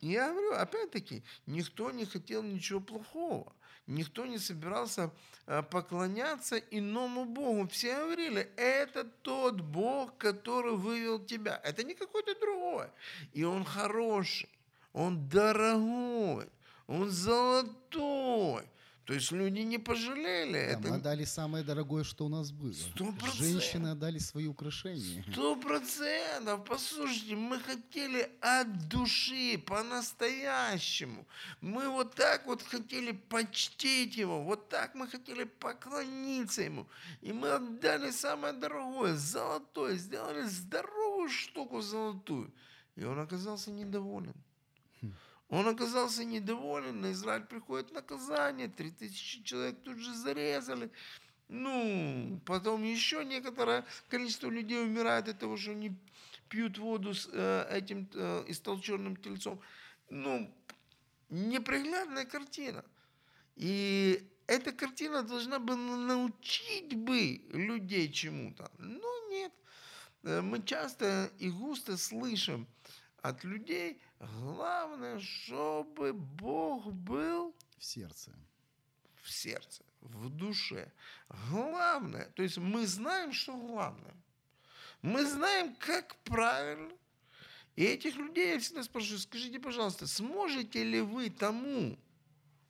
Я 0.00 0.30
говорю, 0.32 0.54
опять-таки, 0.54 1.22
никто 1.46 1.90
не 1.90 2.06
хотел 2.06 2.42
ничего 2.42 2.80
плохого. 2.80 3.54
Никто 3.90 4.24
не 4.24 4.38
собирался 4.38 5.10
э, 5.46 5.62
поклоняться 5.62 6.58
иному 6.58 7.24
Богу. 7.24 7.66
Все 7.68 7.96
говорили, 7.96 8.48
это 8.56 9.02
тот 9.04 9.60
Бог, 9.60 10.16
который 10.16 10.76
вывел 10.76 11.18
тебя. 11.18 11.60
Это 11.64 11.82
не 11.82 11.94
какой-то 11.94 12.38
другой. 12.38 12.86
И 13.32 13.42
он 13.42 13.64
хороший, 13.64 14.48
он 14.92 15.28
дорогой, 15.28 16.48
он 16.86 17.10
золотой. 17.10 18.64
То 19.10 19.14
есть 19.14 19.32
люди 19.32 19.62
не 19.62 19.78
пожалели. 19.78 20.52
Да, 20.52 20.58
это 20.58 20.88
мы 20.88 20.94
отдали 20.94 21.24
самое 21.24 21.64
дорогое, 21.64 22.04
что 22.04 22.26
у 22.26 22.28
нас 22.28 22.52
было. 22.52 22.72
Сто 22.72 23.06
процентов. 23.06 23.34
Женщины 23.34 23.88
отдали 23.88 24.18
свои 24.18 24.46
украшения. 24.46 25.24
Сто 25.32 25.56
процентов. 25.56 26.64
Послушайте, 26.64 27.34
мы 27.34 27.58
хотели 27.58 28.30
от 28.40 28.88
души, 28.88 29.60
по-настоящему. 29.66 31.26
Мы 31.60 31.88
вот 31.88 32.14
так 32.14 32.46
вот 32.46 32.62
хотели 32.62 33.10
почтить 33.10 34.14
его, 34.16 34.44
вот 34.44 34.68
так 34.68 34.94
мы 34.94 35.08
хотели 35.08 35.42
поклониться 35.42 36.62
ему. 36.62 36.86
И 37.20 37.32
мы 37.32 37.48
отдали 37.50 38.12
самое 38.12 38.52
дорогое, 38.52 39.16
золотое, 39.16 39.96
сделали 39.96 40.42
здоровую 40.42 41.28
штуку 41.30 41.80
золотую. 41.80 42.54
И 42.94 43.02
он 43.02 43.18
оказался 43.18 43.72
недоволен. 43.72 44.36
Он 45.50 45.66
оказался 45.66 46.24
недоволен, 46.24 47.00
на 47.00 47.10
Израиль 47.10 47.44
приходит 47.44 47.92
наказание, 47.92 48.68
три 48.68 48.92
тысячи 48.92 49.42
человек 49.42 49.82
тут 49.82 49.98
же 49.98 50.14
зарезали. 50.14 50.90
Ну, 51.48 52.40
потом 52.46 52.84
еще 52.84 53.24
некоторое 53.24 53.84
количество 54.08 54.48
людей 54.48 54.80
умирает 54.80 55.28
от 55.28 55.40
того, 55.40 55.56
что 55.56 55.72
они 55.72 55.96
пьют 56.48 56.78
воду 56.78 57.14
с 57.14 57.28
э, 57.32 57.66
этим 57.68 58.08
э, 58.14 58.44
истолченным 58.46 59.16
тельцом. 59.16 59.60
Ну, 60.08 60.54
неприглядная 61.28 62.26
картина. 62.26 62.84
И 63.56 64.24
эта 64.46 64.70
картина 64.70 65.24
должна 65.24 65.58
была 65.58 65.96
научить 65.96 66.94
бы 66.94 67.42
людей 67.52 68.12
чему-то. 68.12 68.70
Но 68.78 69.28
нет. 69.30 69.52
Э, 70.22 70.40
Мы 70.42 70.62
часто 70.62 71.32
и 71.40 71.50
густо 71.50 71.96
слышим 71.96 72.68
от 73.22 73.42
людей, 73.42 74.00
главное, 74.20 75.18
чтобы 75.18 76.12
Бог 76.12 76.92
был 76.92 77.54
В 77.78 77.84
сердце. 77.84 78.32
в 79.22 79.30
сердце, 79.30 79.84
в 80.00 80.28
душе. 80.30 80.90
Главное, 81.50 82.26
то 82.34 82.42
есть 82.42 82.58
мы 82.58 82.86
знаем, 82.86 83.32
что 83.32 83.56
главное. 83.56 84.14
Мы 85.02 85.24
знаем, 85.26 85.74
как 85.76 86.16
правильно. 86.24 86.92
И 87.76 87.84
этих 87.84 88.16
людей 88.16 88.54
я 88.54 88.58
всегда 88.58 88.82
спрашиваю, 88.82 89.20
скажите, 89.20 89.58
пожалуйста, 89.58 90.06
сможете 90.06 90.84
ли 90.84 91.00
вы 91.00 91.30
тому, 91.30 91.98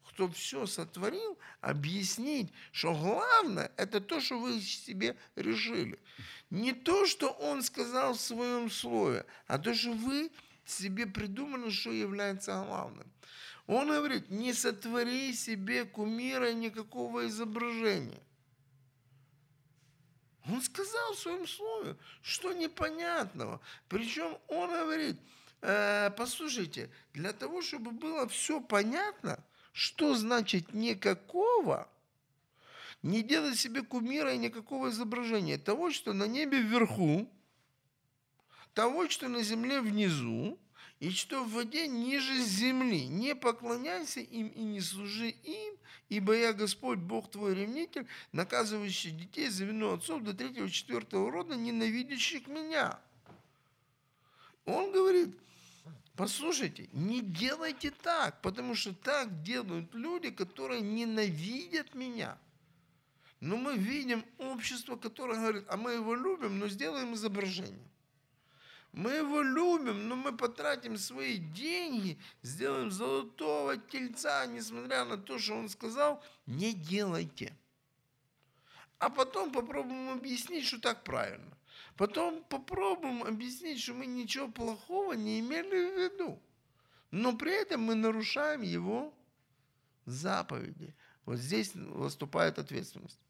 кто 0.09 0.28
все 0.28 0.66
сотворил, 0.66 1.38
объяснить, 1.61 2.53
что 2.72 2.94
главное– 2.94 3.72
это 3.76 4.01
то, 4.01 4.20
что 4.20 4.38
вы 4.38 4.61
себе 4.61 5.16
решили. 5.34 5.98
Не 6.51 6.72
то, 6.72 7.07
что 7.07 7.30
он 7.30 7.62
сказал 7.62 8.14
в 8.14 8.20
своем 8.20 8.70
слове, 8.70 9.24
а 9.46 9.59
то, 9.59 9.74
что 9.74 9.92
вы 9.92 10.30
себе 10.71 11.07
придумали, 11.07 11.71
что 11.71 11.91
является 11.91 12.53
главным. 12.64 13.07
Он 13.66 13.89
говорит, 13.89 14.31
не 14.31 14.53
сотвори 14.53 15.33
себе 15.33 15.85
кумира 15.85 16.53
никакого 16.53 17.29
изображения. 17.29 18.21
Он 20.49 20.61
сказал 20.62 21.12
в 21.12 21.18
своем 21.18 21.47
слове, 21.47 21.97
что 22.23 22.53
непонятного. 22.53 23.61
Причем 23.89 24.39
он 24.49 24.71
говорит, 24.71 25.16
«Э, 25.61 26.11
послушайте, 26.16 26.91
для 27.12 27.33
того, 27.33 27.62
чтобы 27.62 27.93
было 27.93 28.27
все 28.29 28.61
понятно, 28.61 29.39
что 29.73 30.14
значит 30.14 30.75
никакого, 30.75 31.89
не 33.03 33.23
делай 33.23 33.55
себе 33.55 33.83
кумира 33.83 34.35
и 34.35 34.39
никакого 34.39 34.91
изображения. 34.91 35.59
Того, 35.59 35.91
что 35.91 36.12
на 36.12 36.25
небе 36.25 36.61
вверху, 36.61 37.31
того, 38.75 39.09
что 39.09 39.29
на 39.29 39.43
земле 39.43 39.81
внизу, 39.81 40.59
и 41.01 41.11
что 41.11 41.43
в 41.43 41.53
воде 41.53 41.89
ниже 41.89 42.43
земли. 42.43 43.07
Не 43.07 43.35
поклоняйся 43.35 44.21
им 44.21 44.49
и 44.49 44.61
не 44.61 44.81
служи 44.83 45.31
им, 45.31 45.75
ибо 46.11 46.37
я 46.37 46.53
Господь, 46.53 46.99
Бог 46.99 47.31
твой 47.31 47.55
ревнитель, 47.55 48.07
наказывающий 48.33 49.11
детей 49.11 49.49
за 49.49 49.64
вину 49.64 49.95
отцов 49.95 50.23
до 50.23 50.35
третьего, 50.35 50.68
четвертого 50.68 51.31
рода, 51.31 51.57
ненавидящих 51.57 52.47
меня. 52.49 53.01
Он 54.66 54.93
говорит, 54.93 55.35
послушайте, 56.16 56.91
не 56.93 57.23
делайте 57.23 57.91
так, 57.91 58.43
потому 58.43 58.75
что 58.75 58.95
так 58.95 59.43
делают 59.43 59.95
люди, 59.95 60.31
которые 60.31 60.83
ненавидят 60.83 61.95
меня. 61.95 62.37
Но 63.41 63.57
мы 63.57 63.79
видим 63.79 64.23
общество, 64.37 64.97
которое 64.97 65.41
говорит, 65.41 65.64
а 65.68 65.79
мы 65.79 65.93
его 65.93 66.14
любим, 66.14 66.59
но 66.59 66.68
сделаем 66.68 67.14
изображение. 67.14 67.91
Мы 68.93 69.12
его 69.12 69.41
любим, 69.41 70.09
но 70.09 70.16
мы 70.16 70.36
потратим 70.36 70.97
свои 70.99 71.38
деньги, 71.38 72.18
сделаем 72.43 72.91
золотого 72.91 73.76
тельца, 73.76 74.47
несмотря 74.47 75.05
на 75.05 75.16
то, 75.16 75.38
что 75.38 75.55
он 75.55 75.68
сказал, 75.68 76.22
не 76.47 76.72
делайте. 76.72 77.57
А 78.99 79.09
потом 79.09 79.53
попробуем 79.53 80.11
объяснить, 80.11 80.64
что 80.64 80.80
так 80.80 81.05
правильно. 81.05 81.57
Потом 81.97 82.43
попробуем 82.45 83.22
объяснить, 83.22 83.80
что 83.80 83.95
мы 83.95 84.07
ничего 84.07 84.49
плохого 84.49 85.12
не 85.12 85.41
имели 85.41 85.91
в 85.91 85.99
виду. 85.99 86.43
Но 87.11 87.36
при 87.36 87.53
этом 87.53 87.82
мы 87.82 87.95
нарушаем 87.95 88.62
его 88.62 89.14
заповеди. 90.05 90.95
Вот 91.24 91.38
здесь 91.38 91.74
выступает 91.74 92.59
ответственность. 92.59 93.20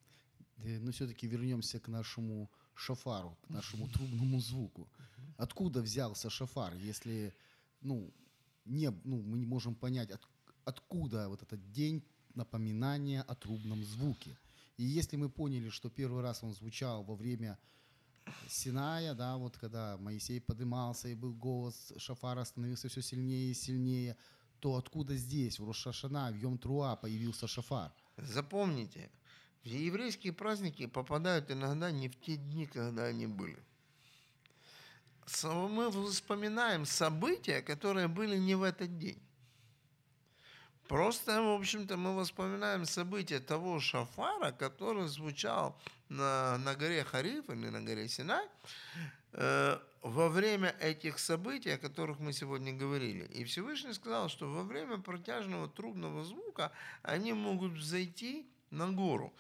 Э, 0.59 0.79
Но 0.79 0.93
все-таки 0.93 1.27
вернемся 1.27 1.79
к 1.81 1.89
нашему 1.89 2.51
шафару, 2.75 3.37
к 3.47 3.51
нашему 3.51 3.89
трубному 3.89 4.41
звуку. 4.41 4.89
Откуда 5.41 5.81
взялся 5.81 6.29
шафар, 6.29 6.75
если 6.75 7.33
ну, 7.81 8.13
не, 8.67 8.91
ну, 9.05 9.23
мы 9.23 9.39
не 9.39 9.47
можем 9.47 9.75
понять, 9.75 10.11
от, 10.11 10.21
откуда 10.65 11.29
вот 11.29 11.43
этот 11.43 11.73
день 11.73 12.05
напоминания 12.35 13.23
о 13.23 13.35
трубном 13.35 13.83
звуке. 13.85 14.39
И 14.77 14.85
если 14.85 15.17
мы 15.17 15.31
поняли, 15.31 15.71
что 15.71 15.89
первый 15.89 16.23
раз 16.23 16.43
он 16.43 16.53
звучал 16.53 17.05
во 17.05 17.15
время 17.15 17.59
Синая, 18.49 19.15
да, 19.15 19.39
вот 19.39 19.57
когда 19.57 19.97
Моисей 19.97 20.43
подымался 20.43 21.09
и 21.09 21.15
был 21.15 21.33
голос 21.33 21.93
шафара 21.97 22.45
становился 22.45 22.89
все 22.89 23.01
сильнее 23.01 23.51
и 23.51 23.55
сильнее, 23.55 24.17
то 24.59 24.77
откуда 24.77 25.17
здесь, 25.17 25.59
в 25.59 25.67
Рошашана, 25.67 26.31
в 26.31 26.35
Йом-Труа 26.35 26.99
появился 27.01 27.47
шафар? 27.47 27.93
Запомните, 28.19 29.11
в 29.63 29.69
еврейские 29.69 30.35
праздники 30.35 30.85
попадают 30.85 31.51
иногда 31.51 31.91
не 31.91 32.11
в 32.11 32.21
те 32.21 32.37
дни, 32.37 32.67
когда 32.67 33.07
они 33.07 33.27
были. 33.27 33.59
Мы 35.43 35.91
вспоминаем 36.11 36.87
события, 36.87 37.63
которые 37.63 38.09
были 38.09 38.37
не 38.37 38.55
в 38.55 38.63
этот 38.63 38.99
день. 38.99 39.23
Просто, 40.89 41.41
в 41.41 41.55
общем-то, 41.55 41.97
мы 41.97 42.25
вспоминаем 42.25 42.85
события 42.85 43.39
того 43.39 43.79
шафара, 43.79 44.51
который 44.51 45.07
звучал 45.07 45.81
на, 46.09 46.59
на 46.59 46.75
горе 46.75 47.05
Хариф 47.05 47.49
или 47.49 47.69
на 47.69 47.81
горе 47.81 48.09
Синай 48.09 48.45
э, 49.35 49.79
во 50.03 50.29
время 50.29 50.75
этих 50.81 51.21
событий, 51.21 51.71
о 51.71 51.79
которых 51.79 52.19
мы 52.19 52.33
сегодня 52.33 52.73
говорили. 52.73 53.25
И 53.27 53.45
Всевышний 53.45 53.93
сказал, 53.93 54.29
что 54.29 54.51
во 54.51 54.65
время 54.65 54.99
протяжного 54.99 55.69
трубного 55.69 56.25
звука 56.25 56.73
они 57.03 57.35
могут 57.35 57.75
взойти 57.75 58.51
на 58.71 58.91
гору. 58.91 59.33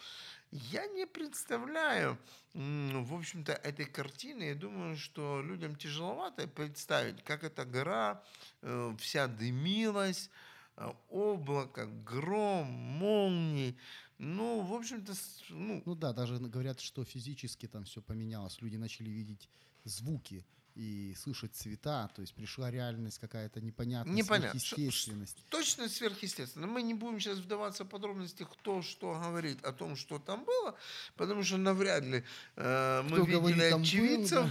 Я 0.52 0.86
не 0.88 1.06
представляю, 1.06 2.18
в 2.54 3.14
общем-то, 3.14 3.52
этой 3.52 3.84
картины. 3.84 4.42
Я 4.44 4.54
думаю, 4.56 4.96
что 4.96 5.40
людям 5.42 5.76
тяжеловато 5.76 6.48
представить, 6.48 7.22
как 7.22 7.44
эта 7.44 7.64
гора 7.64 8.24
э, 8.62 8.96
вся 8.98 9.28
дымилась, 9.28 10.28
э, 10.76 10.92
облако, 11.08 11.86
гром, 11.86 12.66
молнии. 12.66 13.78
Ну, 14.18 14.62
в 14.62 14.74
общем-то, 14.74 15.12
ну, 15.50 15.82
Ну 15.86 15.94
да, 15.94 16.12
даже 16.12 16.38
говорят, 16.38 16.80
что 16.80 17.04
физически 17.04 17.68
там 17.68 17.84
все 17.84 18.02
поменялось. 18.02 18.60
Люди 18.60 18.76
начали 18.76 19.08
видеть 19.08 19.48
звуки 19.84 20.44
и 20.80 21.14
слышать 21.14 21.54
цвета, 21.54 22.08
то 22.14 22.22
есть 22.22 22.32
пришла 22.34 22.70
реальность 22.70 23.18
какая-то 23.18 23.60
непонятная, 23.60 24.14
Непонятно. 24.14 24.58
сверхъестественность. 24.58 25.44
точно 25.50 25.88
сверхъестественно. 25.90 26.66
Мы 26.66 26.80
не 26.82 26.94
будем 26.94 27.20
сейчас 27.20 27.36
вдаваться 27.38 27.84
в 27.84 27.88
подробности, 27.88 28.46
кто 28.50 28.80
что 28.80 29.12
говорит 29.20 29.62
о 29.62 29.72
том, 29.72 29.94
что 29.94 30.18
там 30.18 30.44
было, 30.44 30.74
потому 31.16 31.42
что 31.42 31.58
навряд 31.58 32.02
ли 32.04 32.24
э, 32.56 33.02
мы 33.02 33.16
Кто 33.16 33.24
видели 33.26 33.34
говорит, 33.36 33.70
там 33.70 33.80
был, 33.80 33.86
очевидцев. 33.86 34.50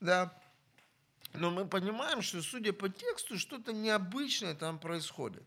да. 0.00 0.32
Но 1.34 1.50
мы 1.50 1.68
понимаем, 1.68 2.22
что, 2.22 2.40
судя 2.40 2.72
по 2.72 2.88
тексту, 2.88 3.38
что-то 3.38 3.74
необычное 3.74 4.54
там 4.54 4.78
происходит. 4.78 5.42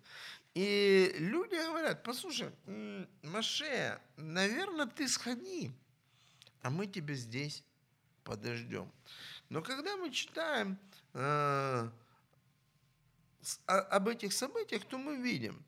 И 0.54 1.16
люди 1.18 1.56
говорят, 1.56 2.04
послушай, 2.04 2.52
Маше, 3.24 4.00
наверное, 4.18 4.86
ты 4.86 5.08
сходи, 5.08 5.72
а 6.62 6.70
мы 6.70 6.86
тебя 6.86 7.16
здесь 7.16 7.64
подождем. 8.24 8.92
Но 9.52 9.62
когда 9.62 9.98
мы 9.98 10.12
читаем 10.12 10.80
э, 11.14 11.90
об 13.66 14.08
этих 14.08 14.32
событиях, 14.32 14.86
то 14.86 14.98
мы 14.98 15.18
видим, 15.18 15.62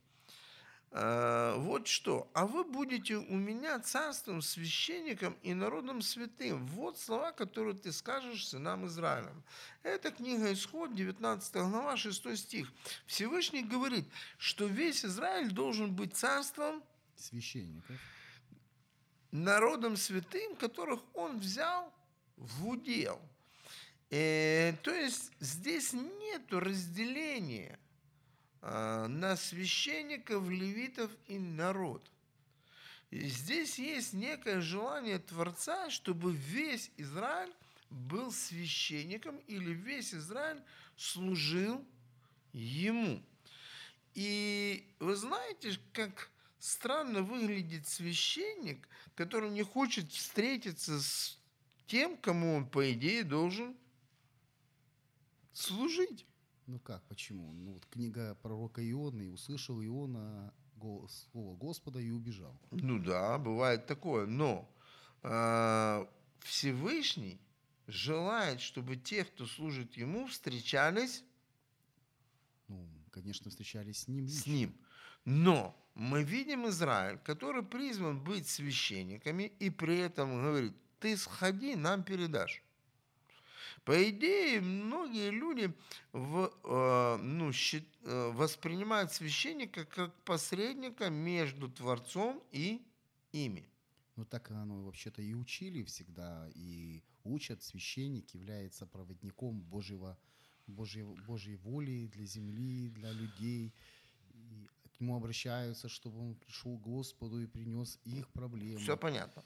э, 0.92 1.56
вот 1.58 1.88
что. 1.88 2.32
«А 2.34 2.48
вы 2.48 2.64
будете 2.64 3.16
у 3.16 3.36
меня 3.36 3.78
царством, 3.80 4.42
священником 4.42 5.34
и 5.42 5.54
народом 5.54 6.02
святым». 6.02 6.66
Вот 6.68 6.98
слова, 6.98 7.34
которые 7.34 7.76
ты 7.76 7.92
скажешь 7.92 8.48
сынам 8.48 8.86
Израилем. 8.86 9.44
Это 9.84 10.12
книга 10.12 10.54
Исход, 10.54 10.96
19 10.96 11.54
глава, 11.54 11.98
6 11.98 12.38
стих. 12.38 12.72
Всевышний 13.06 13.64
говорит, 13.64 14.06
что 14.38 14.66
весь 14.66 15.04
Израиль 15.04 15.52
должен 15.52 15.94
быть 15.94 16.16
царством, 16.16 16.82
Священников. 17.18 17.98
народом 19.32 19.98
святым, 19.98 20.56
которых 20.56 21.02
он 21.14 21.38
взял 21.40 21.94
в 22.38 22.66
удел. 22.70 23.22
Э, 24.16 24.74
то 24.84 24.94
есть 24.94 25.32
здесь 25.40 25.92
нет 25.92 26.44
разделения 26.52 27.80
а, 28.62 29.08
на 29.08 29.36
священников, 29.36 30.48
левитов 30.48 31.10
и 31.26 31.40
народ. 31.40 32.08
И 33.10 33.28
здесь 33.28 33.80
есть 33.80 34.14
некое 34.14 34.62
желание 34.62 35.18
Творца, 35.18 35.90
чтобы 35.90 36.32
весь 36.32 36.92
Израиль 36.98 37.52
был 37.90 38.32
священником 38.32 39.38
или 39.48 39.74
весь 39.74 40.14
Израиль 40.14 40.62
служил 40.96 41.84
ему. 42.52 43.20
И 44.14 44.88
вы 45.00 45.16
знаете, 45.16 45.80
как 45.92 46.30
странно 46.60 47.24
выглядит 47.24 47.88
священник, 47.88 48.88
который 49.16 49.50
не 49.50 49.64
хочет 49.64 50.12
встретиться 50.12 51.02
с 51.02 51.36
тем, 51.88 52.16
кому 52.16 52.58
он, 52.58 52.68
по 52.68 52.94
идее, 52.94 53.24
должен 53.24 53.76
служить. 55.54 56.26
Ну 56.68 56.80
как, 56.80 57.04
почему? 57.04 57.52
Ну 57.54 57.74
вот 57.74 57.86
книга 57.88 58.36
пророка 58.42 58.82
Иона, 58.90 59.22
и 59.22 59.28
услышал 59.30 59.84
Иона 59.84 60.54
голос, 60.76 61.28
слово 61.32 61.56
Господа 61.56 62.00
и 62.00 62.10
убежал. 62.10 62.58
Ну 62.72 63.00
да, 63.00 63.38
бывает 63.38 63.86
такое. 63.86 64.26
Но 64.26 64.70
а, 65.22 66.08
Всевышний 66.40 67.40
желает, 67.88 68.62
чтобы 68.62 68.96
те, 68.98 69.24
кто 69.26 69.46
служит 69.46 69.96
ему, 69.98 70.28
встречались 70.28 71.24
Ну, 72.68 72.88
конечно, 73.12 73.50
встречались 73.50 74.00
с 74.00 74.08
ним 74.08 74.28
с 74.28 74.46
лично. 74.46 74.52
ним. 74.52 74.76
Но 75.26 75.76
мы 75.96 76.24
видим 76.24 76.68
Израиль, 76.68 77.18
который 77.20 77.64
призван 77.64 78.22
быть 78.22 78.48
священниками, 78.48 79.44
и 79.60 79.70
при 79.70 79.98
этом 80.00 80.42
говорит, 80.42 80.74
ты 81.00 81.16
сходи, 81.18 81.76
нам 81.76 82.04
передашь. 82.04 82.64
По 83.86 84.10
идее, 84.10 84.62
многие 84.62 85.30
люди 85.30 85.74
в, 86.14 86.52
э, 86.64 87.18
ну, 87.22 87.52
щи- 87.52 87.86
э, 88.04 88.32
воспринимают 88.34 89.12
священника 89.12 89.84
как 89.86 90.14
посредника 90.24 91.10
между 91.10 91.70
Творцом 91.70 92.42
и 92.52 92.82
ими. 93.34 93.68
Ну 94.16 94.26
так 94.26 94.52
оно 94.52 94.84
вообще-то 94.84 95.22
и 95.22 95.34
учили 95.34 95.84
всегда, 95.84 96.48
и 96.56 97.02
учат, 97.24 97.62
священник 97.64 98.30
является 98.36 98.86
проводником 98.86 99.60
Божьего, 99.60 100.18
Божьей, 100.68 101.04
Божьей 101.28 101.58
воли 101.58 102.08
для 102.14 102.26
земли, 102.26 102.90
для 102.90 103.12
людей. 103.12 103.74
И 104.34 104.70
к 104.96 105.02
нему 105.02 105.18
обращаются, 105.18 105.90
чтобы 105.90 106.20
он 106.20 106.36
пришел 106.36 106.78
к 106.78 106.82
Господу 106.82 107.42
и 107.42 107.48
принес 107.48 108.00
их 108.06 108.30
проблемы. 108.30 108.80
Все 108.80 108.96
понятно. 108.96 109.44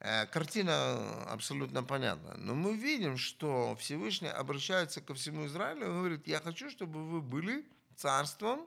Э, 0.00 0.26
Картина 0.26 1.24
абсолютно 1.24 1.82
понятна. 1.84 2.34
Но 2.38 2.54
мы 2.54 2.74
видим, 2.74 3.16
что 3.18 3.76
Всевышний 3.76 4.28
обращается 4.28 5.00
ко 5.00 5.14
всему 5.14 5.46
Израилю 5.46 5.82
и 5.84 5.88
говорит, 5.90 6.26
я 6.26 6.40
хочу, 6.40 6.70
чтобы 6.70 7.04
вы 7.06 7.20
были 7.20 7.66
царством, 7.96 8.66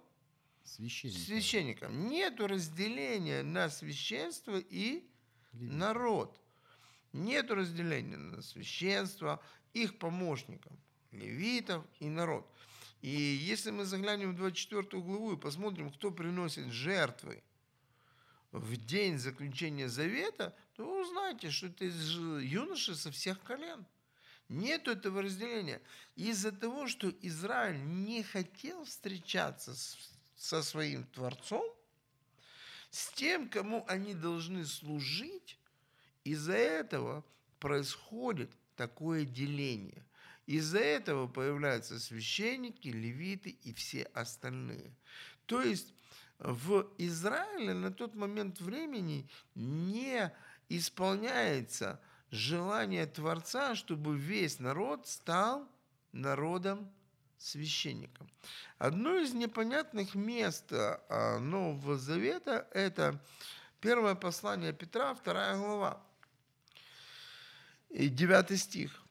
Священник. 0.64 1.18
священником. 1.18 2.08
Нет 2.08 2.40
разделения 2.40 3.42
на 3.44 3.70
священство 3.70 4.58
и 4.58 5.04
Левит. 5.54 5.74
народ. 5.74 6.40
Нет 7.12 7.52
разделения 7.52 8.18
на 8.18 8.42
священство, 8.42 9.42
их 9.74 9.98
помощников, 10.00 10.72
левитов 11.12 11.84
и 12.00 12.08
народ. 12.10 12.48
И 13.02 13.10
если 13.10 13.72
мы 13.72 13.86
заглянем 13.86 14.32
в 14.34 14.36
24 14.38 15.02
главу 15.02 15.34
и 15.34 15.38
посмотрим, 15.38 15.92
кто 15.92 16.12
приносит 16.12 16.68
жертвы 16.72 17.44
в 18.54 18.78
день 18.78 19.18
заключения 19.18 19.90
завета, 19.90 20.56
то 20.76 20.86
вы 20.86 21.02
узнаете, 21.02 21.50
что 21.50 21.68
это 21.68 21.86
юноши 21.86 22.96
со 22.96 23.12
всех 23.12 23.42
колен. 23.42 23.86
Нет 24.48 24.88
этого 24.88 25.24
разделения. 25.24 25.82
Из-за 26.16 26.52
того, 26.52 26.88
что 26.88 27.10
Израиль 27.22 27.84
не 27.84 28.22
хотел 28.22 28.86
встречаться 28.86 29.74
с, 29.74 29.98
со 30.36 30.62
своим 30.62 31.06
Творцом, 31.06 31.66
с 32.92 33.12
тем, 33.14 33.50
кому 33.50 33.84
они 33.88 34.14
должны 34.14 34.66
служить, 34.66 35.58
из-за 36.24 36.54
этого 36.54 37.26
происходит 37.60 38.52
такое 38.76 39.26
деление. 39.26 40.06
Из-за 40.46 40.80
этого 40.80 41.28
появляются 41.28 42.00
священники, 42.00 42.90
левиты 42.90 43.50
и 43.50 43.74
все 43.74 44.04
остальные. 44.14 44.94
То 45.48 45.62
есть 45.62 45.94
в 46.44 46.88
Израиле 46.98 47.74
на 47.74 47.92
тот 47.92 48.16
момент 48.16 48.60
времени 48.60 49.28
не 49.56 50.32
исполняется 50.70 52.02
желание 52.32 53.06
Творца, 53.06 53.76
чтобы 53.76 54.18
весь 54.18 54.60
народ 54.60 55.08
стал 55.08 55.68
народом 56.12 56.92
священником. 57.38 58.30
Одно 58.78 59.16
из 59.16 59.34
непонятных 59.34 60.16
мест 60.16 60.66
а, 60.72 61.40
Нового 61.40 61.98
Завета– 61.98 62.68
это 62.74 63.20
первое 63.80 64.16
послание 64.16 64.74
Петра, 64.74 65.14
вторая 65.14 65.58
глава, 65.58 66.02
и 67.90 68.10
9 68.10 68.60
стих. 68.60 69.03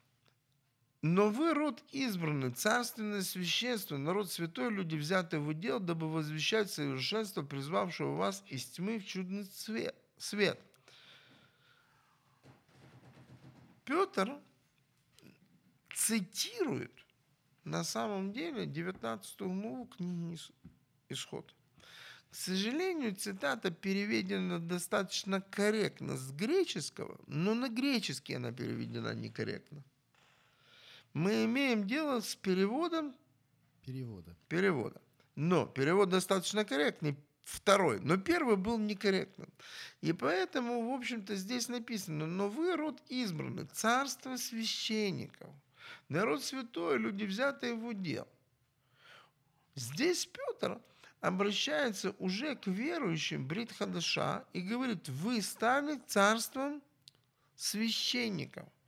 Но 1.03 1.31
вы 1.31 1.53
род 1.53 1.83
избранный, 1.91 2.53
царственное 2.53 3.23
священство, 3.23 3.97
народ 3.97 4.31
святой, 4.31 4.71
люди, 4.71 4.95
взятые 4.95 5.41
в 5.41 5.49
удел, 5.49 5.81
дабы 5.81 6.09
возвещать 6.09 6.71
совершенство, 6.71 7.43
призвавшего 7.43 8.15
вас 8.15 8.45
из 8.47 8.65
тьмы 8.67 9.01
в 9.01 9.07
чудный 9.07 9.43
цвет, 9.43 9.97
свет. 10.17 10.61
Петр 13.85 14.39
цитирует 15.93 16.93
на 17.65 17.83
самом 17.83 18.33
деле 18.33 18.65
19 18.65 19.41
главу 19.41 19.87
книги 19.87 20.39
Исход. 21.09 21.53
К 22.31 22.35
сожалению, 22.35 23.17
цитата 23.17 23.73
переведена 23.73 24.61
достаточно 24.61 25.41
корректно 25.41 26.17
с 26.17 26.31
греческого, 26.31 27.21
но 27.27 27.55
на 27.55 27.69
греческий 27.69 28.35
она 28.35 28.53
переведена 28.53 29.15
некорректно. 29.15 29.83
Мы 31.15 31.45
имеем 31.45 31.87
дело 31.87 32.21
с 32.21 32.35
переводом 32.35 33.15
Перевода. 33.85 34.35
перевода. 34.49 35.01
Но 35.35 35.67
перевод 35.67 36.09
достаточно 36.09 36.65
корректный, 36.65 37.17
второй, 37.43 38.01
но 38.01 38.17
первый 38.17 38.57
был 38.57 38.79
некорректным. 38.79 39.49
И 40.01 40.13
поэтому, 40.13 40.91
в 40.91 40.95
общем-то, 40.95 41.35
здесь 41.35 41.69
написано, 41.69 42.27
но 42.27 42.49
вы 42.49 42.77
род 42.77 43.03
избранный, 43.09 43.67
царство 43.67 44.37
священников, 44.37 45.51
народ 46.09 46.45
святой, 46.45 46.99
люди, 46.99 47.25
взятые 47.25 47.75
в 47.75 47.87
удел. 47.87 48.29
Здесь 49.75 50.27
Петр 50.27 50.81
обращается 51.21 52.15
уже 52.19 52.57
к 52.57 52.67
верующим 52.67 53.47
Брит 53.47 53.73
Хадаша 53.73 54.45
и 54.53 54.61
говорит, 54.61 55.09
вы 55.09 55.43
стали 55.43 56.01
царством 56.07 56.83
священников– 57.57 58.69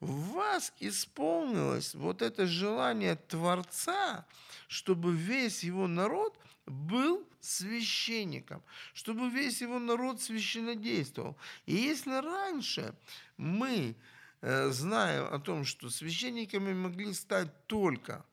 в 0.00 0.32
вас 0.32 0.72
исполнилось 0.80 1.94
вот 1.94 2.22
это 2.22 2.46
желание 2.46 3.16
Творца, 3.16 4.26
чтобы 4.68 5.14
весь 5.14 5.64
его 5.64 5.86
народ 5.86 6.38
был 6.66 7.26
священником, 7.40 8.62
чтобы 8.94 9.30
весь 9.30 9.60
его 9.60 9.78
народ 9.78 10.20
священнодействовал. 10.20 11.36
И 11.66 11.74
если 11.74 12.20
раньше 12.20 12.94
мы 13.36 13.96
э, 14.40 14.70
знаем 14.70 15.32
о 15.32 15.38
том, 15.38 15.64
что 15.64 15.90
священниками 15.90 16.72
могли 16.72 17.12
стать 17.14 17.66
только 17.66 18.24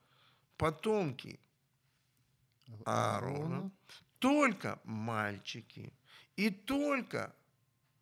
потомки 0.58 1.40
Аарона, 2.86 3.72
только 4.20 4.80
мальчики 4.84 5.94
и 6.36 6.50
только 6.50 7.34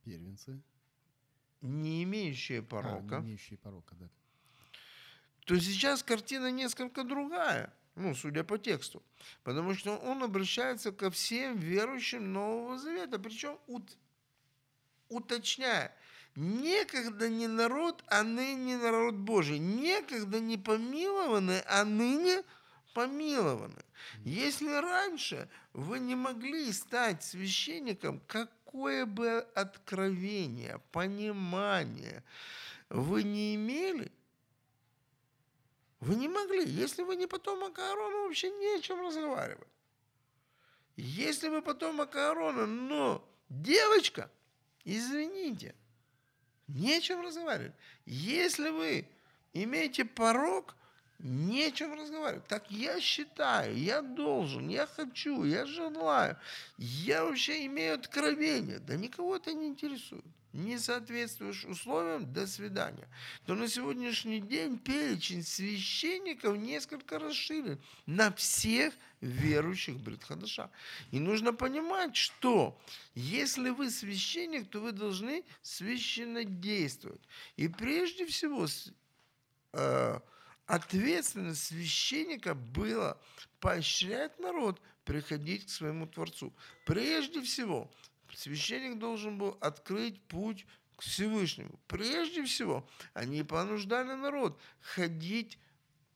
Первенцы. 0.03 0.61
Не 1.63 2.03
имеющие 2.03 2.61
порока, 2.61 3.17
А, 3.17 3.19
не 3.21 3.27
имеющие 3.27 3.57
порока, 3.57 3.95
да. 3.95 4.09
то 5.45 5.59
сейчас 5.59 6.03
картина 6.03 6.51
несколько 6.51 7.03
другая, 7.03 7.73
ну, 7.95 8.13
судя 8.15 8.43
по 8.43 8.57
тексту. 8.57 9.01
Потому 9.43 9.73
что 9.73 9.95
он 9.97 10.21
обращается 10.23 10.91
ко 10.91 11.09
всем 11.09 11.57
верующим 11.57 12.31
Нового 12.33 12.77
Завета, 12.77 13.17
причем 13.17 13.57
ут- 13.67 13.97
уточняя, 15.09 15.95
некогда 16.35 17.29
не 17.29 17.47
народ, 17.47 18.03
а 18.07 18.23
ныне 18.23 18.77
народ 18.77 19.15
Божий, 19.15 19.59
некогда 19.59 20.39
не 20.39 20.57
помилованы, 20.57 21.63
а 21.67 21.83
ныне 21.85 22.43
помилованы. 22.93 23.81
Если 24.25 24.67
раньше 24.69 25.47
вы 25.73 25.99
не 25.99 26.15
могли 26.15 26.71
стать 26.73 27.23
священником, 27.23 28.19
какое 28.73 29.05
бы 29.05 29.39
откровение, 29.53 30.79
понимание 30.91 32.23
вы 32.89 33.23
не 33.23 33.53
имели, 33.55 34.11
вы 35.99 36.15
не 36.15 36.27
могли. 36.27 36.65
Если 36.65 37.03
вы 37.03 37.15
не 37.15 37.27
потомок 37.27 37.77
Аарона, 37.77 38.23
вообще 38.23 38.49
не 38.49 38.75
о 38.75 38.81
чем 38.81 39.05
разговаривать. 39.05 39.67
Если 40.95 41.49
вы 41.49 41.61
потомок 41.61 42.15
Аарона, 42.15 42.65
но 42.65 43.23
девочка, 43.49 44.29
извините, 44.83 45.75
не 46.67 46.97
о 46.97 47.01
чем 47.01 47.21
разговаривать. 47.21 47.73
Если 48.05 48.69
вы 48.69 49.07
имеете 49.53 50.03
порог, 50.03 50.75
не 51.19 51.65
о 51.65 51.71
чем 51.71 51.93
разговаривать. 51.93 52.47
Так 52.47 52.69
я 52.69 52.99
считаю, 52.99 53.77
я 53.77 54.01
должен, 54.01 54.67
я 54.67 54.85
хочу, 54.85 55.43
я 55.43 55.65
желаю, 55.65 56.37
я 56.77 57.23
вообще 57.23 57.65
имею 57.65 57.95
откровение. 57.95 58.79
Да 58.79 58.95
никого 58.95 59.35
это 59.35 59.53
не 59.53 59.67
интересует. 59.67 60.25
Не 60.53 60.77
соответствуешь 60.77 61.65
условиям, 61.65 62.31
до 62.31 62.45
свидания. 62.45 63.07
То 63.47 63.55
на 63.55 63.67
сегодняшний 63.67 64.39
день 64.39 64.77
перечень 64.77 65.43
священников 65.43 66.57
несколько 66.57 67.17
расширен 67.17 67.81
на 68.05 68.31
всех 68.33 68.93
верующих 69.19 69.95
Бритхадаша. 69.97 70.69
И 71.09 71.19
нужно 71.19 71.53
понимать, 71.53 72.15
что 72.15 72.79
если 73.15 73.69
вы 73.69 73.89
священник, 73.89 74.69
то 74.69 74.79
вы 74.79 74.91
должны 74.91 75.43
священно 75.63 76.43
действовать. 76.43 77.21
И 77.55 77.67
прежде 77.67 78.27
всего 78.27 78.67
э, 79.73 80.19
ответственность 80.65 81.63
священника 81.63 82.53
была 82.55 83.17
поощрять 83.59 84.39
народ 84.39 84.81
приходить 85.05 85.65
к 85.65 85.69
своему 85.69 86.07
Творцу. 86.07 86.53
Прежде 86.85 87.41
всего, 87.41 87.91
священник 88.33 88.99
должен 88.99 89.37
был 89.37 89.57
открыть 89.61 90.21
путь 90.23 90.65
к 90.95 91.01
Всевышнему. 91.01 91.79
Прежде 91.87 92.43
всего, 92.43 92.87
они 93.13 93.43
понуждали 93.43 94.13
народ 94.13 94.59
ходить 94.79 95.59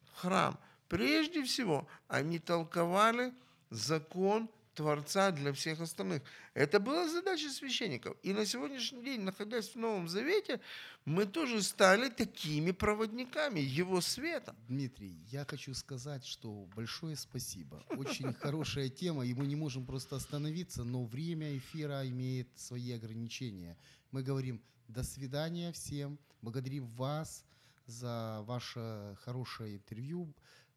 в 0.05 0.17
храм. 0.17 0.59
Прежде 0.87 1.43
всего, 1.43 1.87
они 2.07 2.39
толковали 2.39 3.33
закон 3.69 4.49
Творца 4.77 5.31
для 5.31 5.53
всех 5.53 5.81
остальных. 5.81 6.21
Это 6.53 6.79
была 6.79 7.09
задача 7.09 7.49
священников. 7.49 8.15
И 8.21 8.31
на 8.31 8.45
сегодняшний 8.45 9.03
день, 9.03 9.21
находясь 9.21 9.69
в 9.69 9.75
Новом 9.75 10.07
Завете, 10.07 10.59
мы 11.03 11.25
тоже 11.25 11.63
стали 11.63 12.09
такими 12.09 12.69
проводниками 12.69 13.59
Его 13.59 14.01
света. 14.01 14.55
Дмитрий, 14.67 15.17
я 15.31 15.45
хочу 15.45 15.73
сказать, 15.73 16.23
что 16.23 16.67
большое 16.75 17.15
спасибо. 17.15 17.83
Очень 17.89 18.33
хорошая 18.39 18.89
тема, 18.89 19.25
и 19.25 19.33
мы 19.33 19.47
не 19.47 19.55
можем 19.55 19.83
просто 19.83 20.15
остановиться, 20.15 20.83
но 20.83 21.05
время 21.05 21.57
эфира 21.57 22.07
имеет 22.07 22.47
свои 22.55 22.91
ограничения. 22.91 23.75
Мы 24.11 24.21
говорим 24.21 24.61
до 24.87 25.01
свидания 25.01 25.71
всем, 25.71 26.19
благодарим 26.43 26.85
вас 26.89 27.43
за 27.87 28.43
ваше 28.45 29.17
хорошее 29.23 29.77
интервью. 29.77 30.31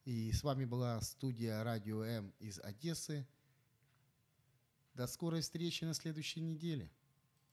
И 0.07 0.32
с 0.32 0.42
вами 0.42 0.64
была 0.64 0.98
студия 1.03 1.62
Радио 1.62 2.03
М 2.03 2.32
из 2.38 2.59
Одессы. 2.61 3.26
До 5.01 5.07
скорой 5.07 5.40
встречи 5.40 5.82
на 5.86 5.94
следующей 5.94 6.42
неделе. 6.42 6.90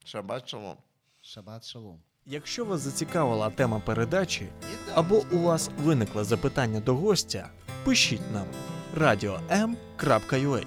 Шаббат 0.03 0.49
шалом. 0.49 0.77
Шаббат 1.21 1.65
шалом. 1.65 2.01
Якщо 2.25 2.65
вас 2.65 2.81
зацікавила 2.81 3.49
тема 3.49 3.79
передачі, 3.79 4.49
або 4.93 5.23
у 5.31 5.37
вас 5.37 5.69
виникло 5.77 6.23
запитання 6.23 6.79
до 6.79 6.95
гостя, 6.95 7.49
пишіть 7.85 8.31
нам 8.33 8.47
radio.m.ua 8.97 10.65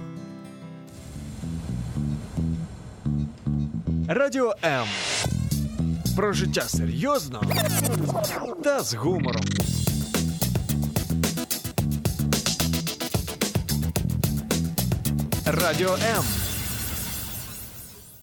Радіо 4.09 4.55
М. 4.65 4.87
Про 6.17 6.33
життя 6.33 6.63
серйозно 6.63 7.43
та 8.65 8.81
з 8.83 8.95
гумором. 8.95 9.45
Радіо 15.47 15.95
М. 15.95 16.50